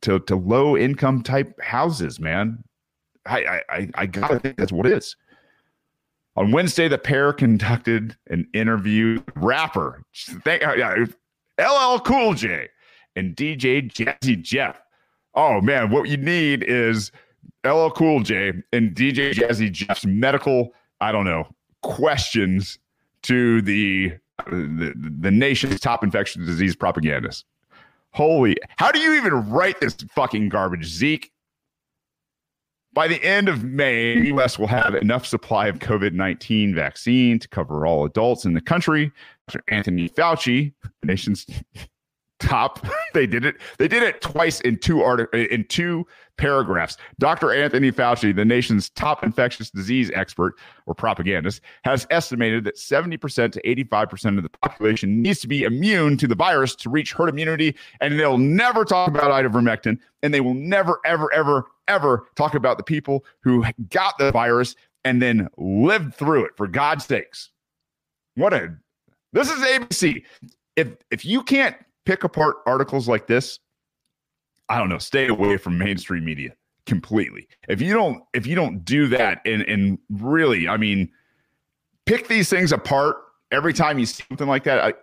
to, 0.01 0.19
to 0.19 0.35
low 0.35 0.77
income 0.77 1.23
type 1.23 1.59
houses, 1.61 2.19
man. 2.19 2.63
I, 3.25 3.61
I, 3.69 3.89
I 3.95 4.05
gotta 4.05 4.39
think 4.39 4.57
that's 4.57 4.71
what 4.71 4.85
it 4.85 4.93
is. 4.93 5.15
On 6.37 6.51
Wednesday, 6.51 6.87
the 6.87 6.97
pair 6.97 7.33
conducted 7.33 8.15
an 8.27 8.47
interview. 8.53 9.21
Rapper, 9.35 10.01
thank, 10.43 10.63
uh, 10.65 11.05
LL 11.59 11.99
Cool 11.99 12.33
J 12.33 12.69
and 13.15 13.35
DJ 13.35 13.91
Jazzy 13.91 14.41
Jeff. 14.41 14.81
Oh 15.35 15.61
man, 15.61 15.89
what 15.91 16.09
you 16.09 16.17
need 16.17 16.63
is 16.63 17.11
LL 17.65 17.89
Cool 17.89 18.21
J 18.21 18.53
and 18.71 18.95
DJ 18.95 19.33
Jazzy 19.33 19.71
Jeff's 19.71 20.05
medical, 20.05 20.71
I 21.01 21.11
don't 21.11 21.25
know, 21.25 21.47
questions 21.81 22.79
to 23.23 23.61
the 23.61 24.13
the, 24.47 24.93
the 24.95 25.31
nation's 25.31 25.79
top 25.79 26.03
infectious 26.03 26.43
disease 26.45 26.75
propagandists. 26.75 27.45
Holy, 28.13 28.57
how 28.77 28.91
do 28.91 28.99
you 28.99 29.13
even 29.13 29.49
write 29.49 29.79
this 29.79 29.95
fucking 30.15 30.49
garbage, 30.49 30.85
Zeke? 30.85 31.30
By 32.93 33.07
the 33.07 33.23
end 33.23 33.47
of 33.47 33.63
May, 33.63 34.19
the 34.19 34.27
U.S. 34.27 34.59
will 34.59 34.67
have 34.67 34.95
enough 34.95 35.25
supply 35.25 35.67
of 35.67 35.79
COVID 35.79 36.13
19 36.13 36.75
vaccine 36.75 37.39
to 37.39 37.47
cover 37.47 37.85
all 37.85 38.03
adults 38.03 38.43
in 38.43 38.53
the 38.53 38.61
country. 38.61 39.11
Dr. 39.47 39.63
Anthony 39.69 40.09
Fauci, 40.09 40.73
the 40.83 41.07
nation's 41.07 41.45
top. 42.41 42.85
They 43.13 43.27
did 43.27 43.43
it. 43.43 43.57
They 43.77 43.89
did 43.89 44.03
it 44.03 44.21
twice 44.21 44.61
in 44.61 44.77
two 44.77 45.01
art 45.03 45.35
in 45.35 45.65
two 45.65 46.07
paragraphs. 46.37 46.95
Dr. 47.19 47.51
Anthony 47.51 47.91
Fauci, 47.91 48.33
the 48.33 48.45
nation's 48.45 48.89
top 48.89 49.21
infectious 49.21 49.69
disease 49.69 50.09
expert 50.15 50.55
or 50.85 50.95
propagandist, 50.95 51.59
has 51.83 52.07
estimated 52.09 52.63
that 52.63 52.77
70% 52.77 53.51
to 53.51 53.61
85% 53.61 54.37
of 54.37 54.43
the 54.43 54.49
population 54.49 55.21
needs 55.21 55.41
to 55.41 55.49
be 55.49 55.63
immune 55.63 56.15
to 56.19 56.25
the 56.27 56.35
virus 56.35 56.73
to 56.77 56.89
reach 56.89 57.11
herd 57.11 57.27
immunity. 57.27 57.75
And 57.99 58.17
they'll 58.17 58.37
never 58.37 58.85
talk 58.85 59.09
about 59.09 59.29
ivermectin, 59.29 59.99
and 60.23 60.33
they 60.33 60.39
will 60.39 60.53
never, 60.53 61.01
ever, 61.03 61.33
ever, 61.33 61.65
ever 61.89 62.27
talk 62.37 62.55
about 62.55 62.77
the 62.77 62.83
people 62.85 63.25
who 63.41 63.65
got 63.89 64.17
the 64.17 64.31
virus 64.31 64.73
and 65.03 65.21
then 65.21 65.49
lived 65.57 66.15
through 66.15 66.45
it. 66.45 66.51
For 66.55 66.65
God's 66.65 67.03
sakes, 67.03 67.49
what 68.35 68.53
a 68.53 68.73
this 69.33 69.49
is 69.49 69.61
ABC. 69.61 70.23
If 70.75 70.95
if 71.09 71.25
you 71.25 71.43
can't 71.43 71.75
pick 72.05 72.23
apart 72.23 72.57
articles 72.65 73.07
like 73.07 73.27
this, 73.27 73.59
I 74.69 74.77
don't 74.77 74.89
know, 74.89 74.97
stay 74.97 75.27
away 75.27 75.57
from 75.57 75.77
mainstream 75.77 76.25
media 76.25 76.55
completely. 76.85 77.47
If 77.67 77.81
you 77.81 77.93
don't 77.93 78.23
if 78.33 78.45
you 78.47 78.55
don't 78.55 78.83
do 78.83 79.07
that 79.07 79.41
and 79.45 79.61
and 79.63 79.97
really, 80.09 80.67
I 80.67 80.77
mean, 80.77 81.09
pick 82.05 82.27
these 82.27 82.49
things 82.49 82.71
apart 82.71 83.17
every 83.51 83.73
time 83.73 83.99
you 83.99 84.05
see 84.05 84.23
something 84.29 84.47
like 84.47 84.63
that. 84.63 84.79
I 84.79 84.93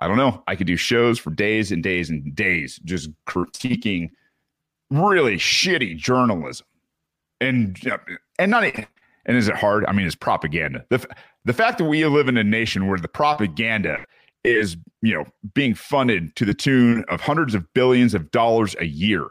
I 0.00 0.08
don't 0.08 0.18
know. 0.18 0.42
I 0.46 0.56
could 0.56 0.66
do 0.66 0.76
shows 0.76 1.18
for 1.18 1.30
days 1.30 1.72
and 1.72 1.82
days 1.82 2.10
and 2.10 2.34
days 2.34 2.78
just 2.84 3.10
critiquing 3.26 4.10
really 4.90 5.36
shitty 5.36 5.96
journalism. 5.96 6.66
And 7.40 7.78
and 8.38 8.50
not 8.50 8.64
and 9.26 9.36
is 9.36 9.48
it 9.48 9.56
hard? 9.56 9.84
I 9.86 9.92
mean, 9.92 10.06
it's 10.06 10.14
propaganda. 10.14 10.84
The 10.88 11.06
the 11.44 11.52
fact 11.52 11.78
that 11.78 11.84
we 11.84 12.04
live 12.06 12.28
in 12.28 12.36
a 12.36 12.44
nation 12.44 12.88
where 12.88 12.98
the 12.98 13.08
propaganda 13.08 14.04
is 14.46 14.76
you 15.02 15.12
know 15.12 15.24
being 15.54 15.74
funded 15.74 16.34
to 16.36 16.44
the 16.44 16.54
tune 16.54 17.04
of 17.08 17.20
hundreds 17.20 17.54
of 17.54 17.72
billions 17.74 18.14
of 18.14 18.30
dollars 18.30 18.76
a 18.78 18.86
year. 18.86 19.26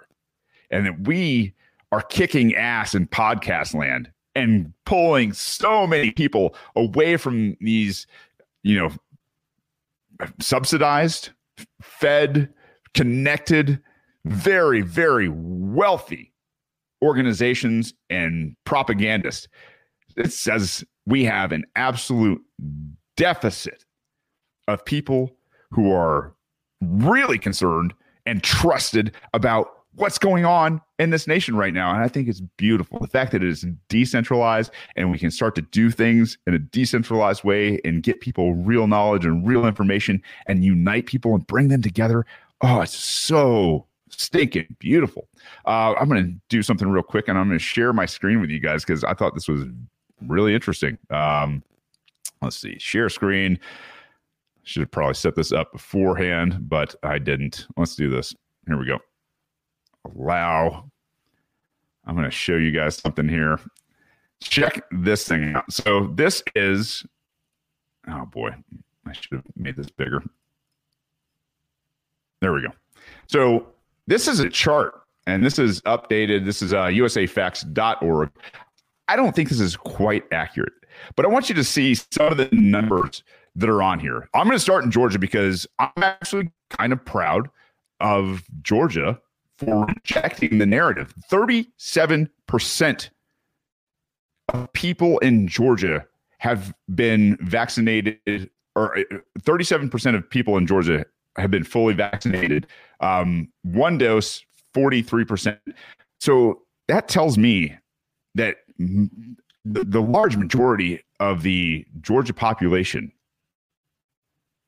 And 0.69 0.85
that 0.85 1.07
we 1.07 1.53
are 1.91 2.01
kicking 2.01 2.55
ass 2.55 2.93
in 2.93 3.07
podcast 3.07 3.73
land 3.73 4.11
and 4.35 4.73
pulling 4.85 5.31
so 5.31 5.87
many 5.87 6.11
people 6.11 6.55
away 6.75 7.17
from 7.17 7.55
these 7.61 8.05
you 8.63 8.77
know 8.77 8.91
subsidized 10.39 11.29
fed 11.81 12.49
connected 12.93 13.81
very 14.25 14.81
very 14.81 15.29
wealthy 15.29 16.33
organizations 17.01 17.93
and 18.09 18.55
propagandists. 18.65 19.47
It 20.17 20.33
says 20.33 20.83
we 21.05 21.25
have 21.25 21.51
an 21.51 21.65
absolute 21.75 22.41
deficit 23.15 23.85
of 24.67 24.83
people 24.85 25.35
who 25.71 25.91
are 25.91 26.33
really 26.81 27.37
concerned 27.37 27.93
and 28.25 28.43
trusted 28.43 29.13
about 29.33 29.71
what's 29.95 30.17
going 30.17 30.45
on 30.45 30.81
in 30.99 31.09
this 31.09 31.25
nation 31.27 31.55
right 31.55 31.73
now. 31.73 31.91
And 31.93 32.03
I 32.03 32.07
think 32.07 32.27
it's 32.27 32.41
beautiful. 32.57 32.99
The 32.99 33.07
fact 33.07 33.31
that 33.31 33.43
it 33.43 33.49
is 33.49 33.65
decentralized 33.87 34.71
and 34.95 35.09
we 35.09 35.17
can 35.17 35.31
start 35.31 35.55
to 35.55 35.61
do 35.61 35.89
things 35.89 36.37
in 36.47 36.53
a 36.53 36.59
decentralized 36.59 37.43
way 37.43 37.79
and 37.85 38.03
get 38.03 38.19
people 38.19 38.53
real 38.55 38.87
knowledge 38.87 39.25
and 39.25 39.47
real 39.47 39.65
information 39.65 40.21
and 40.47 40.63
unite 40.63 41.05
people 41.05 41.33
and 41.33 41.47
bring 41.47 41.69
them 41.69 41.81
together. 41.81 42.25
Oh, 42.61 42.81
it's 42.81 42.95
so 42.95 43.85
stinking 44.09 44.75
beautiful. 44.79 45.27
Uh, 45.65 45.93
I'm 45.99 46.09
going 46.09 46.25
to 46.25 46.33
do 46.49 46.61
something 46.61 46.89
real 46.89 47.03
quick 47.03 47.27
and 47.27 47.37
I'm 47.37 47.47
going 47.47 47.59
to 47.59 47.63
share 47.63 47.93
my 47.93 48.05
screen 48.05 48.41
with 48.41 48.49
you 48.49 48.59
guys 48.59 48.83
because 48.83 49.03
I 49.03 49.13
thought 49.13 49.33
this 49.33 49.47
was 49.47 49.63
really 50.21 50.53
interesting. 50.53 50.97
Um, 51.09 51.63
let's 52.41 52.57
see, 52.57 52.77
share 52.79 53.09
screen. 53.09 53.59
Should 54.65 54.81
have 54.81 54.91
probably 54.91 55.13
set 55.13 55.35
this 55.35 55.51
up 55.51 55.71
beforehand, 55.71 56.67
but 56.67 56.95
I 57.03 57.19
didn't. 57.19 57.67
Let's 57.77 57.95
do 57.95 58.09
this. 58.09 58.33
Here 58.65 58.77
we 58.77 58.87
go. 58.87 58.97
Allow. 60.05 60.89
I'm 62.03 62.15
going 62.15 62.25
to 62.25 62.31
show 62.31 62.55
you 62.55 62.71
guys 62.71 62.97
something 62.97 63.29
here. 63.29 63.59
Check 64.41 64.81
this 64.91 65.27
thing 65.27 65.53
out. 65.53 65.71
So 65.71 66.07
this 66.15 66.41
is, 66.55 67.05
oh 68.07 68.25
boy, 68.25 68.55
I 69.05 69.13
should 69.13 69.33
have 69.33 69.45
made 69.55 69.75
this 69.75 69.89
bigger. 69.91 70.23
There 72.41 72.51
we 72.51 72.63
go. 72.63 72.69
So 73.27 73.67
this 74.07 74.27
is 74.27 74.39
a 74.39 74.49
chart, 74.49 74.99
and 75.27 75.45
this 75.45 75.59
is 75.59 75.79
updated. 75.81 76.43
This 76.43 76.63
is 76.63 76.73
uh, 76.73 76.85
usafacts.org. 76.85 78.31
I 79.07 79.15
don't 79.15 79.35
think 79.35 79.49
this 79.49 79.59
is 79.59 79.75
quite 79.75 80.23
accurate, 80.31 80.73
but 81.15 81.23
I 81.23 81.29
want 81.29 81.49
you 81.49 81.55
to 81.55 81.63
see 81.63 81.93
some 81.93 82.31
of 82.31 82.37
the 82.37 82.49
numbers 82.51 83.23
that 83.55 83.69
are 83.69 83.81
on 83.81 83.99
here. 83.99 84.27
I'm 84.33 84.45
going 84.45 84.55
to 84.55 84.59
start 84.59 84.83
in 84.83 84.91
Georgia 84.91 85.19
because 85.19 85.65
I'm 85.79 86.03
actually 86.03 86.51
kind 86.69 86.91
of 86.91 87.03
proud 87.03 87.49
of 87.99 88.43
Georgia 88.61 89.19
for 89.57 89.85
rejecting 89.85 90.57
the 90.57 90.65
narrative. 90.65 91.13
37% 91.31 93.09
of 94.53 94.73
people 94.73 95.17
in 95.19 95.47
Georgia 95.47 96.05
have 96.39 96.73
been 96.93 97.37
vaccinated, 97.41 98.49
or 98.75 98.97
37% 99.39 100.13
uh, 100.13 100.17
of 100.17 100.29
people 100.29 100.57
in 100.57 100.67
Georgia 100.67 101.05
have 101.37 101.51
been 101.51 101.63
fully 101.63 101.93
vaccinated. 101.93 102.67
Um, 102.99 103.49
one 103.63 103.97
dose, 103.97 104.43
43%. 104.73 105.57
So 106.19 106.61
that 106.87 107.07
tells 107.07 107.37
me 107.37 107.75
that 108.35 108.57
the, 108.77 109.09
the 109.63 110.01
large 110.01 110.37
majority 110.37 111.01
of 111.19 111.43
the 111.43 111.85
Georgia 112.01 112.33
population 112.33 113.11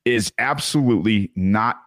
is 0.07 0.31
absolutely 0.37 1.31
not 1.35 1.77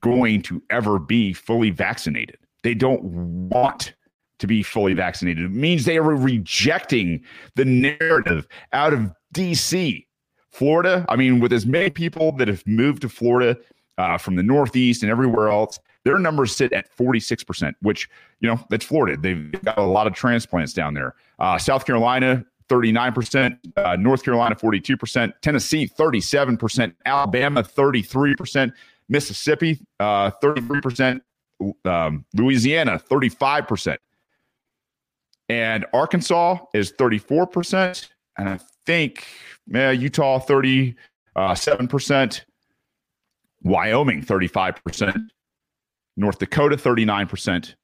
going 0.00 0.42
to 0.42 0.62
ever 0.70 0.98
be 0.98 1.32
fully 1.32 1.70
vaccinated. 1.70 2.38
They 2.62 2.74
don't 2.74 3.02
want 3.48 3.94
to 4.38 4.46
be 4.46 4.62
fully 4.62 4.94
vaccinated. 4.94 5.44
It 5.44 5.50
means 5.50 5.84
they 5.84 5.98
are 5.98 6.02
rejecting 6.02 7.22
the 7.56 7.64
narrative 7.64 8.46
out 8.72 8.92
of 8.92 9.12
DC. 9.34 10.06
Florida, 10.50 11.06
I 11.08 11.14
mean, 11.14 11.38
with 11.38 11.52
as 11.52 11.64
many 11.64 11.90
people 11.90 12.32
that 12.32 12.48
have 12.48 12.66
moved 12.66 13.02
to 13.02 13.08
Florida 13.08 13.56
uh, 13.98 14.18
from 14.18 14.34
the 14.34 14.42
Northeast 14.42 15.02
and 15.02 15.10
everywhere 15.10 15.48
else, 15.48 15.78
their 16.04 16.18
numbers 16.18 16.56
sit 16.56 16.72
at 16.72 16.90
46%, 16.96 17.74
which, 17.82 18.08
you 18.40 18.48
know, 18.48 18.58
that's 18.68 18.84
Florida. 18.84 19.16
They've 19.20 19.52
got 19.62 19.78
a 19.78 19.82
lot 19.82 20.06
of 20.06 20.14
transplants 20.14 20.72
down 20.72 20.94
there. 20.94 21.14
Uh, 21.38 21.56
South 21.58 21.84
Carolina, 21.84 22.44
39%, 22.70 23.58
uh, 23.76 23.96
North 23.96 24.22
Carolina 24.22 24.54
42%, 24.54 25.32
Tennessee 25.42 25.88
37%, 25.88 26.94
Alabama 27.04 27.62
33%, 27.62 28.72
Mississippi 29.08 29.78
uh, 29.98 30.30
33%, 30.42 31.20
um, 31.84 32.24
Louisiana 32.34 32.98
35%. 32.98 33.96
And 35.48 35.84
Arkansas 35.92 36.58
is 36.72 36.92
34%. 36.92 38.08
And 38.38 38.48
I 38.48 38.60
think 38.86 39.26
yeah, 39.66 39.90
Utah 39.90 40.38
37%, 40.38 40.94
uh, 41.36 42.44
Wyoming 43.62 44.22
35%, 44.22 45.28
North 46.16 46.38
Dakota 46.38 46.76
39%. 46.76 47.74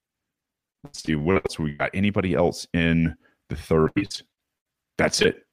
Let's 0.85 1.03
see 1.03 1.17
what 1.17 1.37
else 1.37 1.59
we 1.59 1.73
got. 1.73 1.91
Anybody 1.93 2.35
else 2.35 2.69
in 2.73 3.17
the 3.49 3.57
30s? 3.57 4.23
That's 4.99 5.21
it. 5.21 5.47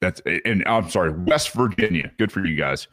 That's 0.00 0.22
and 0.44 0.64
I'm 0.66 0.88
sorry, 0.88 1.12
West 1.12 1.52
Virginia. 1.52 2.10
Good 2.18 2.32
for 2.32 2.44
you 2.44 2.56
guys. 2.56 2.88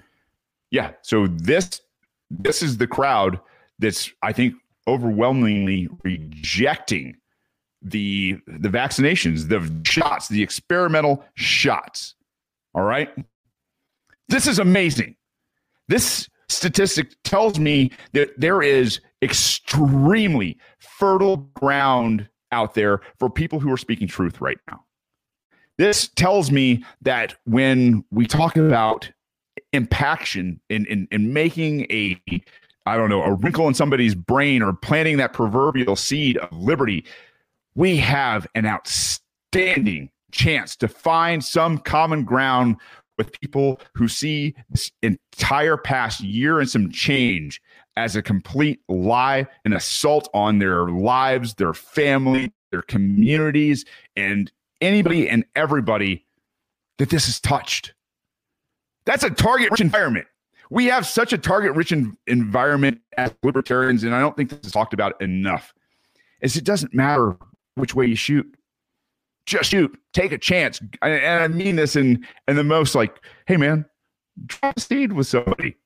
Yeah. 0.71 0.91
So 1.01 1.27
this 1.27 1.81
this 2.29 2.61
is 2.61 2.77
the 2.77 2.87
crowd 2.87 3.39
that's 3.79 4.11
I 4.21 4.33
think 4.33 4.55
overwhelmingly 4.87 5.87
rejecting 6.03 7.17
the 7.81 8.37
the 8.47 8.69
vaccinations, 8.69 9.47
the 9.49 9.89
shots, 9.89 10.27
the 10.27 10.43
experimental 10.43 11.23
shots. 11.35 12.15
All 12.73 12.83
right. 12.83 13.09
This 14.29 14.47
is 14.47 14.59
amazing. 14.59 15.15
This 15.87 16.27
statistic 16.49 17.11
tells 17.23 17.59
me 17.59 17.91
that 18.13 18.37
there 18.37 18.61
is 18.61 18.99
extremely 19.21 20.57
fertile 20.79 21.37
ground 21.55 22.27
out 22.51 22.73
there 22.73 23.01
for 23.19 23.29
people 23.29 23.59
who 23.59 23.71
are 23.71 23.77
speaking 23.77 24.07
truth 24.07 24.41
right 24.41 24.57
now. 24.69 24.83
This 25.77 26.07
tells 26.09 26.51
me 26.51 26.83
that 27.01 27.35
when 27.45 28.03
we 28.11 28.25
talk 28.25 28.57
about 28.57 29.11
impaction 29.73 30.59
in, 30.69 30.85
in, 30.87 31.07
in 31.11 31.33
making 31.33 31.81
a, 31.91 32.19
I 32.85 32.97
don't 32.97 33.09
know, 33.09 33.23
a 33.23 33.33
wrinkle 33.33 33.67
in 33.67 33.73
somebody's 33.73 34.15
brain 34.15 34.61
or 34.61 34.73
planting 34.73 35.17
that 35.17 35.33
proverbial 35.33 35.95
seed 35.95 36.37
of 36.37 36.51
liberty, 36.51 37.05
we 37.75 37.97
have 37.97 38.47
an 38.55 38.65
outstanding 38.65 40.09
chance 40.31 40.75
to 40.77 40.87
find 40.87 41.43
some 41.43 41.77
common 41.77 42.23
ground 42.23 42.77
with 43.17 43.39
people 43.39 43.79
who 43.93 44.07
see 44.07 44.55
this 44.69 44.91
entire 45.01 45.77
past 45.77 46.21
year 46.21 46.59
and 46.59 46.69
some 46.69 46.91
change 46.91 47.61
as 47.95 48.15
a 48.15 48.21
complete 48.21 48.79
lie, 48.87 49.47
an 49.65 49.73
assault 49.73 50.29
on 50.33 50.59
their 50.59 50.89
lives, 50.89 51.55
their 51.55 51.73
family, 51.73 52.51
their 52.71 52.83
communities, 52.83 53.85
and 54.15 54.51
anybody 54.81 55.29
and 55.29 55.45
everybody 55.55 56.25
that 56.97 57.09
this 57.09 57.25
has 57.25 57.39
touched. 57.39 57.93
That's 59.05 59.23
a 59.23 59.29
target 59.29 59.71
rich 59.71 59.81
environment. 59.81 60.27
We 60.69 60.85
have 60.87 61.07
such 61.07 61.31
a 61.31 61.37
target 61.37 61.73
rich 61.75 61.93
environment 62.27 62.99
as 63.17 63.33
libertarians, 63.41 64.03
and 64.03 64.13
I 64.13 64.19
don't 64.19 64.35
think 64.35 64.49
this 64.49 64.59
is 64.65 64.71
talked 64.71 64.93
about 64.93 65.19
enough. 65.21 65.73
Is 66.41 66.57
it 66.57 66.65
doesn't 66.65 66.93
matter 66.93 67.37
which 67.75 67.95
way 67.95 68.05
you 68.05 68.15
shoot, 68.15 68.45
just 69.45 69.71
shoot, 69.71 69.97
take 70.13 70.33
a 70.33 70.37
chance, 70.37 70.81
and 71.01 71.43
I 71.43 71.47
mean 71.47 71.77
this 71.77 71.95
in 71.95 72.25
in 72.47 72.57
the 72.57 72.65
most 72.65 72.95
like, 72.95 73.23
hey 73.45 73.55
man, 73.55 73.85
drop 74.45 74.75
a 74.75 74.79
seed 74.81 75.13
with 75.13 75.27
somebody, 75.27 75.77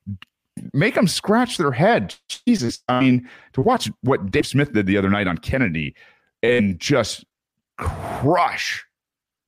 make 0.74 0.96
them 0.96 1.08
scratch 1.08 1.58
their 1.58 1.72
head. 1.72 2.16
Jesus, 2.48 2.82
I 2.88 3.02
mean, 3.02 3.30
to 3.54 3.62
watch 3.62 3.89
what 4.02 4.32
Dave 4.32 4.48
Smith 4.48 4.74
did 4.74 4.88
the 4.88 4.98
other 4.98 5.10
night 5.10 5.28
on 5.28 5.38
Kennedy 5.38 5.96
and 6.42 6.80
just 6.80 7.24
crush 7.78 8.86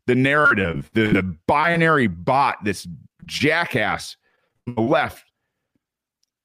the 0.08 0.16
narrative, 0.16 0.90
the, 0.94 1.08
the 1.08 1.24
binary 1.48 2.08
bot, 2.08 2.64
this 2.64 2.88
jackass 3.26 4.18
left. 4.78 5.26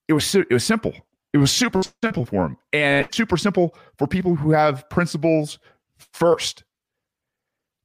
It 0.08 0.12
was 0.12 0.34
it 0.34 0.50
was 0.50 0.64
simple. 0.64 0.94
It 1.34 1.38
was 1.38 1.52
super 1.52 1.82
simple 2.02 2.24
for 2.24 2.46
him, 2.46 2.56
and 2.72 3.06
super 3.14 3.36
simple 3.36 3.74
for 3.98 4.06
people 4.06 4.34
who 4.34 4.52
have 4.52 4.88
principles 4.88 5.58
first 5.98 6.64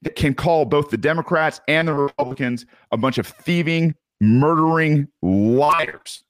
that 0.04 0.16
can 0.16 0.34
call 0.34 0.66
both 0.66 0.90
the 0.90 0.98
Democrats 0.98 1.60
and 1.68 1.88
the 1.88 1.94
Republicans 1.94 2.66
a 2.92 2.98
bunch 2.98 3.18
of 3.18 3.28
thieving, 3.28 3.96
murdering 4.22 5.08
liars. 5.22 6.24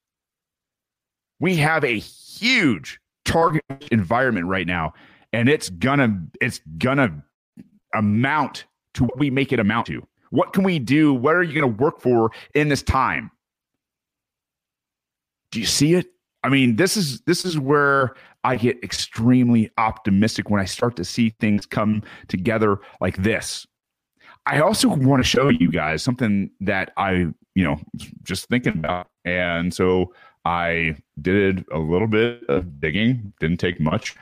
We 1.40 1.56
have 1.58 1.84
a 1.84 2.00
huge 2.00 3.00
target 3.26 3.64
environment 3.92 4.48
right 4.48 4.66
now, 4.66 4.94
and 5.32 5.50
it's 5.50 5.70
gonna 5.70 6.26
it's 6.42 6.62
gonna 6.78 7.24
amount 7.94 8.66
to 8.96 9.04
what 9.06 9.18
we 9.18 9.30
make 9.30 9.52
it 9.52 9.60
amount 9.60 9.88
to. 9.88 10.06
What 10.30 10.54
can 10.54 10.64
we 10.64 10.80
do? 10.80 11.14
What 11.14 11.36
are 11.36 11.44
you 11.44 11.54
going 11.54 11.76
to 11.76 11.84
work 11.84 12.02
for 12.02 12.32
in 12.56 12.70
this 12.70 12.82
time? 12.82 13.32
Do 15.52 15.60
you 15.60 15.66
see 15.66 15.94
it? 15.94 16.08
I 16.44 16.50
mean, 16.50 16.76
this 16.76 16.98
is 16.98 17.22
this 17.22 17.46
is 17.46 17.58
where 17.58 18.16
I 18.44 18.58
get 18.58 18.84
extremely 18.84 19.72
optimistic 19.78 20.50
when 20.50 20.60
I 20.60 20.66
start 20.66 20.96
to 20.98 21.06
see 21.06 21.30
things 21.40 21.66
come 21.66 22.04
together 22.28 22.80
like 23.00 23.18
this. 23.18 23.66
I 24.46 24.60
also 24.60 24.90
want 24.90 25.24
to 25.24 25.28
show 25.28 25.50
you 25.50 25.72
guys 25.72 26.04
something 26.04 26.50
that 26.62 26.92
I, 26.98 27.28
you 27.56 27.64
know, 27.64 27.80
just 28.24 28.50
thinking 28.50 28.74
about. 28.74 29.08
And 29.24 29.74
so 29.74 30.14
I 30.44 30.98
did 31.22 31.64
a 31.72 31.80
little 31.80 32.08
bit 32.08 32.44
of 32.50 32.82
digging, 32.82 33.34
didn't 33.40 33.60
take 33.60 33.80
much. 33.80 34.16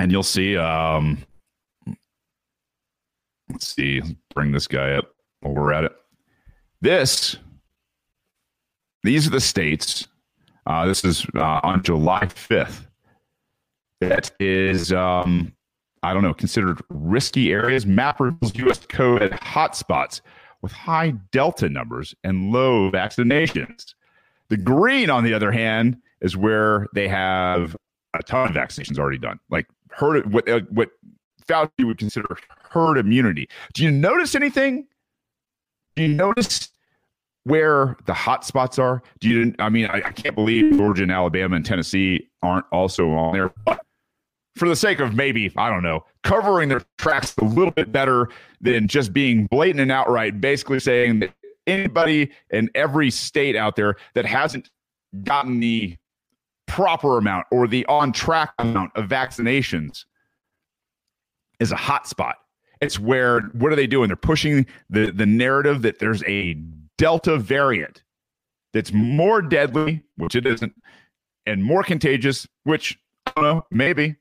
And 0.00 0.10
you'll 0.10 0.24
see, 0.24 0.56
um, 0.56 1.18
let's 3.56 3.68
see, 3.68 4.02
bring 4.34 4.52
this 4.52 4.66
guy 4.66 4.92
up 4.92 5.14
while 5.40 5.54
we're 5.54 5.72
at 5.72 5.84
it. 5.84 5.92
This, 6.82 7.38
these 9.02 9.26
are 9.26 9.30
the 9.30 9.40
states. 9.40 10.08
Uh, 10.66 10.84
this 10.84 11.02
is 11.06 11.26
uh, 11.34 11.60
on 11.62 11.82
July 11.82 12.26
5th. 12.26 12.86
That 14.02 14.30
is, 14.38 14.92
um, 14.92 15.54
I 16.02 16.12
don't 16.12 16.22
know, 16.22 16.34
considered 16.34 16.82
risky 16.90 17.50
areas. 17.50 17.86
Map 17.86 18.20
reveals 18.20 18.54
U.S. 18.56 18.78
at 18.80 19.30
hotspots 19.40 20.20
with 20.60 20.72
high 20.72 21.14
Delta 21.32 21.70
numbers 21.70 22.14
and 22.24 22.52
low 22.52 22.90
vaccinations. 22.90 23.94
The 24.50 24.58
green, 24.58 25.08
on 25.08 25.24
the 25.24 25.32
other 25.32 25.50
hand, 25.50 25.96
is 26.20 26.36
where 26.36 26.88
they 26.92 27.08
have 27.08 27.74
a 28.12 28.22
ton 28.22 28.50
of 28.50 28.54
vaccinations 28.54 28.98
already 28.98 29.16
done, 29.16 29.40
like 29.48 29.66
herd 29.92 30.30
what 30.30 30.46
uh, 30.46 30.60
what 30.68 30.90
Fauci 31.46 31.84
would 31.84 31.98
consider 31.98 32.36
herd 32.76 32.98
immunity. 32.98 33.48
Do 33.72 33.82
you 33.82 33.90
notice 33.90 34.34
anything? 34.34 34.86
Do 35.94 36.02
you 36.02 36.08
notice 36.08 36.68
where 37.44 37.96
the 38.04 38.12
hot 38.12 38.44
spots 38.44 38.78
are? 38.78 39.02
Do 39.20 39.28
you? 39.28 39.54
I 39.58 39.70
mean, 39.70 39.86
I, 39.86 40.02
I 40.04 40.12
can't 40.12 40.34
believe 40.34 40.76
Georgia 40.76 41.04
and 41.04 41.12
Alabama 41.12 41.56
and 41.56 41.64
Tennessee 41.64 42.28
aren't 42.42 42.66
also 42.72 43.10
on 43.12 43.32
there. 43.32 43.52
But 43.64 43.80
for 44.56 44.68
the 44.68 44.76
sake 44.76 45.00
of 45.00 45.14
maybe 45.14 45.50
I 45.56 45.70
don't 45.70 45.82
know, 45.82 46.04
covering 46.22 46.68
their 46.68 46.82
tracks 46.98 47.34
a 47.38 47.44
little 47.44 47.70
bit 47.70 47.92
better 47.92 48.28
than 48.60 48.88
just 48.88 49.14
being 49.14 49.46
blatant 49.46 49.80
and 49.80 49.90
outright, 49.90 50.38
basically 50.40 50.80
saying 50.80 51.20
that 51.20 51.32
anybody 51.66 52.30
in 52.50 52.70
every 52.74 53.10
state 53.10 53.56
out 53.56 53.76
there 53.76 53.96
that 54.14 54.26
hasn't 54.26 54.70
gotten 55.24 55.60
the 55.60 55.96
proper 56.66 57.16
amount 57.16 57.46
or 57.50 57.66
the 57.66 57.86
on 57.86 58.12
track 58.12 58.52
amount 58.58 58.90
of 58.96 59.08
vaccinations 59.08 60.04
is 61.58 61.72
a 61.72 61.76
hot 61.76 62.06
spot. 62.06 62.36
It's 62.80 62.98
where 62.98 63.40
what 63.52 63.72
are 63.72 63.76
they 63.76 63.86
doing? 63.86 64.08
They're 64.08 64.16
pushing 64.16 64.66
the 64.90 65.10
the 65.10 65.26
narrative 65.26 65.82
that 65.82 65.98
there's 65.98 66.22
a 66.24 66.54
delta 66.98 67.38
variant 67.38 68.02
that's 68.72 68.92
more 68.92 69.40
deadly, 69.40 70.02
which 70.16 70.34
it 70.34 70.46
isn't, 70.46 70.74
and 71.46 71.64
more 71.64 71.82
contagious, 71.82 72.46
which 72.64 72.98
I 73.26 73.32
don't 73.34 73.44
know, 73.44 73.66
maybe, 73.70 74.16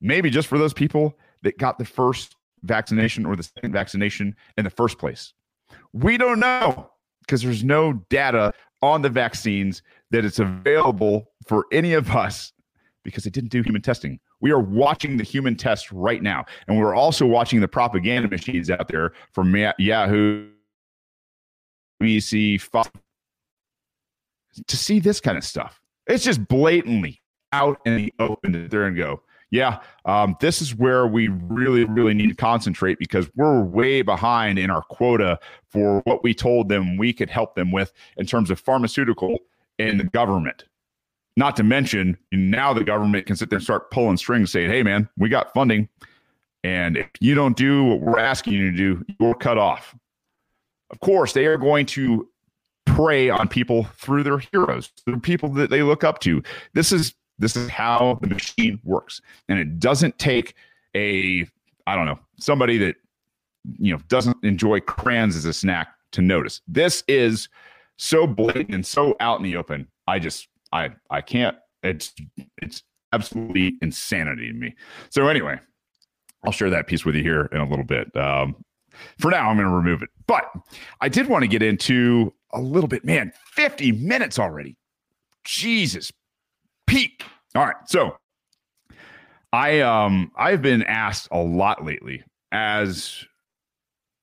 maybe 0.00 0.30
just 0.30 0.48
for 0.48 0.58
those 0.58 0.72
people 0.72 1.18
that 1.42 1.58
got 1.58 1.78
the 1.78 1.84
first 1.84 2.36
vaccination 2.62 3.26
or 3.26 3.36
the 3.36 3.42
second 3.42 3.72
vaccination 3.72 4.36
in 4.56 4.64
the 4.64 4.70
first 4.70 4.98
place. 4.98 5.32
We 5.92 6.16
don't 6.16 6.40
know 6.40 6.90
because 7.20 7.42
there's 7.42 7.64
no 7.64 7.94
data 8.08 8.52
on 8.82 9.02
the 9.02 9.08
vaccines 9.08 9.82
that 10.10 10.24
it's 10.24 10.38
available 10.38 11.32
for 11.46 11.66
any 11.72 11.92
of 11.92 12.10
us 12.10 12.52
because 13.06 13.24
they 13.24 13.30
didn't 13.30 13.50
do 13.50 13.62
human 13.62 13.80
testing. 13.80 14.18
We 14.40 14.50
are 14.50 14.60
watching 14.60 15.16
the 15.16 15.24
human 15.24 15.56
test 15.56 15.90
right 15.92 16.22
now. 16.22 16.44
And 16.66 16.78
we're 16.78 16.94
also 16.94 17.24
watching 17.24 17.60
the 17.60 17.68
propaganda 17.68 18.28
machines 18.28 18.68
out 18.68 18.88
there 18.88 19.12
from 19.32 19.54
Yahoo, 19.78 20.48
BBC, 22.02 22.60
Fox, 22.60 22.90
to 24.66 24.76
see 24.76 24.98
this 24.98 25.20
kind 25.20 25.38
of 25.38 25.44
stuff. 25.44 25.80
It's 26.06 26.24
just 26.24 26.46
blatantly 26.48 27.22
out 27.52 27.80
in 27.86 27.96
the 27.96 28.12
open 28.18 28.68
there 28.68 28.84
and 28.84 28.96
go, 28.96 29.22
yeah, 29.50 29.78
um, 30.04 30.36
this 30.40 30.60
is 30.60 30.74
where 30.74 31.06
we 31.06 31.28
really, 31.28 31.84
really 31.84 32.14
need 32.14 32.28
to 32.28 32.34
concentrate 32.34 32.98
because 32.98 33.30
we're 33.36 33.62
way 33.62 34.02
behind 34.02 34.58
in 34.58 34.70
our 34.70 34.82
quota 34.82 35.38
for 35.68 36.00
what 36.04 36.24
we 36.24 36.34
told 36.34 36.68
them 36.68 36.96
we 36.96 37.12
could 37.12 37.30
help 37.30 37.54
them 37.54 37.70
with 37.70 37.92
in 38.16 38.26
terms 38.26 38.50
of 38.50 38.58
pharmaceutical 38.58 39.38
and 39.78 40.00
the 40.00 40.04
government. 40.04 40.64
Not 41.36 41.56
to 41.56 41.62
mention, 41.62 42.16
now 42.32 42.72
the 42.72 42.84
government 42.84 43.26
can 43.26 43.36
sit 43.36 43.50
there 43.50 43.58
and 43.58 43.64
start 43.64 43.90
pulling 43.90 44.16
strings 44.16 44.50
saying, 44.50 44.70
hey, 44.70 44.82
man, 44.82 45.08
we 45.18 45.28
got 45.28 45.52
funding. 45.52 45.88
And 46.64 46.96
if 46.96 47.08
you 47.20 47.34
don't 47.34 47.56
do 47.56 47.84
what 47.84 48.00
we're 48.00 48.18
asking 48.18 48.54
you 48.54 48.70
to 48.70 48.76
do, 48.76 49.04
you're 49.20 49.34
cut 49.34 49.58
off. 49.58 49.94
Of 50.90 51.00
course, 51.00 51.32
they 51.32 51.46
are 51.46 51.58
going 51.58 51.86
to 51.86 52.28
prey 52.86 53.28
on 53.28 53.48
people 53.48 53.84
through 53.98 54.22
their 54.22 54.38
heroes, 54.38 54.90
the 55.04 55.18
people 55.18 55.50
that 55.50 55.70
they 55.70 55.82
look 55.82 56.04
up 56.04 56.20
to. 56.20 56.42
This 56.72 56.92
is 56.92 57.14
this 57.38 57.56
is 57.56 57.68
how 57.68 58.18
the 58.22 58.28
machine 58.28 58.80
works. 58.84 59.20
And 59.48 59.58
it 59.58 59.78
doesn't 59.78 60.18
take 60.18 60.54
a, 60.94 61.46
I 61.86 61.94
don't 61.94 62.06
know, 62.06 62.18
somebody 62.38 62.78
that, 62.78 62.96
you 63.78 63.92
know, 63.92 64.00
doesn't 64.08 64.42
enjoy 64.42 64.80
crayons 64.80 65.36
as 65.36 65.44
a 65.44 65.52
snack 65.52 65.88
to 66.12 66.22
notice. 66.22 66.62
This 66.66 67.04
is 67.08 67.48
so 67.98 68.26
blatant 68.26 68.74
and 68.74 68.86
so 68.86 69.16
out 69.20 69.38
in 69.38 69.44
the 69.44 69.56
open. 69.56 69.86
I 70.06 70.18
just, 70.18 70.48
I, 70.72 70.90
I 71.10 71.20
can't, 71.20 71.56
it's, 71.82 72.12
it's 72.60 72.82
absolutely 73.12 73.76
insanity 73.82 74.48
to 74.48 74.54
me. 74.54 74.74
So 75.10 75.28
anyway, 75.28 75.58
I'll 76.44 76.52
share 76.52 76.70
that 76.70 76.86
piece 76.86 77.04
with 77.04 77.14
you 77.14 77.22
here 77.22 77.48
in 77.52 77.60
a 77.60 77.68
little 77.68 77.84
bit. 77.84 78.14
Um, 78.16 78.56
for 79.18 79.30
now, 79.30 79.48
I'm 79.50 79.56
going 79.56 79.68
to 79.68 79.74
remove 79.74 80.02
it. 80.02 80.10
But 80.26 80.44
I 81.00 81.08
did 81.08 81.28
want 81.28 81.42
to 81.42 81.48
get 81.48 81.62
into 81.62 82.32
a 82.52 82.60
little 82.60 82.88
bit, 82.88 83.04
man, 83.04 83.32
50 83.52 83.92
minutes 83.92 84.38
already. 84.38 84.76
Jesus 85.44 86.12
peak. 86.86 87.24
All 87.54 87.64
right. 87.64 87.76
So 87.86 88.16
I 89.52 89.80
um 89.80 90.32
I've 90.36 90.62
been 90.62 90.82
asked 90.82 91.28
a 91.30 91.38
lot 91.38 91.84
lately 91.84 92.22
as 92.52 93.24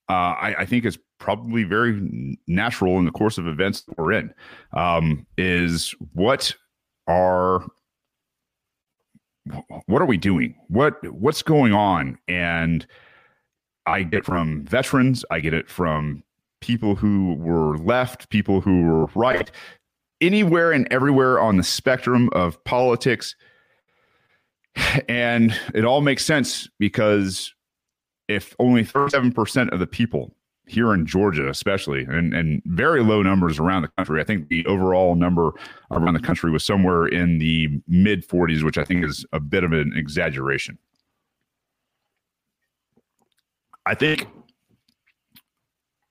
uh, 0.08 0.12
I, 0.12 0.54
I 0.60 0.66
think 0.66 0.84
is 0.84 0.98
probably 1.18 1.64
very 1.64 2.38
natural 2.46 2.98
in 2.98 3.04
the 3.04 3.10
course 3.10 3.38
of 3.38 3.46
events 3.46 3.82
that 3.82 3.98
we're 3.98 4.12
in. 4.12 4.32
Um, 4.72 5.26
is 5.38 5.94
what 6.12 6.54
are 7.06 7.64
what 9.86 10.00
are 10.00 10.06
we 10.06 10.16
doing? 10.16 10.54
What 10.68 10.94
what's 11.12 11.42
going 11.42 11.72
on? 11.72 12.18
And 12.28 12.86
I 13.86 14.02
get 14.02 14.24
from 14.24 14.64
veterans, 14.64 15.24
I 15.30 15.40
get 15.40 15.54
it 15.54 15.68
from 15.68 16.22
people 16.60 16.94
who 16.94 17.34
were 17.34 17.76
left, 17.78 18.30
people 18.30 18.60
who 18.60 18.82
were 18.82 19.06
right, 19.14 19.50
anywhere 20.20 20.72
and 20.72 20.88
everywhere 20.90 21.38
on 21.38 21.56
the 21.56 21.62
spectrum 21.62 22.30
of 22.32 22.62
politics. 22.64 23.34
And 25.08 25.56
it 25.74 25.84
all 25.84 26.00
makes 26.00 26.24
sense 26.24 26.68
because 26.78 27.54
if 28.26 28.56
only 28.58 28.84
37% 28.84 29.70
of 29.70 29.78
the 29.78 29.86
people 29.86 30.34
here 30.66 30.94
in 30.94 31.06
Georgia, 31.06 31.48
especially, 31.48 32.04
and, 32.04 32.32
and 32.32 32.62
very 32.64 33.02
low 33.02 33.22
numbers 33.22 33.58
around 33.58 33.82
the 33.82 33.88
country, 33.88 34.20
I 34.20 34.24
think 34.24 34.48
the 34.48 34.64
overall 34.66 35.14
number 35.14 35.52
around 35.90 36.14
the 36.14 36.20
country 36.20 36.50
was 36.50 36.64
somewhere 36.64 37.06
in 37.06 37.38
the 37.38 37.68
mid 37.86 38.26
40s, 38.26 38.62
which 38.62 38.78
I 38.78 38.84
think 38.84 39.04
is 39.04 39.26
a 39.32 39.40
bit 39.40 39.64
of 39.64 39.72
an 39.72 39.92
exaggeration. 39.94 40.78
I 43.86 43.94
think 43.94 44.26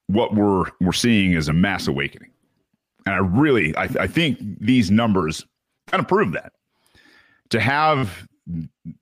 what 0.08 0.36
we're 0.36 0.66
we're 0.80 0.92
seeing 0.92 1.34
is 1.34 1.48
a 1.48 1.54
mass 1.54 1.88
awakening 1.88 2.30
And 3.06 3.16
I 3.16 3.18
really, 3.18 3.76
I, 3.76 3.90
I 4.00 4.08
think 4.08 4.38
these 4.60 4.92
numbers 4.92 5.46
kind 5.88 6.02
of 6.02 6.08
prove 6.08 6.34
that. 6.34 6.54
To 7.50 7.60
have 7.60 8.28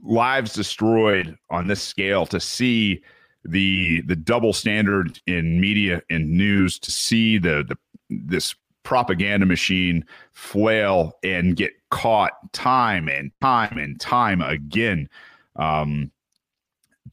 lives 0.01 0.53
destroyed 0.53 1.35
on 1.49 1.67
this 1.67 1.81
scale, 1.81 2.25
to 2.27 2.39
see 2.39 3.01
the 3.43 4.01
the 4.01 4.15
double 4.15 4.53
standard 4.53 5.19
in 5.27 5.59
media 5.59 6.01
and 6.09 6.29
news, 6.31 6.79
to 6.79 6.91
see 6.91 7.37
the 7.37 7.65
the 7.67 7.77
this 8.09 8.55
propaganda 8.83 9.45
machine 9.45 10.03
flail 10.31 11.17
and 11.23 11.55
get 11.55 11.71
caught 11.89 12.33
time 12.51 13.07
and 13.07 13.31
time 13.41 13.77
and 13.77 13.99
time 13.99 14.41
again, 14.41 15.07
um, 15.55 16.11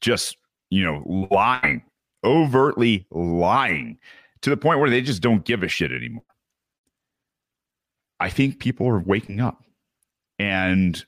just 0.01 0.37
you 0.71 0.85
know, 0.85 1.29
lying, 1.31 1.83
overtly 2.25 3.07
lying 3.11 3.99
to 4.43 4.51
the 4.51 4.57
point 4.57 4.81
where 4.81 4.91
they 4.91 5.01
just 5.01 5.23
don't 5.23 5.45
give 5.45 5.63
a 5.63 5.69
shit 5.69 5.93
anymore. 5.93 6.25
I 8.21 8.31
think 8.31 8.59
people 8.59 8.89
are 8.89 9.01
waking 9.01 9.41
up. 9.41 9.63
And 10.39 11.05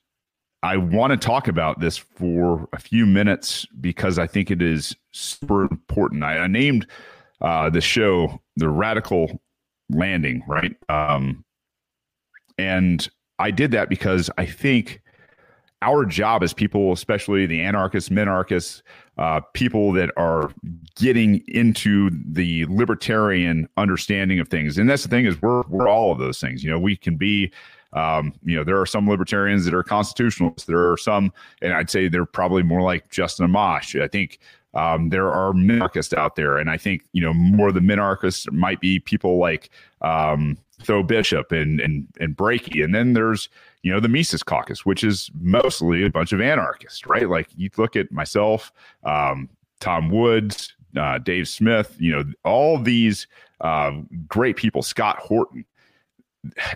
I 0.63 0.77
want 0.77 1.13
to 1.13 1.17
talk 1.17 1.49
about 1.49 1.81
this 1.81 1.97
for 1.97 2.69
a 2.73 2.79
few 2.79 3.07
minutes 3.07 3.67
because 3.81 4.19
I 4.19 4.27
think 4.27 4.51
it 4.51 4.61
is 4.61 4.95
super 5.13 5.63
important. 5.63 6.25
I, 6.25 6.39
I 6.39 6.47
named 6.47 6.87
uh, 7.41 7.71
the 7.71 7.81
show 7.81 8.41
the 8.57 8.69
Radical 8.69 9.41
Landing, 9.91 10.43
right? 10.47 10.77
Um, 10.89 11.45
and 12.59 13.09
I 13.39 13.51
did 13.51 13.71
that 13.73 13.89
because 13.89 14.31
I 14.39 14.47
think 14.47 15.01
our 15.83 16.05
job 16.05 16.43
as 16.43 16.53
people, 16.53 16.93
especially 16.93 17.47
the 17.47 17.63
anarchists, 17.63 18.11
minarchists, 18.11 18.83
uh, 19.17 19.41
people 19.55 19.93
that 19.93 20.11
are 20.17 20.53
getting 20.97 21.43
into 21.49 22.11
the 22.27 22.67
libertarian 22.67 23.69
understanding 23.77 24.41
of 24.41 24.49
things, 24.49 24.77
and 24.77 24.89
that's 24.89 25.03
the 25.03 25.09
thing 25.09 25.25
is 25.25 25.41
we're 25.41 25.63
we're 25.69 25.89
all 25.89 26.13
of 26.13 26.19
those 26.19 26.39
things. 26.39 26.63
You 26.63 26.71
know, 26.71 26.79
we 26.79 26.97
can 26.97 27.17
be. 27.17 27.53
Um, 27.93 28.35
you 28.45 28.55
know, 28.55 28.63
there 28.63 28.81
are 28.81 28.87
some 28.87 29.09
libertarians 29.09 29.65
that 29.65 29.75
are 29.75 29.83
constitutionalists. 29.83 30.63
There 30.63 30.93
are 30.93 30.97
some, 30.97 31.33
and 31.61 31.73
I'd 31.73 31.91
say 31.91 32.07
they're 32.07 32.25
probably 32.25 32.63
more 32.63 32.83
like 32.83 33.11
Justin 33.11 33.49
Amash. 33.49 34.01
I 34.01 34.07
think 34.07 34.39
um, 34.75 35.09
there 35.09 35.31
are 35.31 35.53
minarchists 35.53 36.17
out 36.17 36.37
there, 36.37 36.57
and 36.59 36.71
I 36.71 36.77
think 36.77 37.03
you 37.13 37.23
know 37.23 37.33
more 37.33 37.69
of 37.69 37.75
the 37.75 37.81
minarchists 37.81 38.51
might 38.53 38.81
be 38.81 38.99
people 38.99 39.39
like 39.39 39.71
um, 40.01 40.57
Tho 40.87 41.03
Bishop 41.03 41.53
and 41.53 41.81
and 41.81 42.07
and 42.21 42.37
Brakey, 42.37 42.83
and 42.83 42.95
then 42.95 43.15
there's 43.15 43.49
you 43.83 43.93
know 43.93 44.01
the 44.01 44.09
Mises 44.09 44.43
Caucus, 44.43 44.87
which 44.87 45.03
is 45.03 45.31
mostly 45.41 46.05
a 46.05 46.11
bunch 46.11 46.33
of 46.33 46.41
anarchists, 46.41 47.07
right? 47.07 47.29
Like 47.29 47.49
you 47.57 47.71
look 47.77 47.97
at 47.97 48.13
myself, 48.13 48.73
um, 49.05 49.49
Tom 49.81 50.11
Woods, 50.11 50.75
uh, 50.97 51.19
Dave 51.19 51.49
Smith, 51.49 51.97
you 51.99 52.13
know, 52.13 52.25
all 52.45 52.79
these 52.79 53.27
uh, 53.61 53.93
great 54.29 54.57
people, 54.57 54.83
Scott 54.83 55.19
Horton, 55.19 55.65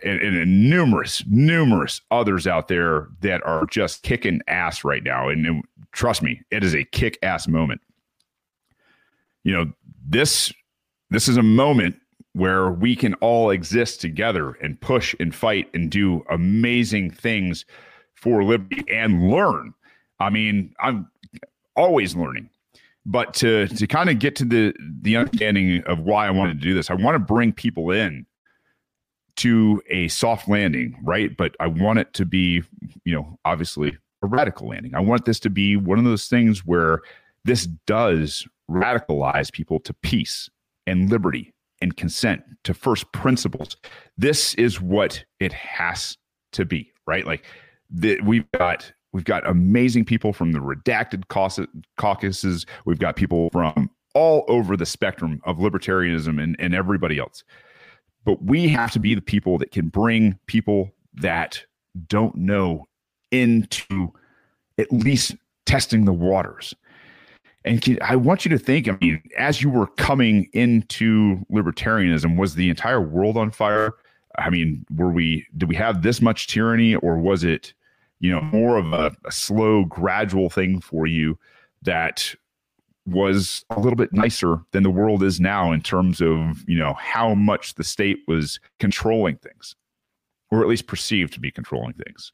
and, 0.02 0.20
and, 0.20 0.70
numerous, 0.70 1.24
numerous 1.26 2.00
others 2.10 2.46
out 2.46 2.68
there 2.68 3.08
that 3.20 3.42
are 3.44 3.66
just 3.66 4.02
kicking 4.02 4.40
ass 4.46 4.84
right 4.84 5.02
now. 5.02 5.28
And, 5.28 5.46
and 5.46 5.64
trust 5.92 6.22
me, 6.22 6.42
it 6.50 6.62
is 6.62 6.74
a 6.74 6.84
kick 6.84 7.18
ass 7.22 7.48
moment. 7.48 7.80
You 9.42 9.52
know, 9.52 9.72
this 10.06 10.52
this 11.10 11.28
is 11.28 11.36
a 11.36 11.42
moment 11.42 11.96
where 12.32 12.70
we 12.70 12.96
can 12.96 13.14
all 13.14 13.50
exist 13.50 14.00
together 14.00 14.52
and 14.62 14.80
push 14.80 15.14
and 15.20 15.34
fight 15.34 15.68
and 15.72 15.90
do 15.90 16.24
amazing 16.30 17.10
things 17.10 17.64
for 18.14 18.42
liberty 18.42 18.82
and 18.90 19.30
learn. 19.30 19.72
I 20.18 20.30
mean, 20.30 20.74
I'm 20.80 21.08
always 21.76 22.16
learning. 22.16 22.50
But 23.06 23.34
to 23.34 23.68
to 23.68 23.86
kind 23.86 24.08
of 24.08 24.18
get 24.18 24.34
to 24.36 24.44
the 24.44 24.74
the 25.02 25.16
understanding 25.16 25.82
of 25.84 26.00
why 26.00 26.26
I 26.26 26.30
wanted 26.30 26.60
to 26.60 26.66
do 26.66 26.74
this, 26.74 26.90
I 26.90 26.94
want 26.94 27.14
to 27.14 27.18
bring 27.18 27.52
people 27.52 27.90
in 27.90 28.26
to 29.36 29.82
a 29.90 30.08
soft 30.08 30.48
landing, 30.48 30.98
right? 31.02 31.36
But 31.36 31.56
I 31.60 31.66
want 31.66 31.98
it 31.98 32.12
to 32.14 32.24
be, 32.24 32.62
you 33.04 33.14
know, 33.14 33.38
obviously 33.44 33.96
a 34.22 34.26
radical 34.26 34.68
landing. 34.68 34.94
I 34.94 35.00
want 35.00 35.24
this 35.24 35.40
to 35.40 35.50
be 35.50 35.76
one 35.76 35.98
of 35.98 36.04
those 36.04 36.28
things 36.28 36.64
where 36.64 37.00
this 37.44 37.66
does 37.86 38.46
radicalize 38.70 39.52
people 39.52 39.80
to 39.80 39.92
peace 39.92 40.48
and 40.86 41.10
liberty 41.10 41.52
and 41.80 41.96
consent 41.96 42.42
to 42.64 42.74
first 42.74 43.10
principles. 43.12 43.76
This 44.16 44.54
is 44.54 44.80
what 44.80 45.24
it 45.40 45.52
has 45.52 46.16
to 46.52 46.64
be, 46.64 46.92
right? 47.06 47.26
Like 47.26 47.44
the, 47.90 48.20
we've 48.22 48.50
got 48.52 48.90
we've 49.12 49.24
got 49.24 49.46
amazing 49.48 50.04
people 50.04 50.32
from 50.32 50.52
the 50.52 50.58
redacted 50.58 51.28
caucuses. 51.98 52.66
We've 52.84 52.98
got 52.98 53.16
people 53.16 53.48
from 53.50 53.90
all 54.14 54.44
over 54.48 54.76
the 54.76 54.86
spectrum 54.86 55.40
of 55.44 55.58
libertarianism 55.58 56.42
and, 56.42 56.56
and 56.58 56.74
everybody 56.74 57.18
else. 57.18 57.44
But 58.24 58.42
we 58.42 58.68
have 58.68 58.92
to 58.92 58.98
be 58.98 59.14
the 59.14 59.20
people 59.20 59.58
that 59.58 59.70
can 59.70 59.88
bring 59.88 60.38
people 60.46 60.92
that 61.14 61.62
don't 62.08 62.34
know 62.34 62.86
into 63.30 64.12
at 64.78 64.90
least 64.92 65.36
testing 65.66 66.04
the 66.04 66.12
waters 66.12 66.74
and 67.64 67.80
can, 67.80 67.98
I 68.02 68.16
want 68.16 68.44
you 68.44 68.50
to 68.50 68.58
think, 68.58 68.88
I 68.88 68.98
mean, 69.00 69.22
as 69.38 69.62
you 69.62 69.70
were 69.70 69.86
coming 69.86 70.48
into 70.52 71.44
libertarianism, 71.50 72.36
was 72.36 72.54
the 72.54 72.68
entire 72.68 73.00
world 73.00 73.36
on 73.36 73.50
fire? 73.50 73.94
I 74.38 74.50
mean, 74.50 74.84
were 74.94 75.10
we, 75.10 75.46
did 75.56 75.68
we 75.68 75.76
have 75.76 76.02
this 76.02 76.20
much 76.20 76.46
tyranny 76.46 76.94
or 76.96 77.18
was 77.18 77.42
it, 77.42 77.72
you 78.20 78.30
know, 78.30 78.42
more 78.42 78.76
of 78.76 78.92
a, 78.92 79.16
a 79.24 79.32
slow, 79.32 79.84
gradual 79.84 80.50
thing 80.50 80.80
for 80.80 81.06
you 81.06 81.38
that 81.82 82.34
was 83.06 83.64
a 83.70 83.78
little 83.78 83.96
bit 83.96 84.12
nicer 84.12 84.60
than 84.72 84.82
the 84.82 84.90
world 84.90 85.22
is 85.22 85.40
now 85.40 85.72
in 85.72 85.82
terms 85.82 86.20
of, 86.20 86.64
you 86.66 86.78
know, 86.78 86.94
how 86.94 87.34
much 87.34 87.74
the 87.74 87.84
state 87.84 88.18
was 88.26 88.58
controlling 88.80 89.36
things 89.36 89.76
or 90.50 90.62
at 90.62 90.68
least 90.68 90.86
perceived 90.86 91.32
to 91.34 91.40
be 91.40 91.50
controlling 91.50 91.92
things? 91.94 92.32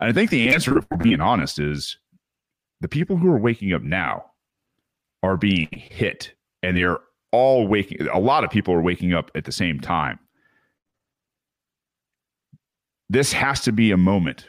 And 0.00 0.08
I 0.08 0.12
think 0.12 0.30
the 0.30 0.48
answer, 0.48 0.78
if 0.78 0.86
we're 0.90 0.96
being 0.96 1.20
honest, 1.20 1.58
is 1.58 1.98
the 2.80 2.88
people 2.88 3.16
who 3.16 3.30
are 3.30 3.38
waking 3.38 3.74
up 3.74 3.82
now 3.82 4.24
are 5.22 5.36
being 5.36 5.68
hit 5.70 6.34
and 6.62 6.76
they're 6.76 6.98
all 7.32 7.66
waking 7.66 8.08
a 8.08 8.18
lot 8.18 8.42
of 8.42 8.50
people 8.50 8.74
are 8.74 8.82
waking 8.82 9.14
up 9.14 9.30
at 9.34 9.44
the 9.44 9.52
same 9.52 9.78
time 9.78 10.18
this 13.08 13.32
has 13.32 13.60
to 13.60 13.72
be 13.72 13.90
a 13.90 13.96
moment 13.96 14.48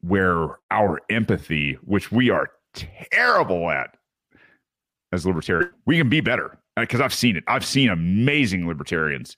where 0.00 0.48
our 0.70 1.00
empathy 1.08 1.74
which 1.82 2.10
we 2.10 2.30
are 2.30 2.48
terrible 2.74 3.70
at 3.70 3.95
as 5.12 5.26
libertarians 5.26 5.72
we 5.86 5.96
can 5.96 6.08
be 6.08 6.20
better 6.20 6.58
uh, 6.76 6.80
because 6.80 7.00
i've 7.00 7.14
seen 7.14 7.36
it 7.36 7.44
i've 7.48 7.64
seen 7.64 7.88
amazing 7.88 8.66
libertarians 8.66 9.36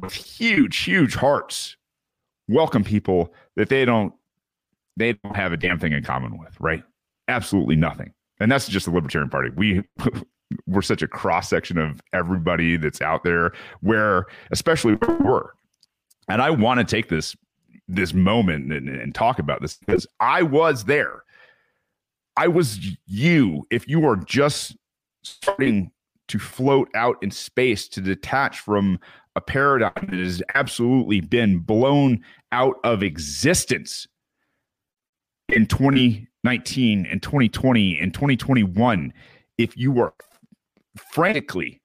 with 0.00 0.12
huge 0.12 0.76
huge 0.78 1.14
hearts 1.14 1.76
welcome 2.48 2.84
people 2.84 3.32
that 3.56 3.68
they 3.68 3.84
don't 3.84 4.12
they 4.96 5.12
don't 5.12 5.36
have 5.36 5.52
a 5.52 5.56
damn 5.56 5.78
thing 5.78 5.92
in 5.92 6.02
common 6.02 6.38
with 6.38 6.58
right 6.60 6.82
absolutely 7.28 7.76
nothing 7.76 8.12
and 8.40 8.50
that's 8.50 8.68
just 8.68 8.86
the 8.86 8.92
Libertarian 8.92 9.30
Party. 9.30 9.50
We 9.54 9.82
we're 10.66 10.82
such 10.82 11.02
a 11.02 11.08
cross 11.08 11.48
section 11.48 11.78
of 11.78 12.00
everybody 12.12 12.76
that's 12.76 13.00
out 13.00 13.24
there. 13.24 13.52
Where 13.80 14.26
especially 14.50 14.94
where 14.94 15.16
we're, 15.18 15.48
and 16.28 16.42
I 16.42 16.50
want 16.50 16.78
to 16.78 16.84
take 16.84 17.08
this 17.08 17.36
this 17.86 18.14
moment 18.14 18.72
and, 18.72 18.88
and 18.88 19.14
talk 19.14 19.38
about 19.38 19.60
this 19.60 19.76
because 19.76 20.06
I 20.20 20.42
was 20.42 20.84
there. 20.84 21.22
I 22.36 22.48
was 22.48 22.78
you. 23.06 23.66
If 23.70 23.88
you 23.88 24.06
are 24.06 24.16
just 24.16 24.76
starting 25.22 25.90
to 26.28 26.38
float 26.38 26.88
out 26.94 27.16
in 27.22 27.30
space 27.30 27.88
to 27.88 28.00
detach 28.00 28.60
from 28.60 28.98
a 29.36 29.40
paradigm 29.40 29.92
that 30.08 30.18
has 30.18 30.42
absolutely 30.54 31.20
been 31.20 31.58
blown 31.58 32.24
out 32.52 32.76
of 32.84 33.02
existence 33.02 34.06
in 35.48 35.66
2019 35.66 37.06
and 37.06 37.22
2020 37.22 37.98
and 37.98 38.14
2021 38.14 39.12
if 39.58 39.76
you 39.76 40.00
are 40.00 40.14
frantically 41.12 41.82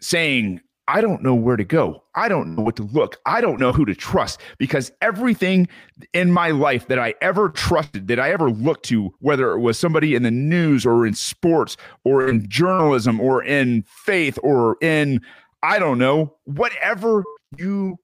saying 0.00 0.60
I 0.92 1.00
don't 1.00 1.22
know 1.22 1.34
where 1.34 1.56
to 1.56 1.64
go. 1.64 2.04
I 2.14 2.28
don't 2.28 2.54
know 2.54 2.62
what 2.62 2.76
to 2.76 2.82
look. 2.82 3.18
I 3.24 3.40
don't 3.40 3.58
know 3.58 3.72
who 3.72 3.86
to 3.86 3.94
trust 3.94 4.38
because 4.58 4.92
everything 5.00 5.66
in 6.12 6.30
my 6.30 6.50
life 6.50 6.88
that 6.88 6.98
I 6.98 7.14
ever 7.22 7.48
trusted, 7.48 8.08
that 8.08 8.20
I 8.20 8.30
ever 8.30 8.50
looked 8.50 8.84
to, 8.86 9.14
whether 9.20 9.52
it 9.52 9.60
was 9.60 9.78
somebody 9.78 10.14
in 10.14 10.22
the 10.22 10.30
news 10.30 10.84
or 10.84 11.06
in 11.06 11.14
sports 11.14 11.78
or 12.04 12.28
in 12.28 12.46
journalism 12.46 13.22
or 13.22 13.42
in 13.42 13.84
faith 13.86 14.38
or 14.42 14.76
in, 14.82 15.22
I 15.62 15.78
don't 15.78 15.96
know, 15.96 16.36
whatever 16.44 17.24
you, 17.56 17.96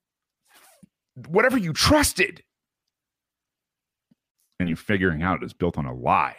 whatever 1.29 1.59
you 1.59 1.75
trusted, 1.75 2.43
and 4.59 4.67
you're 4.67 4.77
figuring 4.77 5.23
out 5.23 5.43
it's 5.43 5.53
built 5.53 5.77
on 5.77 5.85
a 5.85 5.93
lie. 5.93 6.37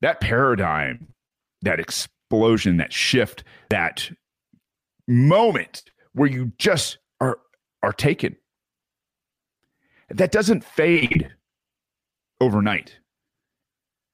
That 0.00 0.20
paradigm, 0.20 1.14
that 1.62 1.78
explosion, 1.78 2.78
that 2.78 2.92
shift, 2.92 3.44
that 3.70 4.10
moment 5.08 5.82
where 6.12 6.28
you 6.28 6.52
just 6.58 6.98
are 7.20 7.38
are 7.82 7.92
taken. 7.92 8.36
That 10.10 10.32
doesn't 10.32 10.64
fade 10.64 11.30
overnight. 12.40 12.98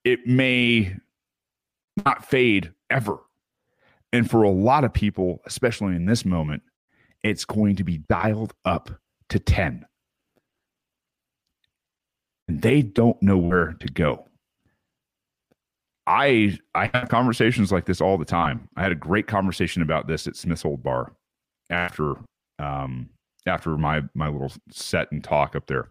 It 0.05 0.27
may 0.27 0.97
not 2.05 2.25
fade 2.25 2.73
ever. 2.91 3.19
And 4.13 4.31
for 4.31 4.43
a 4.43 4.51
lot 4.51 4.85
of 4.85 4.93
people, 4.93 5.41
especially 5.47 5.97
in 5.97 6.07
this 6.07 6.25
moment, 6.25 6.63
it's 7.23 7.45
going 7.45 7.77
to 7.77 7.85
be 7.85 7.99
dialed 7.99 8.55
up 8.65 8.91
to 9.31 9.39
10. 9.39 9.87
And 12.47 12.63
they 12.63 12.83
don't 12.83 13.21
know 13.23 13.39
where 13.39 13.73
to 13.81 13.89
go. 13.89 14.29
I 16.07 16.59
I 16.75 16.91
have 16.93 17.09
conversations 17.09 17.73
like 17.73 17.87
this 17.87 18.01
all 18.01 18.19
the 18.19 18.25
time. 18.25 18.69
I 18.77 18.83
had 18.83 18.93
a 18.93 18.97
great 18.97 19.27
conversation 19.27 19.83
about 19.83 20.07
this 20.07 20.27
at 20.27 20.37
Smith's 20.37 20.65
Olde 20.65 20.83
Bar 20.83 21.13
after 21.71 22.15
um 22.59 23.09
after 23.47 23.77
my 23.77 24.03
my 24.15 24.29
little 24.29 24.53
set 24.71 25.11
and 25.13 25.23
talk 25.25 25.57
up 25.57 25.67
there. 25.67 25.89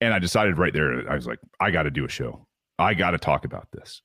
And 0.00 0.12
I 0.12 0.18
decided 0.18 0.58
right 0.58 0.72
there, 0.72 1.10
I 1.10 1.14
was 1.14 1.26
like, 1.26 1.38
I 1.58 1.70
got 1.70 1.84
to 1.84 1.90
do 1.90 2.04
a 2.04 2.08
show. 2.08 2.46
I 2.78 2.92
got 2.92 3.12
to 3.12 3.18
talk 3.18 3.46
about 3.46 3.68
this. 3.72 4.02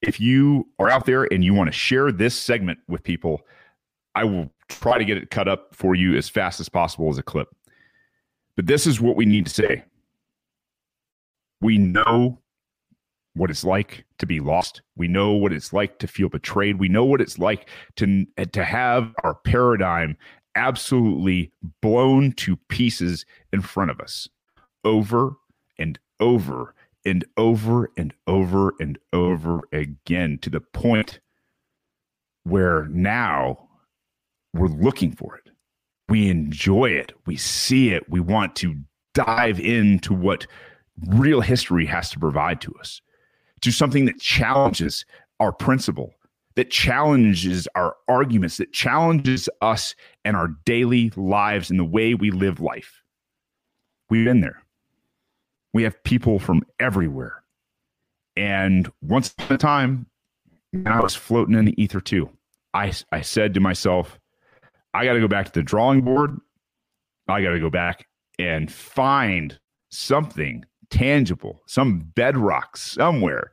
If 0.00 0.18
you 0.18 0.68
are 0.78 0.88
out 0.88 1.04
there 1.04 1.24
and 1.24 1.44
you 1.44 1.52
want 1.52 1.68
to 1.68 1.76
share 1.76 2.10
this 2.10 2.34
segment 2.34 2.78
with 2.88 3.02
people, 3.02 3.42
I 4.14 4.24
will 4.24 4.50
try 4.68 4.96
to 4.96 5.04
get 5.04 5.18
it 5.18 5.30
cut 5.30 5.48
up 5.48 5.74
for 5.74 5.94
you 5.94 6.16
as 6.16 6.28
fast 6.28 6.58
as 6.58 6.70
possible 6.70 7.10
as 7.10 7.18
a 7.18 7.22
clip. 7.22 7.48
But 8.56 8.66
this 8.66 8.86
is 8.86 9.00
what 9.00 9.16
we 9.16 9.26
need 9.26 9.46
to 9.46 9.52
say. 9.52 9.84
We 11.60 11.76
know 11.76 12.40
what 13.36 13.50
it's 13.50 13.64
like 13.64 14.04
to 14.18 14.26
be 14.26 14.40
lost. 14.40 14.80
We 14.96 15.08
know 15.08 15.32
what 15.32 15.52
it's 15.52 15.72
like 15.72 15.98
to 15.98 16.06
feel 16.06 16.28
betrayed. 16.28 16.78
We 16.78 16.88
know 16.88 17.04
what 17.04 17.20
it's 17.20 17.38
like 17.38 17.68
to 17.96 18.26
to 18.52 18.64
have 18.64 19.14
our 19.22 19.34
paradigm 19.34 20.16
absolutely 20.54 21.52
blown 21.82 22.32
to 22.32 22.56
pieces 22.56 23.26
in 23.52 23.60
front 23.60 23.90
of 23.90 24.00
us 24.00 24.26
over 24.84 25.34
and 25.78 25.98
over 26.18 26.74
and 27.04 27.24
over 27.36 27.90
and 27.96 28.14
over 28.26 28.72
and 28.80 28.98
over 29.12 29.60
again 29.70 30.38
to 30.38 30.48
the 30.48 30.60
point 30.60 31.20
where 32.44 32.86
now 32.86 33.68
we're 34.54 34.68
looking 34.68 35.12
for 35.12 35.36
it. 35.36 35.50
We 36.08 36.30
enjoy 36.30 36.90
it. 36.90 37.12
We 37.26 37.36
see 37.36 37.90
it. 37.90 38.08
We 38.08 38.20
want 38.20 38.56
to 38.56 38.76
dive 39.14 39.60
into 39.60 40.14
what 40.14 40.46
real 41.08 41.42
history 41.42 41.84
has 41.84 42.08
to 42.10 42.18
provide 42.18 42.60
to 42.62 42.72
us 42.80 43.02
to 43.62 43.70
something 43.70 44.04
that 44.06 44.20
challenges 44.20 45.04
our 45.40 45.52
principle, 45.52 46.14
that 46.54 46.70
challenges 46.70 47.68
our 47.74 47.96
arguments, 48.08 48.56
that 48.56 48.72
challenges 48.72 49.48
us 49.60 49.94
and 50.24 50.36
our 50.36 50.48
daily 50.64 51.10
lives 51.16 51.70
and 51.70 51.78
the 51.78 51.84
way 51.84 52.14
we 52.14 52.30
live 52.30 52.60
life. 52.60 53.02
We've 54.08 54.24
been 54.24 54.40
there. 54.40 54.62
We 55.72 55.82
have 55.82 56.02
people 56.04 56.38
from 56.38 56.62
everywhere. 56.80 57.42
And 58.36 58.90
once 59.02 59.32
upon 59.32 59.52
a 59.52 59.58
time, 59.58 60.06
I 60.84 61.00
was 61.00 61.14
floating 61.14 61.54
in 61.54 61.64
the 61.64 61.82
ether 61.82 62.00
too. 62.00 62.30
I, 62.74 62.92
I 63.10 63.22
said 63.22 63.54
to 63.54 63.60
myself, 63.60 64.18
I 64.92 65.04
got 65.04 65.14
to 65.14 65.20
go 65.20 65.28
back 65.28 65.46
to 65.46 65.52
the 65.52 65.62
drawing 65.62 66.02
board. 66.02 66.38
I 67.28 67.42
got 67.42 67.50
to 67.50 67.60
go 67.60 67.70
back 67.70 68.06
and 68.38 68.70
find 68.70 69.58
something 69.90 70.64
tangible, 70.90 71.62
some 71.66 72.00
bedrock 72.14 72.76
somewhere. 72.76 73.50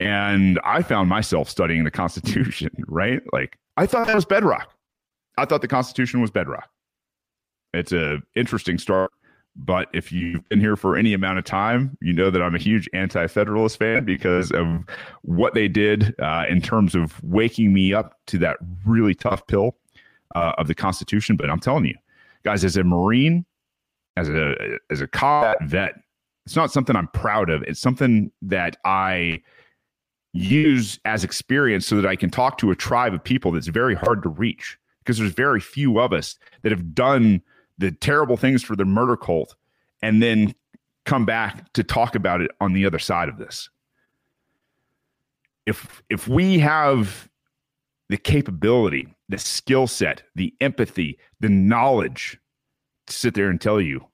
And 0.00 0.60
I 0.64 0.82
found 0.82 1.08
myself 1.08 1.48
studying 1.48 1.84
the 1.84 1.90
Constitution, 1.90 2.70
right? 2.88 3.20
Like 3.32 3.58
I 3.76 3.86
thought 3.86 4.06
that 4.06 4.14
was 4.14 4.24
bedrock. 4.24 4.72
I 5.36 5.44
thought 5.44 5.62
the 5.62 5.68
Constitution 5.68 6.20
was 6.20 6.30
bedrock. 6.30 6.68
It's 7.74 7.92
a 7.92 8.18
interesting 8.34 8.78
start, 8.78 9.10
but 9.56 9.88
if 9.92 10.12
you've 10.12 10.48
been 10.48 10.60
here 10.60 10.76
for 10.76 10.96
any 10.96 11.12
amount 11.12 11.38
of 11.38 11.44
time, 11.44 11.96
you 12.00 12.12
know 12.12 12.30
that 12.30 12.40
I'm 12.40 12.54
a 12.54 12.58
huge 12.58 12.88
anti-federalist 12.92 13.78
fan 13.78 14.04
because 14.04 14.52
of 14.52 14.66
what 15.22 15.54
they 15.54 15.68
did 15.68 16.14
uh, 16.20 16.44
in 16.48 16.62
terms 16.62 16.94
of 16.94 17.22
waking 17.22 17.72
me 17.72 17.92
up 17.92 18.18
to 18.28 18.38
that 18.38 18.56
really 18.86 19.14
tough 19.14 19.46
pill 19.48 19.76
uh, 20.34 20.52
of 20.58 20.68
the 20.68 20.74
Constitution. 20.74 21.36
But 21.36 21.50
I'm 21.50 21.60
telling 21.60 21.86
you, 21.86 21.94
guys, 22.44 22.64
as 22.64 22.76
a 22.76 22.84
Marine, 22.84 23.44
as 24.18 24.28
a 24.28 24.78
as 24.90 25.00
a 25.00 25.06
combat 25.06 25.56
vet, 25.62 25.94
it's 26.44 26.56
not 26.56 26.72
something 26.72 26.96
I'm 26.96 27.08
proud 27.08 27.50
of. 27.50 27.62
It's 27.62 27.80
something 27.80 28.32
that 28.42 28.76
I 28.84 29.42
use 30.32 30.98
as 31.04 31.24
experience 31.24 31.86
so 31.86 31.96
that 31.96 32.06
I 32.06 32.16
can 32.16 32.30
talk 32.30 32.58
to 32.58 32.70
a 32.70 32.76
tribe 32.76 33.14
of 33.14 33.22
people 33.22 33.52
that's 33.52 33.68
very 33.68 33.94
hard 33.94 34.22
to 34.22 34.28
reach 34.28 34.78
because 35.00 35.18
there's 35.18 35.32
very 35.32 35.60
few 35.60 35.98
of 35.98 36.12
us 36.12 36.38
that 36.62 36.72
have 36.72 36.94
done 36.94 37.42
the 37.78 37.92
terrible 37.92 38.36
things 38.36 38.62
for 38.62 38.76
the 38.76 38.84
murder 38.84 39.16
cult 39.16 39.54
and 40.02 40.22
then 40.22 40.54
come 41.04 41.24
back 41.24 41.72
to 41.72 41.82
talk 41.82 42.14
about 42.14 42.40
it 42.40 42.50
on 42.60 42.72
the 42.72 42.84
other 42.84 42.98
side 42.98 43.28
of 43.28 43.38
this. 43.38 43.70
If 45.64 46.02
if 46.08 46.28
we 46.28 46.58
have 46.58 47.28
the 48.08 48.16
capability, 48.16 49.14
the 49.28 49.38
skill 49.38 49.86
set, 49.86 50.22
the 50.34 50.54
empathy, 50.60 51.18
the 51.40 51.48
knowledge 51.48 52.38
sit 53.08 53.34
there 53.34 53.50
and 53.50 53.60
tell 53.60 53.80
you 53.80 54.04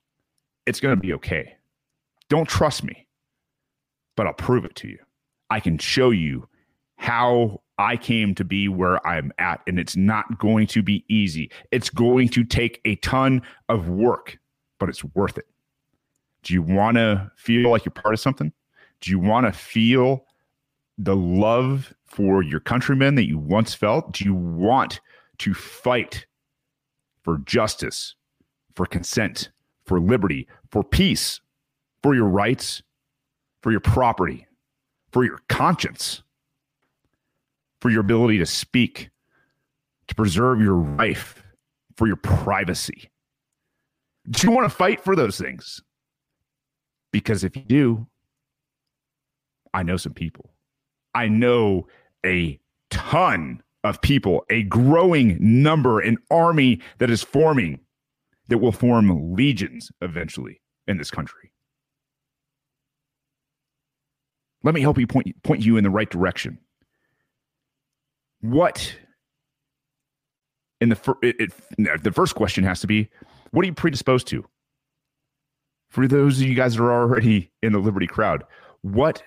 it's 0.65 0.79
going 0.79 0.95
to 0.95 1.01
be 1.01 1.13
okay. 1.13 1.55
Don't 2.29 2.47
trust 2.47 2.83
me, 2.83 3.05
but 4.15 4.27
I'll 4.27 4.33
prove 4.33 4.65
it 4.65 4.75
to 4.75 4.87
you. 4.87 4.99
I 5.49 5.59
can 5.59 5.77
show 5.77 6.09
you 6.09 6.47
how 6.97 7.61
I 7.77 7.97
came 7.97 8.33
to 8.35 8.43
be 8.43 8.67
where 8.67 9.05
I'm 9.05 9.31
at. 9.37 9.61
And 9.67 9.79
it's 9.79 9.95
not 9.95 10.39
going 10.39 10.67
to 10.67 10.81
be 10.81 11.03
easy. 11.07 11.51
It's 11.71 11.89
going 11.89 12.29
to 12.29 12.43
take 12.43 12.81
a 12.85 12.95
ton 12.97 13.41
of 13.69 13.89
work, 13.89 14.37
but 14.79 14.89
it's 14.89 15.03
worth 15.03 15.37
it. 15.37 15.45
Do 16.43 16.53
you 16.53 16.61
want 16.61 16.97
to 16.97 17.31
feel 17.35 17.69
like 17.69 17.85
you're 17.85 17.91
part 17.91 18.13
of 18.13 18.19
something? 18.19 18.51
Do 19.01 19.11
you 19.11 19.19
want 19.19 19.45
to 19.45 19.51
feel 19.51 20.25
the 20.97 21.15
love 21.15 21.93
for 22.05 22.41
your 22.41 22.59
countrymen 22.59 23.15
that 23.15 23.27
you 23.27 23.37
once 23.37 23.73
felt? 23.73 24.13
Do 24.13 24.23
you 24.23 24.33
want 24.33 25.01
to 25.39 25.53
fight 25.53 26.25
for 27.23 27.39
justice, 27.39 28.15
for 28.75 28.85
consent, 28.85 29.49
for 29.85 29.99
liberty, 29.99 30.47
for 30.71 30.83
peace, 30.83 31.41
for 32.03 32.13
your 32.13 32.25
rights, 32.25 32.83
for 33.61 33.71
your 33.71 33.79
property, 33.79 34.45
for 35.11 35.23
your 35.23 35.39
conscience, 35.49 36.21
for 37.81 37.89
your 37.89 38.01
ability 38.01 38.37
to 38.37 38.45
speak, 38.45 39.09
to 40.07 40.15
preserve 40.15 40.59
your 40.61 40.75
life, 40.97 41.43
for 41.95 42.07
your 42.07 42.17
privacy. 42.17 43.09
Do 44.29 44.47
you 44.47 44.53
want 44.53 44.69
to 44.69 44.75
fight 44.75 45.01
for 45.01 45.15
those 45.15 45.37
things? 45.37 45.81
Because 47.11 47.43
if 47.43 47.55
you 47.55 47.61
do, 47.63 48.07
I 49.73 49.83
know 49.83 49.97
some 49.97 50.13
people. 50.13 50.51
I 51.13 51.27
know 51.27 51.87
a 52.25 52.59
ton 52.89 53.61
of 53.83 54.01
people, 54.01 54.43
a 54.49 54.63
growing 54.63 55.37
number, 55.39 55.99
an 55.99 56.17
army 56.29 56.81
that 56.97 57.09
is 57.09 57.23
forming 57.23 57.79
that 58.47 58.59
will 58.59 58.71
form 58.71 59.35
legions 59.35 59.91
eventually 60.01 60.61
in 60.87 60.97
this 60.97 61.11
country. 61.11 61.51
Let 64.63 64.73
me 64.73 64.81
help 64.81 64.97
you 64.97 65.07
point 65.07 65.31
point 65.43 65.63
you 65.63 65.77
in 65.77 65.83
the 65.83 65.89
right 65.89 66.09
direction. 66.09 66.57
What 68.41 68.95
in 70.81 70.89
the 70.89 71.97
the 72.01 72.11
first 72.11 72.35
question 72.35 72.63
has 72.63 72.79
to 72.81 72.87
be 72.87 73.09
what 73.51 73.63
are 73.63 73.67
you 73.67 73.73
predisposed 73.73 74.27
to? 74.27 74.43
For 75.89 76.07
those 76.07 76.41
of 76.41 76.47
you 76.47 76.55
guys 76.55 76.75
that 76.75 76.83
are 76.83 76.91
already 76.91 77.51
in 77.61 77.73
the 77.73 77.79
Liberty 77.79 78.07
crowd, 78.07 78.43
what 78.81 79.23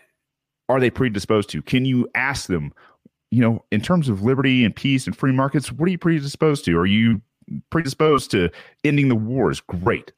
are 0.69 0.81
they 0.81 0.91
predisposed 0.91 1.49
to? 1.51 1.63
Can 1.63 1.85
you 1.85 2.09
ask 2.15 2.47
them, 2.47 2.73
you 3.31 3.41
know, 3.41 3.65
in 3.71 3.81
terms 3.81 4.09
of 4.09 4.23
liberty 4.23 4.65
and 4.65 4.75
peace 4.75 5.07
and 5.07 5.17
free 5.17 5.33
markets, 5.33 5.73
what 5.73 5.87
are 5.87 5.91
you 5.91 5.99
predisposed 5.99 6.65
to? 6.67 6.77
Are 6.77 6.85
you 6.85 7.23
predisposed 7.71 8.31
to 8.33 8.51
ending 8.85 9.09
the 9.09 9.15
wars? 9.15 9.61
Great. 9.61 10.13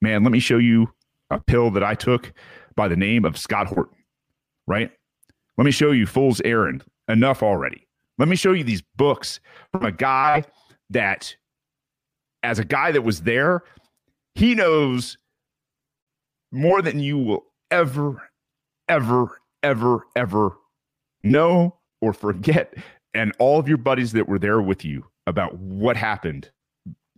Man, 0.00 0.22
let 0.22 0.32
me 0.32 0.38
show 0.38 0.58
you 0.58 0.92
a 1.30 1.40
pill 1.40 1.70
that 1.72 1.82
I 1.82 1.94
took 1.94 2.32
by 2.76 2.88
the 2.88 2.96
name 2.96 3.24
of 3.24 3.36
Scott 3.36 3.66
Horton 3.66 3.98
right? 4.68 4.92
Let 5.56 5.64
me 5.64 5.72
show 5.72 5.90
you 5.90 6.06
Fool's 6.06 6.40
Errand. 6.44 6.84
Enough 7.08 7.42
already. 7.42 7.88
Let 8.18 8.28
me 8.28 8.36
show 8.36 8.52
you 8.52 8.62
these 8.62 8.82
books 8.96 9.40
from 9.72 9.84
a 9.84 9.90
guy 9.90 10.44
that, 10.90 11.34
as 12.42 12.58
a 12.58 12.64
guy 12.64 12.92
that 12.92 13.02
was 13.02 13.22
there, 13.22 13.62
he 14.34 14.54
knows 14.54 15.16
more 16.52 16.82
than 16.82 17.00
you 17.00 17.18
will 17.18 17.44
ever, 17.70 18.22
ever, 18.88 19.40
ever, 19.62 20.06
ever 20.14 20.50
know 21.24 21.76
or 22.00 22.12
forget. 22.12 22.74
And 23.14 23.32
all 23.38 23.58
of 23.58 23.68
your 23.68 23.78
buddies 23.78 24.12
that 24.12 24.28
were 24.28 24.38
there 24.38 24.60
with 24.60 24.84
you 24.84 25.06
about 25.26 25.56
what 25.58 25.96
happened 25.96 26.50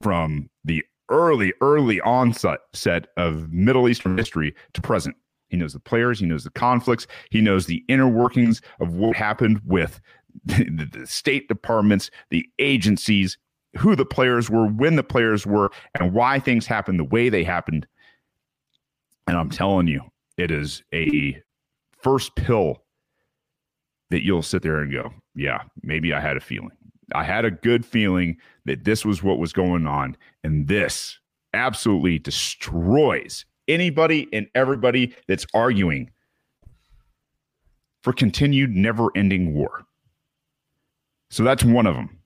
from 0.00 0.48
the 0.64 0.84
early, 1.10 1.52
early 1.60 2.00
onset 2.02 2.60
set 2.72 3.08
of 3.16 3.52
Middle 3.52 3.88
Eastern 3.88 4.16
history 4.16 4.54
to 4.74 4.80
present. 4.80 5.16
He 5.48 5.56
knows 5.56 5.72
the 5.72 5.80
players. 5.80 6.20
He 6.20 6.26
knows 6.26 6.44
the 6.44 6.50
conflicts. 6.50 7.06
He 7.30 7.40
knows 7.40 7.66
the 7.66 7.84
inner 7.88 8.08
workings 8.08 8.62
of 8.80 8.94
what 8.94 9.16
happened 9.16 9.60
with 9.64 10.00
the, 10.44 10.88
the 10.92 11.06
state 11.06 11.48
departments, 11.48 12.10
the 12.30 12.46
agencies, 12.58 13.36
who 13.78 13.94
the 13.94 14.06
players 14.06 14.50
were, 14.50 14.66
when 14.66 14.96
the 14.96 15.02
players 15.02 15.46
were, 15.46 15.70
and 15.94 16.12
why 16.12 16.38
things 16.38 16.66
happened 16.66 16.98
the 16.98 17.04
way 17.04 17.28
they 17.28 17.44
happened. 17.44 17.86
And 19.26 19.36
I'm 19.36 19.50
telling 19.50 19.86
you, 19.86 20.02
it 20.36 20.50
is 20.50 20.82
a 20.92 21.40
first 21.98 22.34
pill 22.34 22.82
that 24.10 24.24
you'll 24.24 24.42
sit 24.42 24.62
there 24.62 24.80
and 24.80 24.92
go, 24.92 25.12
yeah, 25.34 25.62
maybe 25.82 26.12
I 26.12 26.20
had 26.20 26.36
a 26.36 26.40
feeling. 26.40 26.76
I 27.14 27.24
had 27.24 27.44
a 27.44 27.50
good 27.50 27.84
feeling 27.84 28.36
that 28.64 28.84
this 28.84 29.04
was 29.04 29.22
what 29.22 29.38
was 29.38 29.52
going 29.52 29.86
on. 29.86 30.16
And 30.44 30.68
this 30.68 31.18
absolutely 31.54 32.18
destroys 32.18 33.44
anybody 33.68 34.28
and 34.32 34.46
everybody 34.54 35.14
that's 35.28 35.46
arguing 35.54 36.10
for 38.02 38.12
continued 38.12 38.74
never 38.74 39.08
ending 39.14 39.54
war. 39.54 39.84
So 41.30 41.44
that's 41.44 41.64
one 41.64 41.86
of 41.86 41.94
them. 41.94 42.18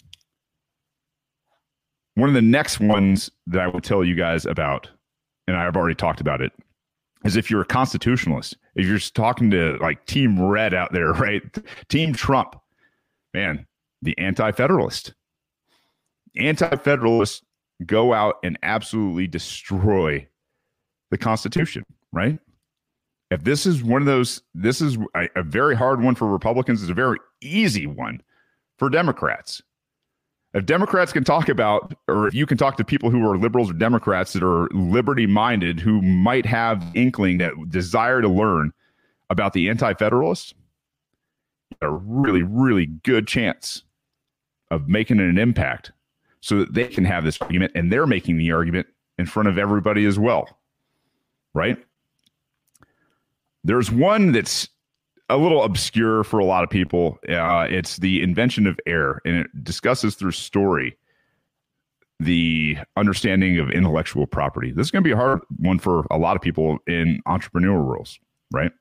One 2.14 2.28
of 2.28 2.34
the 2.34 2.42
next 2.42 2.80
ones 2.80 3.30
that 3.48 3.60
I 3.60 3.66
will 3.66 3.80
tell 3.80 4.04
you 4.04 4.14
guys 4.14 4.46
about, 4.46 4.88
and 5.48 5.56
I've 5.56 5.76
already 5.76 5.96
talked 5.96 6.20
about 6.20 6.40
it, 6.40 6.52
is 7.24 7.36
if 7.36 7.50
you're 7.50 7.62
a 7.62 7.66
constitutionalist, 7.66 8.56
if 8.76 8.86
you're 8.86 8.98
talking 8.98 9.50
to 9.50 9.76
like 9.80 10.04
Team 10.06 10.40
Red 10.40 10.74
out 10.74 10.92
there, 10.92 11.12
right? 11.12 11.42
Team 11.88 12.12
Trump, 12.12 12.56
man, 13.32 13.66
the 14.04 14.16
anti 14.18 14.52
federalist. 14.52 15.14
Anti 16.36 16.76
federalists 16.76 17.42
go 17.84 18.12
out 18.12 18.36
and 18.44 18.58
absolutely 18.62 19.26
destroy 19.26 20.26
the 21.10 21.18
Constitution, 21.18 21.84
right? 22.12 22.38
If 23.30 23.42
this 23.42 23.66
is 23.66 23.82
one 23.82 24.02
of 24.02 24.06
those, 24.06 24.42
this 24.54 24.80
is 24.80 24.96
a, 25.16 25.28
a 25.36 25.42
very 25.42 25.74
hard 25.74 26.02
one 26.02 26.14
for 26.14 26.28
Republicans, 26.28 26.82
it's 26.82 26.90
a 26.90 26.94
very 26.94 27.18
easy 27.40 27.86
one 27.86 28.22
for 28.78 28.88
Democrats. 28.88 29.62
If 30.52 30.66
Democrats 30.66 31.12
can 31.12 31.24
talk 31.24 31.48
about, 31.48 31.94
or 32.06 32.28
if 32.28 32.34
you 32.34 32.46
can 32.46 32.56
talk 32.56 32.76
to 32.76 32.84
people 32.84 33.10
who 33.10 33.28
are 33.28 33.36
liberals 33.36 33.70
or 33.70 33.74
Democrats 33.74 34.34
that 34.34 34.44
are 34.44 34.68
liberty 34.72 35.26
minded, 35.26 35.80
who 35.80 36.00
might 36.00 36.46
have 36.46 36.84
inkling 36.94 37.38
that 37.38 37.54
desire 37.70 38.20
to 38.20 38.28
learn 38.28 38.72
about 39.30 39.52
the 39.52 39.68
anti 39.68 39.94
federalists, 39.94 40.54
a 41.80 41.90
really, 41.90 42.42
really 42.42 42.86
good 42.86 43.26
chance 43.26 43.82
of 44.70 44.88
making 44.88 45.20
an 45.20 45.38
impact 45.38 45.92
so 46.40 46.58
that 46.58 46.74
they 46.74 46.86
can 46.86 47.04
have 47.04 47.24
this 47.24 47.40
argument 47.40 47.72
and 47.74 47.90
they're 47.92 48.06
making 48.06 48.36
the 48.36 48.52
argument 48.52 48.86
in 49.18 49.26
front 49.26 49.48
of 49.48 49.58
everybody 49.58 50.04
as 50.04 50.18
well. 50.18 50.48
Right? 51.54 51.78
There's 53.62 53.90
one 53.90 54.32
that's 54.32 54.68
a 55.30 55.36
little 55.36 55.62
obscure 55.62 56.24
for 56.24 56.38
a 56.38 56.44
lot 56.44 56.64
of 56.64 56.70
people. 56.70 57.18
Uh, 57.28 57.66
it's 57.70 57.96
the 57.96 58.22
invention 58.22 58.66
of 58.66 58.78
air, 58.86 59.20
and 59.24 59.36
it 59.36 59.64
discusses 59.64 60.16
through 60.16 60.32
story 60.32 60.98
the 62.20 62.76
understanding 62.96 63.58
of 63.58 63.70
intellectual 63.70 64.26
property. 64.26 64.70
This 64.70 64.86
is 64.86 64.90
going 64.90 65.02
to 65.02 65.08
be 65.08 65.12
a 65.12 65.16
hard 65.16 65.40
one 65.58 65.78
for 65.78 66.06
a 66.10 66.18
lot 66.18 66.36
of 66.36 66.42
people 66.42 66.78
in 66.86 67.20
entrepreneurial 67.26 67.84
roles, 67.84 68.18
right? 68.52 68.72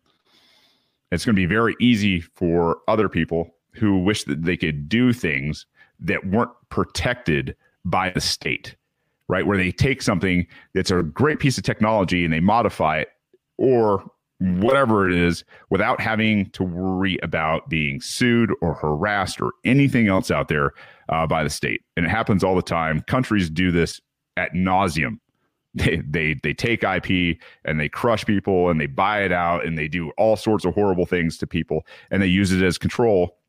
It's 1.11 1.25
going 1.25 1.35
to 1.35 1.41
be 1.41 1.45
very 1.45 1.75
easy 1.79 2.21
for 2.21 2.77
other 2.87 3.09
people 3.09 3.55
who 3.73 3.99
wish 3.99 4.23
that 4.25 4.43
they 4.43 4.57
could 4.57 4.87
do 4.87 5.13
things 5.13 5.65
that 6.03 6.25
weren't 6.27 6.51
protected 6.69 7.55
by 7.85 8.09
the 8.11 8.21
state, 8.21 8.75
right? 9.27 9.45
Where 9.45 9.57
they 9.57 9.71
take 9.71 10.01
something 10.01 10.45
that's 10.73 10.91
a 10.91 11.03
great 11.03 11.39
piece 11.39 11.57
of 11.57 11.63
technology 11.63 12.23
and 12.23 12.33
they 12.33 12.39
modify 12.39 12.99
it 12.99 13.09
or 13.57 14.03
whatever 14.39 15.09
it 15.09 15.15
is 15.15 15.43
without 15.69 16.01
having 16.01 16.49
to 16.51 16.63
worry 16.63 17.17
about 17.23 17.69
being 17.69 18.01
sued 18.01 18.51
or 18.61 18.73
harassed 18.73 19.39
or 19.39 19.51
anything 19.63 20.07
else 20.07 20.29
out 20.29 20.49
there 20.49 20.71
uh, 21.09 21.25
by 21.25 21.43
the 21.43 21.49
state. 21.49 21.81
And 21.95 22.05
it 22.05 22.09
happens 22.09 22.43
all 22.43 22.55
the 22.55 22.61
time. 22.61 23.01
Countries 23.01 23.49
do 23.49 23.71
this 23.71 24.01
at 24.37 24.53
nauseum. 24.53 25.19
They, 25.75 26.03
they 26.07 26.35
they 26.43 26.53
take 26.53 26.83
IP 26.83 27.39
and 27.65 27.79
they 27.79 27.89
crush 27.89 28.23
people 28.25 28.69
and 28.69 28.79
they 28.79 28.85
buy 28.85 29.23
it 29.23 29.31
out 29.31 29.65
and 29.65 29.75
they 29.75 29.87
do 29.87 30.11
all 30.19 30.35
sorts 30.35 30.65
of 30.65 30.75
horrible 30.75 31.07
things 31.07 31.35
to 31.39 31.47
people 31.47 31.87
and 32.11 32.21
they 32.21 32.27
use 32.27 32.51
it 32.51 32.61
as 32.61 32.77
control 32.77 33.39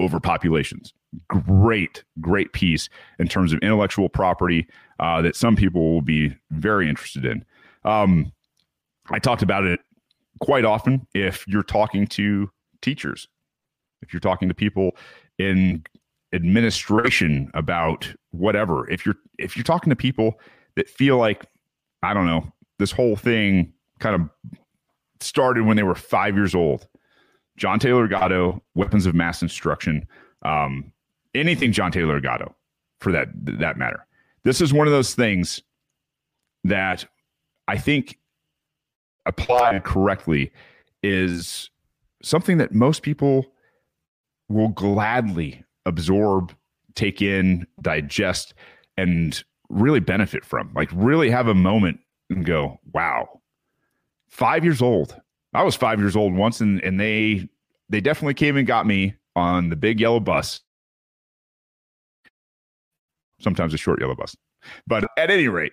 over 0.00 0.18
populations. 0.18 0.94
Great, 1.28 2.04
great 2.20 2.52
piece 2.52 2.88
in 3.18 3.28
terms 3.28 3.52
of 3.52 3.58
intellectual 3.60 4.08
property 4.08 4.66
uh, 4.98 5.20
that 5.22 5.36
some 5.36 5.56
people 5.56 5.92
will 5.92 6.02
be 6.02 6.34
very 6.50 6.88
interested 6.88 7.24
in. 7.24 7.44
Um, 7.84 8.32
I 9.10 9.18
talked 9.18 9.42
about 9.42 9.64
it 9.64 9.80
quite 10.40 10.64
often 10.64 11.06
if 11.14 11.46
you're 11.46 11.62
talking 11.62 12.06
to 12.06 12.50
teachers, 12.80 13.28
if 14.00 14.12
you're 14.12 14.20
talking 14.20 14.48
to 14.48 14.54
people 14.54 14.96
in 15.38 15.84
administration 16.32 17.50
about 17.54 18.12
whatever, 18.30 18.88
if 18.90 19.04
you're 19.04 19.16
if 19.38 19.56
you're 19.56 19.64
talking 19.64 19.90
to 19.90 19.96
people 19.96 20.40
that 20.76 20.88
feel 20.88 21.16
like 21.16 21.46
I 22.02 22.14
don't 22.14 22.26
know, 22.26 22.52
this 22.78 22.92
whole 22.92 23.16
thing 23.16 23.72
kind 23.98 24.14
of 24.14 24.56
started 25.20 25.64
when 25.64 25.76
they 25.76 25.84
were 25.84 25.94
5 25.94 26.36
years 26.36 26.54
old. 26.54 26.88
John 27.56 27.78
Taylor 27.78 28.08
Gatto, 28.08 28.62
weapons 28.74 29.06
of 29.06 29.14
mass 29.14 29.40
destruction, 29.40 30.06
um, 30.42 30.91
anything 31.34 31.72
John 31.72 31.92
Taylor 31.92 32.20
Gatto 32.20 32.54
for 33.00 33.12
that 33.12 33.28
that 33.34 33.76
matter. 33.76 34.06
This 34.44 34.60
is 34.60 34.72
one 34.72 34.86
of 34.86 34.92
those 34.92 35.14
things 35.14 35.62
that 36.64 37.04
I 37.68 37.78
think 37.78 38.18
applied 39.26 39.84
correctly 39.84 40.52
is 41.02 41.70
something 42.22 42.58
that 42.58 42.72
most 42.72 43.02
people 43.02 43.46
will 44.48 44.68
gladly 44.68 45.64
absorb, 45.86 46.54
take 46.94 47.22
in, 47.22 47.66
digest, 47.80 48.54
and 48.96 49.42
really 49.68 50.00
benefit 50.00 50.44
from. 50.44 50.70
Like, 50.74 50.90
really 50.92 51.30
have 51.30 51.48
a 51.48 51.54
moment 51.54 52.00
and 52.30 52.44
go, 52.44 52.78
wow, 52.92 53.40
five 54.28 54.64
years 54.64 54.82
old. 54.82 55.20
I 55.54 55.62
was 55.62 55.74
five 55.74 55.98
years 55.98 56.16
old 56.16 56.34
once, 56.34 56.60
and, 56.60 56.82
and 56.82 56.98
they 56.98 57.48
they 57.88 58.00
definitely 58.00 58.34
came 58.34 58.56
and 58.56 58.66
got 58.66 58.86
me 58.86 59.14
on 59.36 59.68
the 59.68 59.76
big 59.76 60.00
yellow 60.00 60.20
bus. 60.20 60.60
Sometimes 63.42 63.74
a 63.74 63.78
short 63.78 64.00
yellow 64.00 64.14
bus. 64.14 64.36
But 64.86 65.04
at 65.16 65.30
any 65.30 65.48
rate, 65.48 65.72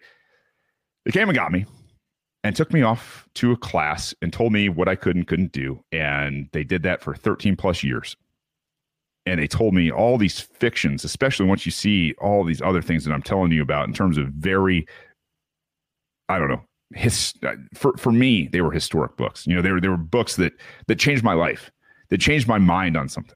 they 1.05 1.11
came 1.11 1.29
and 1.29 1.35
got 1.35 1.51
me 1.51 1.65
and 2.43 2.55
took 2.55 2.73
me 2.73 2.81
off 2.81 3.27
to 3.35 3.51
a 3.51 3.57
class 3.57 4.13
and 4.21 4.31
told 4.31 4.53
me 4.53 4.69
what 4.69 4.87
I 4.87 4.95
could 4.95 5.15
and 5.15 5.27
couldn't 5.27 5.51
do. 5.51 5.83
And 5.91 6.47
they 6.53 6.63
did 6.63 6.83
that 6.83 7.01
for 7.01 7.13
13 7.13 7.55
plus 7.55 7.83
years. 7.83 8.15
And 9.25 9.39
they 9.39 9.47
told 9.47 9.73
me 9.73 9.91
all 9.91 10.17
these 10.17 10.39
fictions, 10.39 11.03
especially 11.03 11.45
once 11.45 11.65
you 11.65 11.71
see 11.71 12.13
all 12.19 12.43
these 12.43 12.61
other 12.61 12.81
things 12.81 13.05
that 13.05 13.13
I'm 13.13 13.21
telling 13.21 13.51
you 13.51 13.61
about 13.61 13.87
in 13.87 13.93
terms 13.93 14.17
of 14.17 14.27
very, 14.29 14.87
I 16.29 16.39
don't 16.39 16.49
know, 16.49 16.63
his, 16.95 17.33
for, 17.75 17.95
for 17.97 18.11
me, 18.11 18.47
they 18.51 18.61
were 18.61 18.71
historic 18.71 19.17
books. 19.17 19.45
You 19.45 19.55
know, 19.55 19.61
they 19.61 19.71
were, 19.71 19.81
they 19.81 19.89
were 19.89 19.97
books 19.97 20.37
that, 20.37 20.53
that 20.87 20.97
changed 20.97 21.23
my 21.23 21.33
life, 21.33 21.69
that 22.09 22.19
changed 22.19 22.47
my 22.47 22.57
mind 22.57 22.97
on 22.97 23.09
something. 23.09 23.35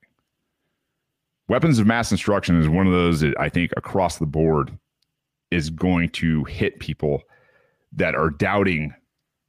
Weapons 1.49 1.79
of 1.79 1.87
mass 1.87 2.09
destruction 2.09 2.59
is 2.59 2.69
one 2.69 2.87
of 2.87 2.93
those 2.93 3.19
that 3.21 3.37
I 3.39 3.49
think 3.49 3.71
across 3.75 4.17
the 4.17 4.25
board 4.25 4.77
is 5.51 5.69
going 5.69 6.09
to 6.09 6.43
hit 6.45 6.79
people 6.79 7.21
that 7.93 8.15
are 8.15 8.29
doubting 8.29 8.93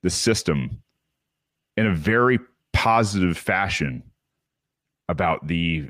the 0.03 0.11
system 0.11 0.83
in 1.77 1.87
a 1.87 1.95
very 1.95 2.39
positive 2.73 3.39
fashion 3.39 4.03
about 5.09 5.47
the 5.47 5.89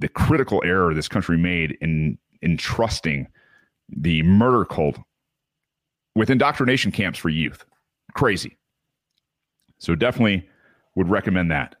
the 0.00 0.08
critical 0.08 0.62
error 0.64 0.92
this 0.94 1.08
country 1.08 1.38
made 1.38 1.76
in 1.80 2.18
in 2.42 2.56
trusting 2.56 3.26
the 3.88 4.22
murder 4.22 4.64
cult 4.64 4.98
with 6.14 6.30
indoctrination 6.30 6.92
camps 6.92 7.18
for 7.18 7.28
youth. 7.28 7.64
Crazy. 8.14 8.56
So 9.78 9.94
definitely 9.94 10.48
would 10.94 11.08
recommend 11.08 11.50
that 11.50 11.76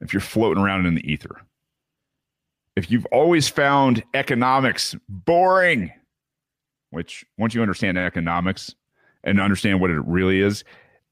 if 0.00 0.12
you're 0.12 0.20
floating 0.20 0.62
around 0.62 0.86
in 0.86 0.94
the 0.94 1.10
ether. 1.10 1.42
If 2.76 2.90
you've 2.90 3.06
always 3.06 3.48
found 3.48 4.02
economics 4.14 4.96
boring, 5.08 5.92
which 6.90 7.24
once 7.38 7.54
you 7.54 7.62
understand 7.62 7.98
economics, 7.98 8.74
and 9.24 9.40
understand 9.40 9.80
what 9.80 9.90
it 9.90 10.04
really 10.06 10.40
is, 10.40 10.64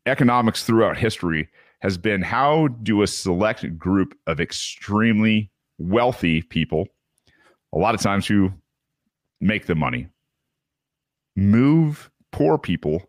economics 0.07 0.65
throughout 0.65 0.97
history 0.97 1.49
has 1.81 1.99
been 1.99 2.23
how 2.23 2.69
do 2.69 3.03
a 3.03 3.07
select 3.07 3.79
group 3.79 4.17
of 4.27 4.41
extremely 4.41 5.51
wealthy 5.79 6.43
people, 6.43 6.87
a 7.73 7.79
lot 7.79 7.95
of 7.95 8.01
times 8.01 8.27
who 8.27 8.53
make 9.41 9.67
the 9.67 9.75
money, 9.75 10.07
move 11.35 12.11
poor 12.31 12.59
people 12.59 13.03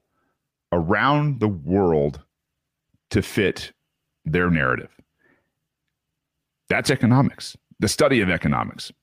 around 0.71 1.39
the 1.39 1.47
world 1.47 2.21
to 3.11 3.21
fit 3.21 3.71
their 4.25 4.49
narrative. 4.49 4.89
That's 6.69 6.89
economics, 6.89 7.55
the 7.84 7.89
study 7.89 8.21
of 8.21 8.29
economics. 8.29 8.93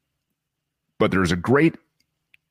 But 0.99 1.11
there's 1.11 1.33
a 1.33 1.37
great 1.37 1.77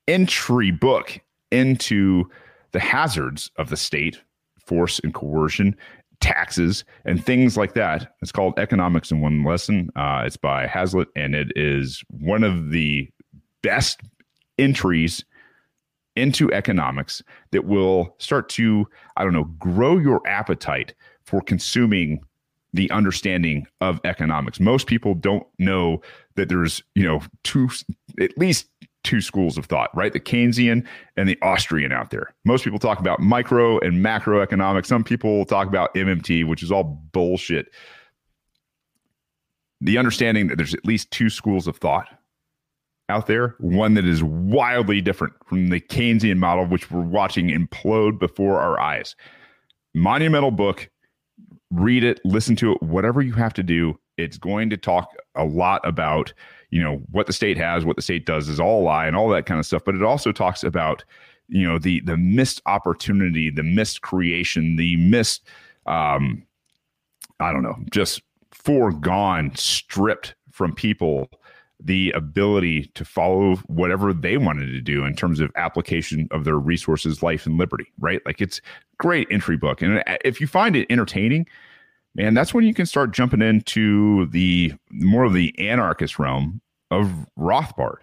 entry 0.06 0.70
book 0.70 1.18
into 1.50 2.30
the 2.70 2.78
hazards 2.78 3.50
of 3.56 3.68
the 3.68 3.76
state, 3.76 4.20
force 4.64 5.00
and 5.00 5.12
coercion, 5.12 5.74
taxes, 6.20 6.84
and 7.04 7.24
things 7.26 7.56
like 7.56 7.74
that. 7.74 8.14
It's 8.22 8.30
called 8.30 8.56
Economics 8.60 9.10
in 9.10 9.20
One 9.20 9.42
Lesson. 9.42 9.90
Uh, 9.96 10.22
it's 10.24 10.36
by 10.36 10.68
Hazlitt, 10.68 11.08
and 11.16 11.34
it 11.34 11.50
is 11.56 12.04
one 12.10 12.44
of 12.44 12.70
the 12.70 13.10
best 13.62 14.00
entries 14.56 15.24
into 16.14 16.52
economics 16.52 17.24
that 17.50 17.64
will 17.64 18.14
start 18.18 18.48
to, 18.50 18.86
I 19.16 19.24
don't 19.24 19.32
know, 19.32 19.50
grow 19.58 19.98
your 19.98 20.24
appetite 20.28 20.94
for 21.24 21.40
consuming 21.40 22.20
the 22.72 22.90
understanding 22.90 23.66
of 23.80 24.00
economics. 24.04 24.60
Most 24.60 24.86
people 24.86 25.14
don't 25.14 25.46
know 25.58 26.00
that 26.40 26.48
there's, 26.48 26.82
you 26.94 27.04
know, 27.04 27.20
two 27.44 27.68
at 28.18 28.36
least 28.38 28.68
two 29.04 29.20
schools 29.20 29.56
of 29.56 29.66
thought, 29.66 29.94
right? 29.94 30.12
The 30.12 30.20
Keynesian 30.20 30.86
and 31.16 31.28
the 31.28 31.38
Austrian 31.42 31.92
out 31.92 32.10
there. 32.10 32.34
Most 32.44 32.64
people 32.64 32.78
talk 32.78 32.98
about 32.98 33.20
micro 33.20 33.78
and 33.78 34.04
macroeconomics. 34.04 34.86
Some 34.86 35.04
people 35.04 35.44
talk 35.44 35.68
about 35.68 35.94
MMT, 35.94 36.46
which 36.46 36.62
is 36.62 36.72
all 36.72 36.84
bullshit. 37.12 37.68
The 39.80 39.96
understanding 39.96 40.48
that 40.48 40.56
there's 40.56 40.74
at 40.74 40.84
least 40.84 41.10
two 41.10 41.30
schools 41.30 41.66
of 41.66 41.76
thought 41.76 42.08
out 43.08 43.26
there, 43.26 43.56
one 43.58 43.94
that 43.94 44.04
is 44.04 44.22
wildly 44.22 45.00
different 45.00 45.34
from 45.46 45.68
the 45.68 45.80
Keynesian 45.80 46.36
model, 46.36 46.66
which 46.66 46.90
we're 46.90 47.00
watching 47.00 47.48
implode 47.48 48.18
before 48.18 48.60
our 48.60 48.78
eyes. 48.78 49.16
Monumental 49.94 50.50
book. 50.50 50.88
Read 51.72 52.02
it, 52.02 52.20
listen 52.24 52.56
to 52.56 52.72
it, 52.72 52.82
whatever 52.82 53.22
you 53.22 53.32
have 53.32 53.54
to 53.54 53.62
do. 53.62 53.96
It's 54.22 54.38
going 54.38 54.70
to 54.70 54.76
talk 54.76 55.12
a 55.34 55.44
lot 55.44 55.80
about, 55.86 56.32
you 56.70 56.82
know, 56.82 57.02
what 57.10 57.26
the 57.26 57.32
state 57.32 57.56
has, 57.56 57.84
what 57.84 57.96
the 57.96 58.02
state 58.02 58.26
does 58.26 58.48
is 58.48 58.60
all 58.60 58.82
a 58.82 58.84
lie 58.84 59.06
and 59.06 59.16
all 59.16 59.28
that 59.30 59.46
kind 59.46 59.58
of 59.58 59.66
stuff. 59.66 59.82
But 59.84 59.94
it 59.94 60.02
also 60.02 60.32
talks 60.32 60.64
about, 60.64 61.04
you 61.48 61.66
know, 61.66 61.78
the 61.78 62.00
the 62.00 62.16
missed 62.16 62.62
opportunity, 62.66 63.50
the 63.50 63.62
missed 63.62 64.02
creation, 64.02 64.76
the 64.76 64.96
missed 64.96 65.46
um 65.86 66.44
I 67.40 67.52
don't 67.52 67.62
know, 67.62 67.76
just 67.90 68.22
foregone, 68.52 69.54
stripped 69.54 70.34
from 70.50 70.74
people 70.74 71.28
the 71.82 72.10
ability 72.12 72.90
to 72.94 73.04
follow 73.04 73.56
whatever 73.66 74.12
they 74.12 74.36
wanted 74.36 74.66
to 74.66 74.80
do 74.80 75.04
in 75.04 75.14
terms 75.14 75.40
of 75.40 75.50
application 75.56 76.28
of 76.30 76.44
their 76.44 76.58
resources, 76.58 77.22
life, 77.22 77.46
and 77.46 77.56
liberty, 77.56 77.90
right? 77.98 78.20
Like 78.26 78.40
it's 78.40 78.60
great 78.98 79.26
entry 79.30 79.56
book. 79.56 79.80
And 79.80 80.02
if 80.24 80.40
you 80.40 80.46
find 80.46 80.76
it 80.76 80.86
entertaining, 80.90 81.46
man, 82.14 82.34
that's 82.34 82.54
when 82.54 82.64
you 82.64 82.74
can 82.74 82.86
start 82.86 83.12
jumping 83.12 83.42
into 83.42 84.26
the 84.26 84.74
more 84.90 85.24
of 85.24 85.32
the 85.32 85.54
anarchist 85.58 86.18
realm 86.18 86.60
of 86.90 87.10
Rothbard. 87.38 87.98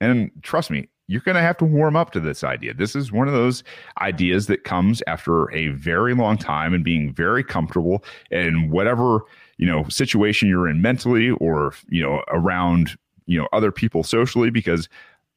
And 0.00 0.30
trust 0.42 0.70
me, 0.70 0.88
you're 1.08 1.20
going 1.20 1.34
to 1.34 1.42
have 1.42 1.58
to 1.58 1.64
warm 1.64 1.96
up 1.96 2.12
to 2.12 2.20
this 2.20 2.44
idea. 2.44 2.72
This 2.72 2.94
is 2.94 3.10
one 3.12 3.26
of 3.26 3.34
those 3.34 3.64
ideas 4.00 4.46
that 4.46 4.64
comes 4.64 5.02
after 5.06 5.52
a 5.52 5.68
very 5.68 6.14
long 6.14 6.38
time 6.38 6.72
and 6.72 6.84
being 6.84 7.12
very 7.12 7.42
comfortable 7.42 8.04
in 8.30 8.70
whatever, 8.70 9.20
you 9.58 9.66
know, 9.66 9.84
situation 9.88 10.48
you're 10.48 10.68
in 10.68 10.80
mentally 10.80 11.30
or, 11.30 11.74
you 11.88 12.02
know, 12.02 12.22
around 12.28 12.96
you 13.30 13.38
know 13.38 13.48
other 13.52 13.70
people 13.70 14.02
socially 14.02 14.50
because 14.50 14.88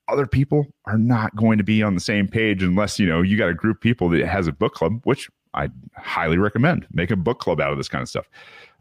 other 0.07 0.25
people 0.25 0.65
are 0.85 0.97
not 0.97 1.33
going 1.35 1.57
to 1.59 1.63
be 1.63 1.81
on 1.83 1.93
the 1.93 2.01
same 2.01 2.27
page 2.27 2.63
unless 2.63 2.99
you 2.99 3.05
know 3.05 3.21
you 3.21 3.37
got 3.37 3.49
a 3.49 3.53
group 3.53 3.77
of 3.77 3.81
people 3.81 4.09
that 4.09 4.25
has 4.25 4.47
a 4.47 4.51
book 4.51 4.73
club 4.73 4.99
which 5.03 5.29
i 5.53 5.69
highly 5.95 6.37
recommend. 6.37 6.87
Make 6.91 7.11
a 7.11 7.15
book 7.15 7.39
club 7.39 7.59
out 7.59 7.71
of 7.71 7.77
this 7.77 7.89
kind 7.89 8.01
of 8.01 8.09
stuff. 8.09 8.29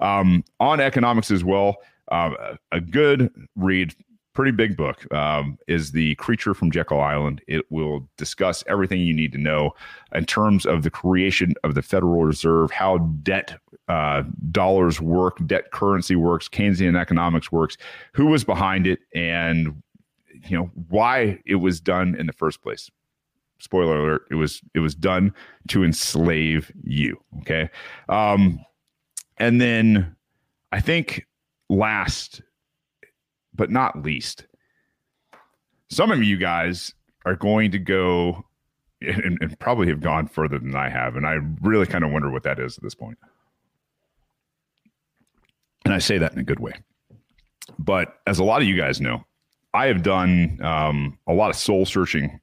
Um, 0.01 0.45
on 0.61 0.81
economics 0.81 1.31
as 1.31 1.45
well 1.45 1.77
um, 2.11 2.37
a 2.73 2.81
good 2.81 3.33
read 3.57 3.95
pretty 4.35 4.51
big 4.51 4.77
book 4.77 5.13
um, 5.13 5.59
is 5.67 5.93
the 5.93 6.15
creature 6.17 6.55
from 6.55 6.71
jekyll 6.71 7.01
island. 7.01 7.43
It 7.47 7.71
will 7.71 8.09
discuss 8.17 8.65
everything 8.67 9.01
you 9.01 9.15
need 9.15 9.33
to 9.33 9.39
know 9.39 9.73
in 10.15 10.25
terms 10.25 10.65
of 10.65 10.83
the 10.83 10.91
creation 10.91 11.55
of 11.65 11.75
the 11.75 11.83
federal 11.83 12.25
reserve 12.25 12.71
how 12.71 12.99
debt 12.99 13.59
uh, 13.89 14.23
dollars 14.51 15.01
work, 15.01 15.39
debt 15.47 15.71
currency 15.71 16.17
works, 16.17 16.49
Keynesian 16.49 16.99
economics 16.99 17.53
works, 17.53 17.77
who 18.15 18.27
was 18.27 18.45
behind 18.45 18.87
it, 18.87 19.01
and 19.15 19.83
you 20.49 20.57
know 20.57 20.71
why 20.89 21.39
it 21.45 21.57
was 21.57 21.81
done 21.81 22.15
in 22.15 22.27
the 22.27 22.33
first 22.33 22.63
place. 22.63 22.91
Spoiler 23.63 23.97
alert: 23.97 24.23
it 24.31 24.35
was 24.35 24.61
it 24.75 24.81
was 24.81 24.95
done 24.95 25.33
to 25.69 25.85
enslave 25.85 26.73
you. 26.83 27.17
Okay, 27.41 27.71
um, 28.09 28.59
and 29.39 29.61
then 29.61 30.17
I 30.73 30.81
think 30.81 31.27
last 31.69 32.43
but 33.55 33.71
not 33.71 34.03
least, 34.03 34.47
some 35.89 36.11
of 36.11 36.23
you 36.23 36.37
guys 36.37 36.93
are 37.25 37.37
going 37.37 37.71
to 37.71 37.79
go 37.79 38.45
and, 39.01 39.39
and, 39.41 39.59
probably 39.59 39.89
have 39.89 40.01
gone 40.01 40.27
further 40.27 40.59
than 40.59 40.75
I 40.75 40.89
have. 40.89 41.17
And 41.17 41.27
I 41.27 41.39
really 41.61 41.87
kind 41.87 42.05
of 42.05 42.11
wonder 42.11 42.31
what 42.31 42.43
that 42.45 42.59
is 42.59 42.77
at 42.77 42.83
this 42.83 42.95
point. 42.95 43.19
And 45.85 45.93
I 45.93 45.99
say 45.99 46.19
that 46.19 46.33
in 46.33 46.39
a 46.39 46.45
good 46.45 46.61
way. 46.61 46.73
But 47.79 48.21
as 48.27 48.39
a 48.39 48.45
lot 48.45 48.63
of 48.63 48.69
you 48.69 48.77
guys 48.77 49.01
know, 49.01 49.25
I 49.75 49.87
have 49.87 50.03
done 50.03 50.61
um, 50.63 51.19
a 51.27 51.33
lot 51.33 51.51
of 51.51 51.57
soul 51.57 51.87
searching 51.87 52.41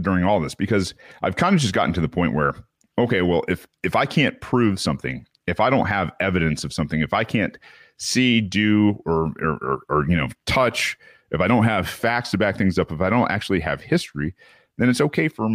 during 0.00 0.24
all 0.24 0.40
this 0.40 0.54
because 0.54 0.94
I've 1.22 1.36
kind 1.36 1.54
of 1.54 1.60
just 1.60 1.74
gotten 1.74 1.92
to 1.94 2.00
the 2.00 2.08
point 2.08 2.34
where, 2.34 2.54
okay, 2.98 3.22
well, 3.22 3.44
if 3.48 3.66
if 3.82 3.96
I 3.96 4.06
can't 4.06 4.40
prove 4.40 4.80
something, 4.80 5.26
if 5.46 5.60
I 5.60 5.70
don't 5.70 5.86
have 5.86 6.12
evidence 6.20 6.64
of 6.64 6.72
something, 6.72 7.00
if 7.00 7.12
I 7.12 7.24
can't 7.24 7.58
see, 7.98 8.40
do, 8.40 9.00
or 9.06 9.32
or, 9.40 9.58
or, 9.62 9.78
or 9.88 10.08
you 10.08 10.16
know, 10.16 10.28
touch, 10.46 10.96
if 11.30 11.40
I 11.40 11.48
don't 11.48 11.64
have 11.64 11.88
facts 11.88 12.30
to 12.30 12.38
back 12.38 12.56
things 12.56 12.78
up, 12.78 12.92
if 12.92 13.00
I 13.00 13.10
don't 13.10 13.30
actually 13.30 13.60
have 13.60 13.80
history, 13.80 14.34
then 14.78 14.88
it's 14.88 15.00
okay 15.00 15.28
for 15.28 15.48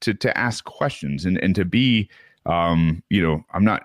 to 0.00 0.14
to 0.14 0.38
ask 0.38 0.64
questions 0.64 1.24
and 1.24 1.38
and 1.38 1.54
to 1.54 1.64
be, 1.64 2.08
um, 2.46 3.02
you 3.10 3.22
know, 3.22 3.44
I'm 3.52 3.64
not 3.64 3.82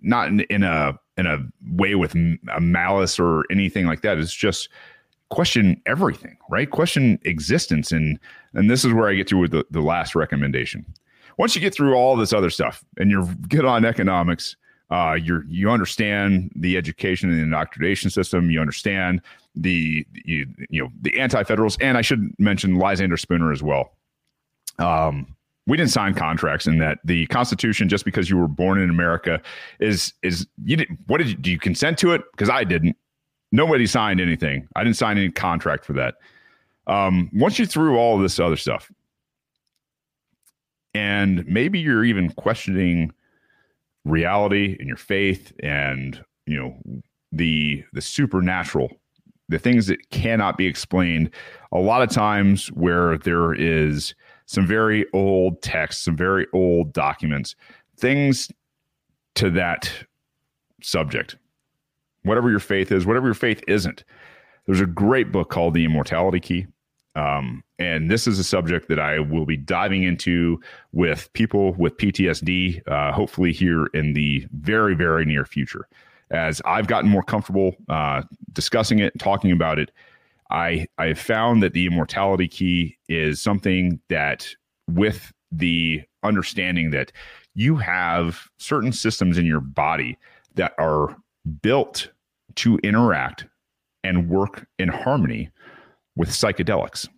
not 0.00 0.28
in, 0.28 0.40
in 0.42 0.62
a 0.62 0.98
in 1.16 1.26
a 1.26 1.38
way 1.72 1.94
with 1.94 2.14
a 2.14 2.60
malice 2.60 3.18
or 3.18 3.44
anything 3.50 3.86
like 3.86 4.02
that. 4.02 4.18
It's 4.18 4.32
just 4.32 4.68
question 5.30 5.80
everything, 5.86 6.36
right? 6.48 6.70
Question 6.70 7.18
existence, 7.24 7.92
and 7.92 8.18
and 8.54 8.70
this 8.70 8.84
is 8.84 8.92
where 8.92 9.08
I 9.08 9.14
get 9.14 9.26
to 9.28 9.36
with 9.36 9.50
the, 9.50 9.64
the 9.70 9.80
last 9.80 10.14
recommendation. 10.14 10.84
Once 11.36 11.54
you 11.54 11.60
get 11.60 11.74
through 11.74 11.94
all 11.94 12.16
this 12.16 12.32
other 12.32 12.50
stuff 12.50 12.84
and 12.96 13.10
you're 13.10 13.24
good 13.48 13.64
on 13.64 13.84
economics, 13.84 14.56
uh, 14.90 15.16
you're 15.20 15.44
you 15.46 15.70
understand 15.70 16.50
the 16.56 16.76
education 16.76 17.30
and 17.30 17.38
the 17.38 17.42
indoctrination 17.42 18.10
system. 18.10 18.50
You 18.50 18.60
understand 18.60 19.20
the 19.54 20.06
you, 20.24 20.46
you 20.70 20.82
know 20.82 20.90
the 21.02 21.18
anti-federals, 21.18 21.76
and 21.78 21.98
I 21.98 22.02
should 22.02 22.32
mention 22.38 22.76
Lysander 22.76 23.16
Spooner 23.16 23.52
as 23.52 23.62
well. 23.62 23.92
Um, 24.78 25.34
we 25.66 25.76
didn't 25.76 25.90
sign 25.90 26.14
contracts 26.14 26.66
in 26.66 26.78
that 26.78 26.98
the 27.04 27.26
constitution 27.26 27.88
just 27.88 28.04
because 28.06 28.30
you 28.30 28.38
were 28.38 28.48
born 28.48 28.80
in 28.80 28.88
america 28.88 29.38
is 29.80 30.14
is 30.22 30.46
you 30.64 30.76
didn't 30.76 30.98
what 31.08 31.18
did 31.18 31.28
you 31.28 31.34
do 31.34 31.50
you 31.50 31.58
consent 31.58 31.98
to 31.98 32.12
it 32.12 32.22
because 32.32 32.48
i 32.48 32.64
didn't 32.64 32.96
nobody 33.52 33.86
signed 33.86 34.20
anything. 34.20 34.68
I 34.76 34.84
didn't 34.84 34.96
sign 34.96 35.18
any 35.18 35.30
contract 35.30 35.84
for 35.84 35.94
that. 35.94 36.14
Um, 36.86 37.30
once 37.34 37.58
you 37.58 37.66
threw 37.66 37.98
all 37.98 38.18
this 38.18 38.40
other 38.40 38.56
stuff 38.56 38.90
and 40.94 41.46
maybe 41.46 41.78
you're 41.78 42.04
even 42.04 42.30
questioning 42.30 43.12
reality 44.04 44.76
and 44.78 44.88
your 44.88 44.96
faith 44.96 45.52
and 45.60 46.24
you 46.46 46.56
know 46.56 47.02
the 47.30 47.84
the 47.92 48.00
supernatural 48.00 48.90
the 49.48 49.58
things 49.58 49.86
that 49.86 50.10
cannot 50.10 50.56
be 50.56 50.66
explained. 50.66 51.30
A 51.72 51.78
lot 51.78 52.02
of 52.02 52.10
times 52.10 52.68
where 52.68 53.18
there 53.18 53.54
is 53.54 54.14
some 54.46 54.66
very 54.66 55.06
old 55.12 55.62
texts, 55.62 56.04
some 56.04 56.16
very 56.16 56.46
old 56.52 56.92
documents, 56.92 57.56
things 57.96 58.50
to 59.36 59.50
that 59.50 59.90
subject. 60.82 61.36
Whatever 62.22 62.50
your 62.50 62.60
faith 62.60 62.92
is, 62.92 63.06
whatever 63.06 63.26
your 63.26 63.34
faith 63.34 63.62
isn't. 63.68 64.04
There's 64.66 64.80
a 64.80 64.86
great 64.86 65.32
book 65.32 65.50
called 65.50 65.74
The 65.74 65.84
Immortality 65.84 66.40
Key. 66.40 66.66
Um, 67.14 67.64
and 67.78 68.10
this 68.10 68.26
is 68.26 68.38
a 68.38 68.44
subject 68.44 68.88
that 68.88 68.98
I 68.98 69.18
will 69.18 69.46
be 69.46 69.56
diving 69.56 70.04
into 70.04 70.60
with 70.92 71.32
people 71.32 71.74
with 71.74 71.96
PTSD, 71.96 72.86
uh, 72.86 73.12
hopefully 73.12 73.52
here 73.52 73.86
in 73.86 74.12
the 74.12 74.46
very, 74.52 74.94
very 74.94 75.24
near 75.24 75.44
future. 75.44 75.88
As 76.30 76.60
I've 76.64 76.86
gotten 76.86 77.10
more 77.10 77.22
comfortable 77.22 77.74
uh, 77.88 78.22
discussing 78.52 78.98
it, 78.98 79.14
and 79.14 79.20
talking 79.20 79.50
about 79.50 79.78
it, 79.78 79.90
I 80.50 80.86
I 80.98 81.06
have 81.06 81.18
found 81.18 81.62
that 81.62 81.72
the 81.72 81.86
immortality 81.86 82.48
key 82.48 82.98
is 83.08 83.40
something 83.40 84.00
that 84.08 84.48
with 84.88 85.32
the 85.50 86.02
understanding 86.22 86.90
that 86.90 87.12
you 87.54 87.76
have 87.76 88.48
certain 88.58 88.92
systems 88.92 89.38
in 89.38 89.46
your 89.46 89.60
body 89.60 90.18
that 90.54 90.72
are 90.78 91.16
built 91.62 92.10
to 92.56 92.78
interact 92.82 93.46
and 94.04 94.28
work 94.28 94.66
in 94.78 94.88
harmony 94.88 95.50
with 96.16 96.28
psychedelics. 96.30 97.08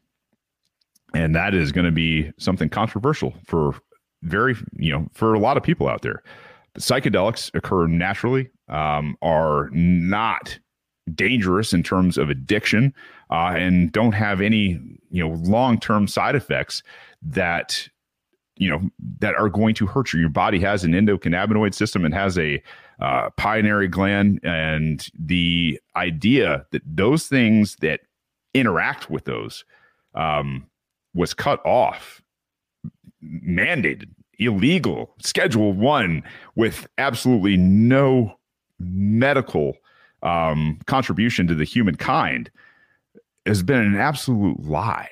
And 1.14 1.34
that 1.34 1.54
is 1.54 1.72
going 1.72 1.86
to 1.86 1.92
be 1.92 2.32
something 2.38 2.68
controversial 2.68 3.34
for 3.46 3.74
very, 4.22 4.56
you 4.76 4.92
know, 4.92 5.08
for 5.12 5.34
a 5.34 5.38
lot 5.38 5.56
of 5.56 5.62
people 5.62 5.88
out 5.88 6.02
there. 6.02 6.22
Psychedelics 6.78 7.52
occur 7.54 7.86
naturally, 7.86 8.48
um, 8.68 9.16
are 9.22 9.70
not 9.72 10.58
dangerous 11.14 11.72
in 11.72 11.82
terms 11.82 12.16
of 12.16 12.30
addiction 12.30 12.94
uh, 13.30 13.54
and 13.56 13.92
don't 13.92 14.12
have 14.12 14.40
any 14.40 14.80
you 15.10 15.22
know 15.22 15.30
long-term 15.42 16.06
side 16.06 16.34
effects 16.34 16.82
that 17.22 17.88
you 18.56 18.68
know 18.68 18.80
that 19.18 19.34
are 19.34 19.48
going 19.48 19.74
to 19.74 19.86
hurt 19.86 20.12
you 20.12 20.20
your 20.20 20.28
body 20.28 20.60
has 20.60 20.84
an 20.84 20.92
endocannabinoid 20.92 21.74
system 21.74 22.04
and 22.04 22.14
has 22.14 22.38
a 22.38 22.62
uh, 23.00 23.30
gland 23.88 24.40
and 24.42 25.08
the 25.18 25.80
idea 25.96 26.66
that 26.70 26.82
those 26.84 27.26
things 27.26 27.76
that 27.76 28.00
interact 28.54 29.10
with 29.10 29.24
those 29.24 29.64
um, 30.14 30.66
was 31.14 31.34
cut 31.34 31.64
off 31.64 32.20
mandated 33.22 34.08
illegal 34.38 35.14
schedule 35.20 35.72
one 35.72 36.22
with 36.56 36.86
absolutely 36.98 37.56
no 37.56 38.34
medical 38.78 39.76
um, 40.22 40.78
contribution 40.86 41.46
to 41.46 41.54
the 41.54 41.64
humankind 41.64 42.50
has 43.46 43.62
been 43.62 43.80
an 43.80 43.96
absolute 43.96 44.60
lie. 44.60 45.10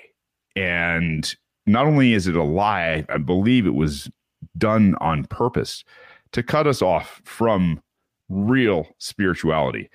And 0.57 1.35
not 1.67 1.87
only 1.87 2.15
is 2.15 2.27
it 2.27 2.37
a 2.37 2.43
lie, 2.43 3.05
I 3.09 3.19
believe 3.19 3.67
it 3.67 3.75
was 3.75 4.11
done 4.57 4.95
on 5.01 5.25
purpose 5.25 5.85
to 6.33 6.43
cut 6.43 6.67
us 6.67 6.83
off 6.83 7.21
from 7.25 7.81
real 8.29 8.87
spirituality. 8.99 9.91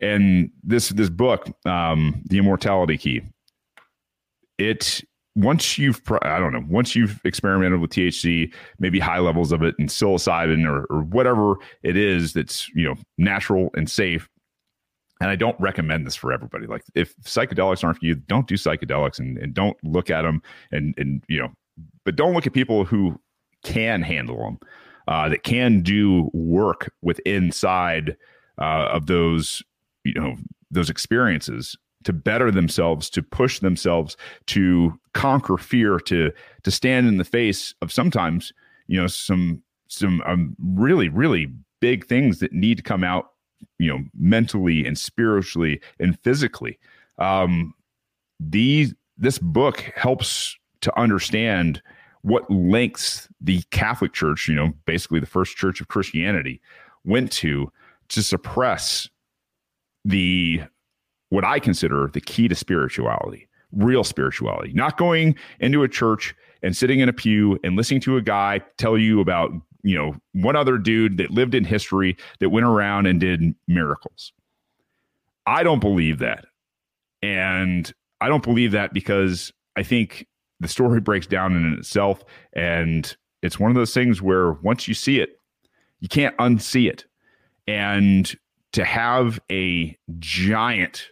And 0.00 0.50
this 0.62 0.90
this 0.90 1.10
book, 1.10 1.48
um, 1.66 2.22
The 2.26 2.38
Immortality 2.38 2.98
Key, 2.98 3.22
it 4.58 5.02
once 5.34 5.78
you've 5.78 6.00
I 6.22 6.38
don't 6.38 6.52
know 6.52 6.64
once 6.68 6.96
you've 6.96 7.20
experimented 7.24 7.80
with 7.80 7.90
THC, 7.90 8.52
maybe 8.78 8.98
high 8.98 9.18
levels 9.20 9.52
of 9.52 9.62
it 9.62 9.74
and 9.78 9.88
psilocybin 9.88 10.66
or, 10.66 10.84
or 10.90 11.02
whatever 11.02 11.56
it 11.82 11.96
is 11.96 12.32
that's 12.32 12.68
you 12.70 12.88
know 12.88 12.94
natural 13.16 13.70
and 13.74 13.90
safe. 13.90 14.28
And 15.20 15.30
I 15.30 15.36
don't 15.36 15.58
recommend 15.60 16.06
this 16.06 16.14
for 16.14 16.32
everybody. 16.32 16.66
Like 16.66 16.84
if 16.94 17.16
psychedelics 17.18 17.82
aren't 17.82 17.98
for 17.98 18.06
you, 18.06 18.14
don't 18.14 18.46
do 18.46 18.54
psychedelics 18.54 19.18
and, 19.18 19.36
and 19.38 19.52
don't 19.52 19.76
look 19.82 20.10
at 20.10 20.22
them 20.22 20.42
and 20.70 20.94
and 20.96 21.24
you 21.28 21.40
know, 21.40 21.52
but 22.04 22.16
don't 22.16 22.34
look 22.34 22.46
at 22.46 22.52
people 22.52 22.84
who 22.84 23.18
can 23.64 24.02
handle 24.02 24.38
them, 24.38 24.58
uh, 25.08 25.28
that 25.28 25.42
can 25.42 25.80
do 25.80 26.30
work 26.32 26.92
with 27.02 27.18
inside 27.20 28.16
uh, 28.58 28.88
of 28.92 29.06
those 29.06 29.62
you 30.04 30.14
know 30.14 30.36
those 30.70 30.90
experiences 30.90 31.76
to 32.04 32.12
better 32.12 32.50
themselves, 32.50 33.10
to 33.10 33.22
push 33.22 33.58
themselves, 33.58 34.16
to 34.46 34.92
conquer 35.14 35.56
fear, 35.56 35.98
to 35.98 36.30
to 36.62 36.70
stand 36.70 37.08
in 37.08 37.16
the 37.16 37.24
face 37.24 37.74
of 37.82 37.90
sometimes 37.90 38.52
you 38.86 39.00
know 39.00 39.06
some 39.06 39.62
some 39.88 40.22
um, 40.26 40.54
really 40.62 41.08
really 41.08 41.50
big 41.80 42.06
things 42.06 42.38
that 42.40 42.52
need 42.52 42.76
to 42.76 42.82
come 42.82 43.02
out, 43.02 43.30
you 43.78 43.88
know, 43.88 44.04
mentally 44.14 44.86
and 44.86 44.98
spiritually 44.98 45.80
and 45.98 46.18
physically. 46.20 46.78
Um, 47.16 47.72
these 48.38 48.94
this 49.16 49.38
book 49.38 49.90
helps 49.96 50.56
to 50.82 50.96
understand 51.00 51.82
what 52.28 52.50
lengths 52.50 53.28
the 53.40 53.62
Catholic 53.70 54.12
Church, 54.12 54.48
you 54.48 54.54
know, 54.54 54.72
basically 54.84 55.20
the 55.20 55.26
first 55.26 55.56
church 55.56 55.80
of 55.80 55.88
Christianity, 55.88 56.60
went 57.04 57.32
to 57.32 57.72
to 58.08 58.22
suppress 58.22 59.08
the 60.04 60.62
what 61.30 61.44
I 61.44 61.58
consider 61.58 62.10
the 62.12 62.20
key 62.20 62.48
to 62.48 62.54
spirituality, 62.54 63.48
real 63.72 64.04
spirituality, 64.04 64.72
not 64.72 64.96
going 64.96 65.36
into 65.60 65.82
a 65.82 65.88
church 65.88 66.34
and 66.62 66.76
sitting 66.76 67.00
in 67.00 67.08
a 67.08 67.12
pew 67.12 67.58
and 67.64 67.76
listening 67.76 68.00
to 68.02 68.16
a 68.16 68.22
guy 68.22 68.60
tell 68.78 68.96
you 68.98 69.20
about, 69.20 69.50
you 69.82 69.96
know, 69.96 70.14
one 70.32 70.56
other 70.56 70.78
dude 70.78 71.18
that 71.18 71.30
lived 71.30 71.54
in 71.54 71.64
history 71.64 72.16
that 72.40 72.50
went 72.50 72.66
around 72.66 73.06
and 73.06 73.20
did 73.20 73.54
miracles. 73.66 74.32
I 75.46 75.62
don't 75.62 75.80
believe 75.80 76.18
that. 76.18 76.46
And 77.22 77.92
I 78.20 78.28
don't 78.28 78.42
believe 78.42 78.72
that 78.72 78.92
because 78.92 79.52
I 79.76 79.82
think 79.82 80.26
the 80.60 80.68
story 80.68 81.00
breaks 81.00 81.26
down 81.26 81.56
in 81.56 81.74
itself. 81.74 82.24
And 82.52 83.16
it's 83.42 83.58
one 83.58 83.70
of 83.70 83.76
those 83.76 83.94
things 83.94 84.20
where 84.20 84.52
once 84.52 84.88
you 84.88 84.94
see 84.94 85.20
it, 85.20 85.40
you 86.00 86.08
can't 86.08 86.36
unsee 86.38 86.88
it. 86.88 87.04
And 87.66 88.34
to 88.72 88.84
have 88.84 89.40
a 89.50 89.96
giant 90.18 91.08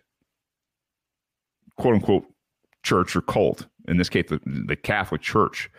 quote 1.77 1.95
unquote 1.95 2.25
church 2.83 3.17
or 3.17 3.21
cult, 3.21 3.67
in 3.89 3.97
this 3.97 4.09
case, 4.09 4.27
the, 4.29 4.41
the 4.45 4.77
Catholic 4.77 5.21
Church, 5.21 5.71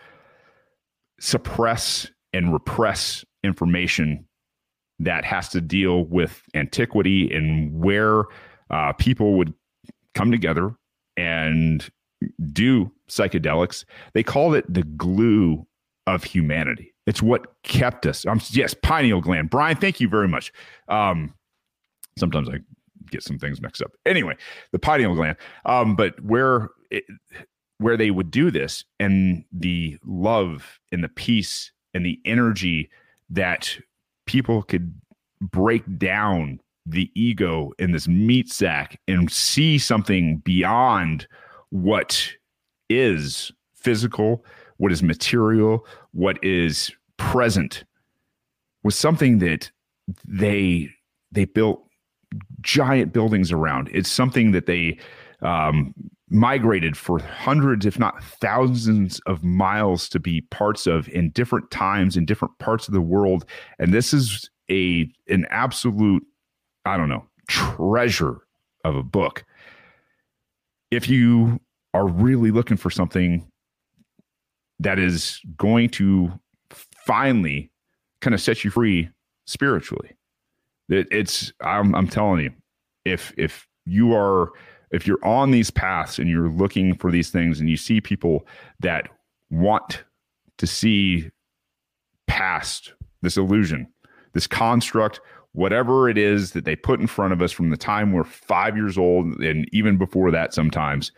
suppress 1.20 2.10
and 2.32 2.52
repress 2.52 3.24
information 3.42 4.26
that 5.00 5.24
has 5.24 5.48
to 5.50 5.60
deal 5.60 6.04
with 6.04 6.42
antiquity 6.54 7.32
and 7.32 7.72
where 7.72 8.24
uh, 8.70 8.92
people 8.94 9.34
would 9.34 9.54
come 10.14 10.30
together 10.30 10.74
and 11.16 11.88
do 12.52 12.90
psychedelics. 13.08 13.84
They 14.14 14.22
called 14.22 14.54
it 14.54 14.72
the 14.72 14.82
glue 14.82 15.66
of 16.06 16.24
humanity. 16.24 16.94
It's 17.06 17.22
what 17.22 17.62
kept 17.62 18.06
us. 18.06 18.24
Yes, 18.50 18.74
pineal 18.74 19.20
gland. 19.20 19.50
Brian, 19.50 19.76
thank 19.76 20.00
you 20.00 20.08
very 20.08 20.28
much. 20.28 20.52
Um, 20.88 21.34
sometimes 22.18 22.48
I 22.48 22.58
get 23.10 23.22
some 23.22 23.38
things 23.38 23.60
mixed 23.60 23.82
up. 23.82 23.92
Anyway, 24.04 24.36
the 24.72 24.78
pineal 24.78 25.14
gland. 25.14 25.36
Um, 25.64 25.96
but 25.96 26.20
where 26.22 26.68
it, 26.90 27.04
where 27.78 27.96
they 27.96 28.10
would 28.10 28.30
do 28.30 28.50
this 28.50 28.84
and 28.98 29.44
the 29.52 29.98
love 30.04 30.80
and 30.92 31.02
the 31.02 31.08
peace 31.08 31.72
and 31.94 32.04
the 32.04 32.20
energy 32.24 32.90
that 33.30 33.78
people 34.26 34.62
could 34.62 34.92
break 35.40 35.98
down 35.98 36.60
the 36.84 37.10
ego 37.14 37.72
in 37.78 37.92
this 37.92 38.08
meat 38.08 38.50
sack 38.50 39.00
and 39.06 39.30
see 39.30 39.78
something 39.78 40.38
beyond 40.38 41.26
what 41.70 42.32
is 42.88 43.52
physical, 43.74 44.44
what 44.78 44.92
is 44.92 45.02
material, 45.02 45.86
what 46.12 46.42
is 46.42 46.90
present 47.16 47.84
was 48.82 48.96
something 48.96 49.38
that 49.38 49.70
they 50.26 50.88
they 51.32 51.44
built 51.44 51.84
giant 52.60 53.12
buildings 53.12 53.52
around. 53.52 53.90
It's 53.92 54.10
something 54.10 54.52
that 54.52 54.66
they 54.66 54.98
um, 55.42 55.94
migrated 56.30 56.96
for 56.96 57.18
hundreds, 57.18 57.86
if 57.86 57.98
not 57.98 58.22
thousands, 58.22 59.20
of 59.26 59.44
miles 59.44 60.08
to 60.10 60.20
be 60.20 60.42
parts 60.42 60.86
of 60.86 61.08
in 61.08 61.30
different 61.30 61.70
times 61.70 62.16
in 62.16 62.24
different 62.24 62.58
parts 62.58 62.88
of 62.88 62.94
the 62.94 63.00
world. 63.00 63.44
And 63.78 63.92
this 63.92 64.12
is 64.12 64.50
a 64.70 65.10
an 65.28 65.46
absolute, 65.50 66.24
I 66.84 66.96
don't 66.96 67.08
know, 67.08 67.26
treasure 67.48 68.38
of 68.84 68.96
a 68.96 69.02
book. 69.02 69.44
If 70.90 71.08
you 71.08 71.60
are 71.94 72.06
really 72.06 72.50
looking 72.50 72.76
for 72.76 72.90
something 72.90 73.50
that 74.78 74.98
is 74.98 75.40
going 75.56 75.90
to 75.90 76.32
finally 77.06 77.70
kind 78.20 78.34
of 78.34 78.40
set 78.40 78.64
you 78.64 78.70
free 78.70 79.10
spiritually, 79.46 80.16
it, 80.88 81.06
it's 81.10 81.52
I'm, 81.62 81.94
I'm 81.94 82.08
telling 82.08 82.40
you, 82.40 82.52
if 83.04 83.32
if 83.36 83.66
you 83.84 84.14
are 84.14 84.52
if 84.90 85.06
you're 85.06 85.24
on 85.24 85.50
these 85.50 85.70
paths 85.70 86.18
and 86.18 86.28
you're 86.28 86.50
looking 86.50 86.94
for 86.96 87.10
these 87.10 87.30
things 87.30 87.60
and 87.60 87.68
you 87.68 87.76
see 87.76 88.00
people 88.00 88.46
that 88.80 89.08
want 89.50 90.04
to 90.58 90.66
see 90.66 91.30
past 92.26 92.94
this 93.22 93.36
illusion, 93.36 93.86
this 94.32 94.46
construct, 94.46 95.20
whatever 95.52 96.08
it 96.08 96.18
is 96.18 96.52
that 96.52 96.64
they 96.64 96.76
put 96.76 97.00
in 97.00 97.06
front 97.06 97.32
of 97.32 97.42
us 97.42 97.52
from 97.52 97.70
the 97.70 97.76
time 97.76 98.12
we're 98.12 98.24
five 98.24 98.76
years 98.76 98.98
old 98.98 99.26
and 99.40 99.68
even 99.72 99.96
before 99.96 100.30
that 100.30 100.54
sometimes, 100.54 101.12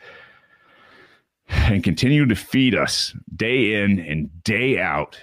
and 1.49 1.83
continue 1.83 2.27
to 2.27 2.35
feed 2.35 2.75
us 2.75 3.15
day 3.35 3.83
in 3.83 3.99
and 3.99 4.31
day 4.45 4.79
out 4.79 5.19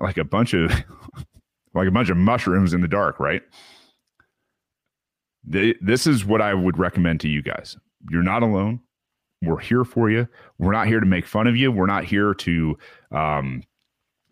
like 0.00 0.16
a 0.16 0.24
bunch 0.24 0.54
of 0.54 0.70
like 1.74 1.88
a 1.88 1.92
bunch 1.92 2.10
of 2.10 2.16
mushrooms 2.16 2.72
in 2.72 2.80
the 2.80 2.88
dark, 2.88 3.20
right? 3.20 3.42
this 5.48 6.08
is 6.08 6.24
what 6.24 6.42
I 6.42 6.54
would 6.54 6.76
recommend 6.76 7.20
to 7.20 7.28
you 7.28 7.40
guys. 7.40 7.76
You're 8.10 8.24
not 8.24 8.42
alone. 8.42 8.80
We're 9.42 9.60
here 9.60 9.84
for 9.84 10.10
you. 10.10 10.26
We're 10.58 10.72
not 10.72 10.88
here 10.88 10.98
to 10.98 11.06
make 11.06 11.24
fun 11.24 11.46
of 11.46 11.56
you. 11.56 11.70
We're 11.70 11.86
not 11.86 12.04
here 12.04 12.34
to, 12.34 12.76
um, 13.12 13.62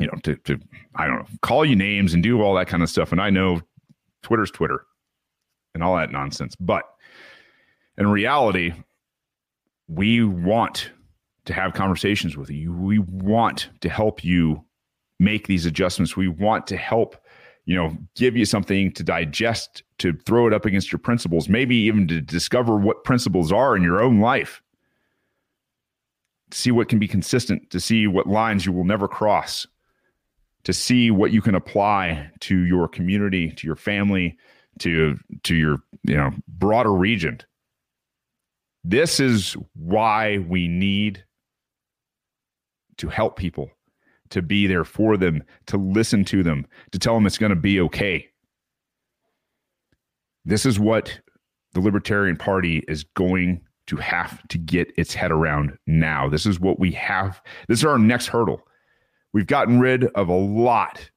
you 0.05 0.11
know, 0.11 0.19
to, 0.23 0.37
to, 0.37 0.61
I 0.97 1.07
don't 1.07 1.21
know, 1.21 1.27
call 1.41 1.65
you 1.65 1.75
names 1.75 2.13
and 2.13 2.23
do 2.23 2.43
all 2.43 2.55
that 2.57 2.69
kind 2.69 2.83
of 2.83 2.91
stuff. 2.91 3.11
And 3.11 3.23
I 3.23 3.31
know 3.31 3.63
Twitter's 4.23 4.51
Twitter 4.51 4.85
and 5.75 5.83
all 5.83 5.97
that 5.97 6.13
nonsense. 6.13 6.55
But 6.61 6.85
in 7.97 8.07
reality, 8.07 8.75
we 9.89 10.23
want 10.23 10.91
to 11.47 11.55
have 11.55 11.73
conversations 11.73 12.37
with 12.37 12.51
you. 12.51 12.71
We 12.75 12.99
want 12.99 13.71
to 13.81 13.89
help 13.89 14.23
you 14.23 14.63
make 15.19 15.47
these 15.47 15.65
adjustments. 15.65 16.19
We 16.19 16.29
want 16.29 16.67
to 16.67 16.77
help 16.77 17.17
you 17.65 17.75
know, 17.75 17.97
give 18.15 18.37
you 18.37 18.45
something 18.45 18.93
to 18.93 19.03
digest, 19.03 19.85
to 19.97 20.13
throw 20.27 20.47
it 20.47 20.53
up 20.53 20.67
against 20.67 20.93
your 20.93 20.99
principles, 20.99 21.49
maybe 21.49 21.75
even 21.75 22.07
to 22.09 22.21
discover 22.21 22.77
what 22.77 23.05
principles 23.05 23.51
are 23.51 23.75
in 23.75 23.83
your 23.83 24.03
own 24.03 24.21
life. 24.21 24.61
See 26.51 26.71
what 26.71 26.91
can 26.91 26.99
be 26.99 27.09
consistent, 27.09 27.71
to 27.71 27.81
see 27.81 28.07
what 28.07 28.27
lines 28.27 28.67
you 28.67 28.73
will 28.73 28.85
never 28.85 29.09
cross, 29.09 29.67
to 30.65 30.73
see 30.73 31.11
what 31.11 31.33
you 31.33 31.41
can 31.41 31.55
apply 31.55 32.31
to 32.41 32.59
your 32.65 32.89
community, 32.89 33.51
to 33.53 33.67
your 33.67 33.77
family, 33.77 34.37
to 34.81 35.17
to 35.45 35.55
your, 35.55 35.79
you 36.03 36.17
know, 36.17 36.31
broader 36.49 36.93
region. 36.93 37.41
This 38.83 39.21
is 39.21 39.57
why 39.75 40.39
we 40.39 40.69
need 40.69 41.25
to 42.99 43.09
help 43.09 43.37
people 43.37 43.71
to 44.31 44.43
be 44.43 44.67
there 44.67 44.85
for 44.85 45.17
them, 45.17 45.43
to 45.67 45.77
listen 45.77 46.25
to 46.27 46.43
them, 46.43 46.67
to 46.93 46.99
tell 46.99 47.15
them 47.15 47.27
it's 47.27 47.39
going 47.39 47.51
to 47.51 47.57
be 47.57 47.81
okay. 47.81 48.29
This 50.45 50.67
is 50.67 50.79
what 50.79 51.21
the 51.73 51.81
Libertarian 51.81 52.37
Party 52.37 52.83
is 52.89 53.05
going 53.05 53.61
to 53.87 53.97
have 53.97 54.47
to 54.49 54.59
get 54.59 54.93
its 54.97 55.15
head 55.15 55.31
around 55.31 55.77
now. 55.87 56.29
This 56.29 56.47
is 56.47 56.61
what 56.61 56.79
we 56.79 56.93
have. 56.93 57.43
This 57.69 57.81
is 57.81 57.85
our 57.85 57.99
next 57.99 58.27
hurdle. 58.27 58.63
We've 59.35 59.47
gotten 59.47 59.81
rid 59.81 60.05
of 60.15 60.29
a 60.29 60.37
lot 60.37 61.11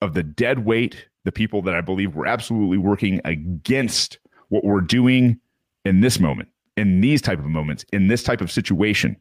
of 0.00 0.14
the 0.14 0.22
dead 0.22 0.64
weight 0.64 1.08
the 1.24 1.32
people 1.32 1.62
that 1.62 1.74
I 1.74 1.80
believe 1.80 2.14
were 2.14 2.26
absolutely 2.26 2.76
working 2.76 3.20
against 3.24 4.18
what 4.50 4.62
we're 4.62 4.82
doing 4.82 5.40
in 5.86 6.02
this 6.02 6.20
moment, 6.20 6.50
in 6.76 7.00
these 7.00 7.22
type 7.22 7.38
of 7.38 7.46
moments, 7.46 7.86
in 7.94 8.08
this 8.08 8.22
type 8.22 8.42
of 8.42 8.52
situation. 8.52 9.16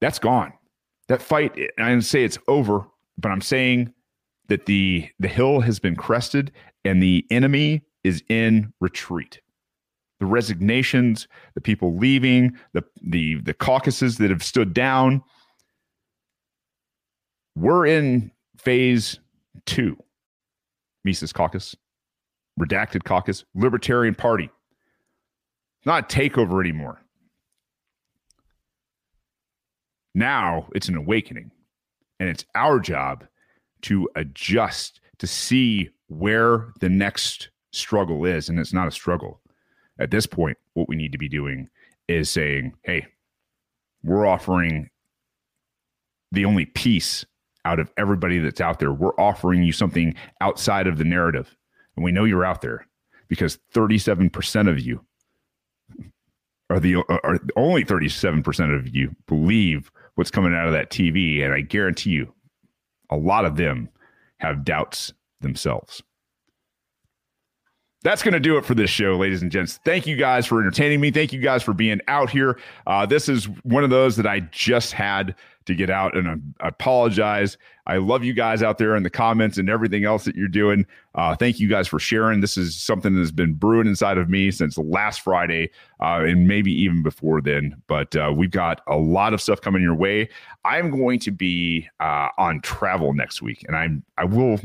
That's 0.00 0.20
gone. 0.20 0.52
That 1.08 1.20
fight, 1.20 1.52
I 1.78 1.88
didn't 1.88 2.04
say 2.04 2.22
it's 2.22 2.38
over, 2.46 2.86
but 3.18 3.30
I'm 3.30 3.40
saying 3.40 3.92
that 4.46 4.66
the 4.66 5.08
the 5.18 5.28
hill 5.28 5.60
has 5.60 5.80
been 5.80 5.96
crested 5.96 6.52
and 6.84 7.02
the 7.02 7.26
enemy 7.30 7.82
is 8.04 8.22
in 8.28 8.72
retreat. 8.80 9.40
The 10.20 10.26
resignations, 10.26 11.26
the 11.54 11.60
people 11.60 11.96
leaving, 11.96 12.56
the 12.72 12.84
the 13.02 13.40
the 13.40 13.54
caucuses 13.54 14.18
that 14.18 14.30
have 14.30 14.44
stood 14.44 14.72
down. 14.72 15.22
We're 17.54 17.86
in 17.86 18.30
phase 18.56 19.18
two. 19.66 19.96
Mises 21.04 21.32
Caucus, 21.32 21.74
Redacted 22.60 23.04
Caucus, 23.04 23.44
Libertarian 23.54 24.14
Party. 24.14 24.50
Not 25.84 26.04
a 26.04 26.16
takeover 26.16 26.60
anymore. 26.60 27.02
Now 30.14 30.68
it's 30.74 30.88
an 30.88 30.96
awakening. 30.96 31.50
And 32.20 32.28
it's 32.28 32.44
our 32.54 32.78
job 32.78 33.24
to 33.82 34.08
adjust 34.14 35.00
to 35.18 35.26
see 35.26 35.90
where 36.08 36.72
the 36.80 36.88
next 36.88 37.50
struggle 37.72 38.24
is. 38.24 38.48
And 38.48 38.60
it's 38.60 38.72
not 38.72 38.86
a 38.86 38.92
struggle. 38.92 39.40
At 39.98 40.10
this 40.10 40.26
point, 40.26 40.56
what 40.74 40.88
we 40.88 40.94
need 40.94 41.12
to 41.12 41.18
be 41.18 41.28
doing 41.28 41.68
is 42.06 42.30
saying, 42.30 42.74
hey, 42.82 43.06
we're 44.04 44.26
offering 44.26 44.90
the 46.30 46.44
only 46.44 46.66
piece 46.66 47.24
out 47.64 47.78
of 47.78 47.90
everybody 47.96 48.38
that's 48.38 48.60
out 48.60 48.78
there. 48.78 48.92
We're 48.92 49.18
offering 49.18 49.62
you 49.62 49.72
something 49.72 50.14
outside 50.40 50.86
of 50.86 50.98
the 50.98 51.04
narrative. 51.04 51.56
And 51.96 52.04
we 52.04 52.12
know 52.12 52.24
you're 52.24 52.44
out 52.44 52.60
there 52.60 52.86
because 53.28 53.58
37% 53.74 54.68
of 54.68 54.80
you 54.80 55.04
are 56.70 56.80
the 56.80 56.96
are 56.96 57.38
only 57.56 57.84
37% 57.84 58.76
of 58.76 58.94
you 58.94 59.14
believe 59.26 59.90
what's 60.14 60.30
coming 60.30 60.54
out 60.54 60.66
of 60.66 60.72
that 60.72 60.90
TV 60.90 61.44
and 61.44 61.52
I 61.52 61.60
guarantee 61.60 62.10
you 62.10 62.32
a 63.10 63.16
lot 63.16 63.44
of 63.44 63.56
them 63.56 63.90
have 64.38 64.64
doubts 64.64 65.12
themselves. 65.40 66.02
That's 68.02 68.22
going 68.22 68.34
to 68.34 68.40
do 68.40 68.56
it 68.56 68.64
for 68.64 68.74
this 68.74 68.90
show, 68.90 69.16
ladies 69.16 69.42
and 69.42 69.52
gents. 69.52 69.78
Thank 69.84 70.08
you 70.08 70.16
guys 70.16 70.44
for 70.44 70.60
entertaining 70.60 71.00
me. 71.00 71.12
Thank 71.12 71.32
you 71.32 71.40
guys 71.40 71.62
for 71.62 71.72
being 71.72 72.00
out 72.08 72.30
here. 72.30 72.58
Uh, 72.86 73.06
this 73.06 73.28
is 73.28 73.44
one 73.62 73.84
of 73.84 73.90
those 73.90 74.16
that 74.16 74.26
I 74.26 74.40
just 74.40 74.92
had 74.92 75.36
to 75.66 75.74
get 75.74 75.90
out 75.90 76.16
and 76.16 76.54
I 76.60 76.68
apologize. 76.68 77.56
I 77.86 77.96
love 77.96 78.22
you 78.22 78.32
guys 78.32 78.62
out 78.62 78.78
there 78.78 78.94
in 78.96 79.02
the 79.02 79.10
comments 79.10 79.58
and 79.58 79.68
everything 79.68 80.04
else 80.04 80.24
that 80.24 80.36
you're 80.36 80.48
doing. 80.48 80.86
Uh, 81.14 81.34
thank 81.34 81.58
you 81.58 81.68
guys 81.68 81.88
for 81.88 81.98
sharing. 81.98 82.40
This 82.40 82.56
is 82.56 82.76
something 82.76 83.16
that's 83.16 83.30
been 83.30 83.54
brewing 83.54 83.86
inside 83.86 84.18
of 84.18 84.28
me 84.28 84.50
since 84.50 84.78
last 84.78 85.20
Friday 85.20 85.70
uh, 86.00 86.22
and 86.24 86.46
maybe 86.46 86.72
even 86.72 87.02
before 87.02 87.40
then. 87.40 87.80
But 87.86 88.14
uh, 88.14 88.32
we've 88.34 88.50
got 88.50 88.80
a 88.86 88.96
lot 88.96 89.34
of 89.34 89.40
stuff 89.40 89.60
coming 89.60 89.82
your 89.82 89.94
way. 89.94 90.28
I'm 90.64 90.90
going 90.90 91.18
to 91.20 91.30
be 91.30 91.88
uh, 92.00 92.28
on 92.38 92.60
travel 92.60 93.12
next 93.14 93.42
week 93.42 93.64
and 93.66 93.76
I'm 93.76 94.04
I 94.16 94.24
will 94.24 94.60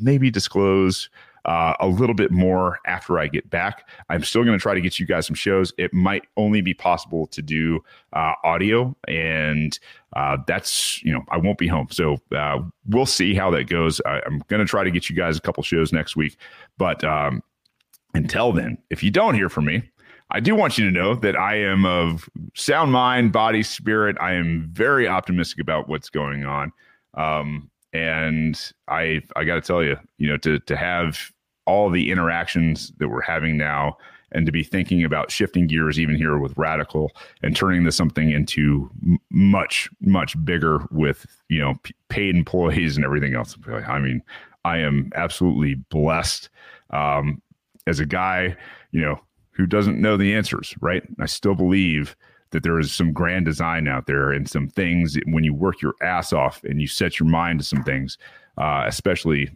maybe 0.00 0.30
disclose 0.30 1.10
uh, 1.44 1.74
a 1.80 1.86
little 1.86 2.14
bit 2.14 2.30
more 2.30 2.78
after 2.86 3.18
I 3.18 3.26
get 3.26 3.50
back. 3.50 3.88
I'm 4.08 4.22
still 4.22 4.44
going 4.44 4.56
to 4.56 4.62
try 4.62 4.74
to 4.74 4.80
get 4.80 4.98
you 4.98 5.06
guys 5.06 5.26
some 5.26 5.34
shows. 5.34 5.72
It 5.78 5.92
might 5.92 6.24
only 6.36 6.60
be 6.60 6.74
possible 6.74 7.26
to 7.28 7.42
do 7.42 7.82
uh, 8.12 8.34
audio, 8.44 8.96
and 9.08 9.78
uh, 10.14 10.38
that's 10.46 11.02
you 11.02 11.12
know 11.12 11.22
I 11.30 11.38
won't 11.38 11.58
be 11.58 11.68
home, 11.68 11.88
so 11.90 12.18
uh, 12.34 12.58
we'll 12.86 13.06
see 13.06 13.34
how 13.34 13.50
that 13.50 13.64
goes. 13.64 14.00
I, 14.06 14.20
am 14.26 14.42
going 14.48 14.60
to 14.60 14.66
try 14.66 14.84
to 14.84 14.90
get 14.90 15.10
you 15.10 15.16
guys 15.16 15.36
a 15.36 15.40
couple 15.40 15.62
shows 15.62 15.92
next 15.92 16.16
week, 16.16 16.36
but 16.78 17.02
um, 17.04 17.42
until 18.14 18.52
then, 18.52 18.78
if 18.90 19.02
you 19.02 19.10
don't 19.10 19.34
hear 19.34 19.48
from 19.48 19.66
me. 19.66 19.82
I 20.34 20.40
do 20.40 20.54
want 20.54 20.78
you 20.78 20.86
to 20.86 20.90
know 20.90 21.14
that 21.16 21.36
I 21.36 21.56
am 21.56 21.84
of 21.84 22.26
sound 22.54 22.90
mind, 22.90 23.32
body, 23.32 23.62
spirit. 23.62 24.16
I 24.18 24.32
am 24.32 24.66
very 24.72 25.06
optimistic 25.06 25.60
about 25.60 25.90
what's 25.90 26.08
going 26.08 26.46
on. 26.46 26.72
Um, 27.12 27.70
and 27.92 28.58
I 28.88 29.22
I 29.36 29.44
got 29.44 29.56
to 29.56 29.60
tell 29.60 29.82
you, 29.82 29.98
you 30.18 30.28
know, 30.28 30.36
to 30.38 30.58
to 30.60 30.76
have 30.76 31.31
all 31.66 31.90
the 31.90 32.10
interactions 32.10 32.92
that 32.98 33.08
we're 33.08 33.22
having 33.22 33.56
now 33.56 33.96
and 34.32 34.46
to 34.46 34.52
be 34.52 34.62
thinking 34.62 35.04
about 35.04 35.30
shifting 35.30 35.66
gears 35.66 35.98
even 35.98 36.16
here 36.16 36.38
with 36.38 36.56
radical 36.56 37.12
and 37.42 37.54
turning 37.54 37.84
this 37.84 37.96
something 37.96 38.30
into 38.30 38.90
much 39.30 39.88
much 40.00 40.42
bigger 40.44 40.86
with 40.90 41.26
you 41.48 41.60
know 41.60 41.74
p- 41.82 41.94
paid 42.08 42.34
employees 42.34 42.96
and 42.96 43.04
everything 43.04 43.34
else. 43.34 43.56
I 43.68 43.98
mean 43.98 44.22
i 44.64 44.78
am 44.78 45.10
absolutely 45.16 45.74
blessed 45.74 46.48
um, 46.90 47.42
as 47.86 47.98
a 47.98 48.06
guy 48.06 48.56
you 48.92 49.00
know 49.00 49.20
who 49.50 49.66
doesn't 49.66 50.00
know 50.00 50.16
the 50.16 50.34
answers 50.34 50.74
right? 50.80 51.02
I 51.20 51.26
still 51.26 51.54
believe 51.54 52.16
that 52.52 52.62
there 52.62 52.78
is 52.78 52.92
some 52.92 53.12
grand 53.12 53.46
design 53.46 53.88
out 53.88 54.06
there 54.06 54.30
and 54.30 54.48
some 54.48 54.68
things 54.68 55.16
when 55.26 55.42
you 55.42 55.52
work 55.52 55.82
your 55.82 55.94
ass 56.02 56.32
off 56.32 56.62
and 56.64 56.80
you 56.80 56.86
set 56.86 57.18
your 57.18 57.28
mind 57.28 57.58
to 57.58 57.64
some 57.64 57.82
things, 57.82 58.18
uh, 58.58 58.84
especially 58.86 59.50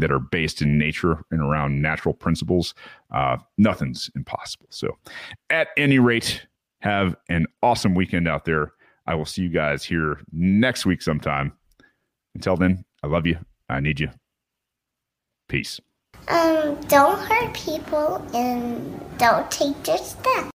that 0.00 0.10
are 0.10 0.18
based 0.18 0.60
in 0.62 0.78
nature 0.78 1.24
and 1.30 1.40
around 1.40 1.80
natural 1.80 2.14
principles, 2.14 2.74
uh, 3.10 3.36
nothing's 3.58 4.10
impossible. 4.14 4.66
So, 4.70 4.98
at 5.48 5.68
any 5.76 5.98
rate, 5.98 6.46
have 6.80 7.16
an 7.28 7.46
awesome 7.62 7.94
weekend 7.94 8.28
out 8.28 8.44
there. 8.44 8.72
I 9.06 9.14
will 9.14 9.26
see 9.26 9.42
you 9.42 9.48
guys 9.48 9.84
here 9.84 10.20
next 10.32 10.86
week 10.86 11.02
sometime. 11.02 11.52
Until 12.34 12.56
then, 12.56 12.84
I 13.02 13.06
love 13.06 13.26
you. 13.26 13.38
I 13.68 13.80
need 13.80 14.00
you. 14.00 14.10
Peace. 15.48 15.80
Um, 16.28 16.80
don't 16.88 17.18
hurt 17.18 17.54
people 17.54 18.24
and 18.34 19.00
don't 19.18 19.50
take 19.50 19.82
their 19.82 19.98
stuff. 19.98 20.50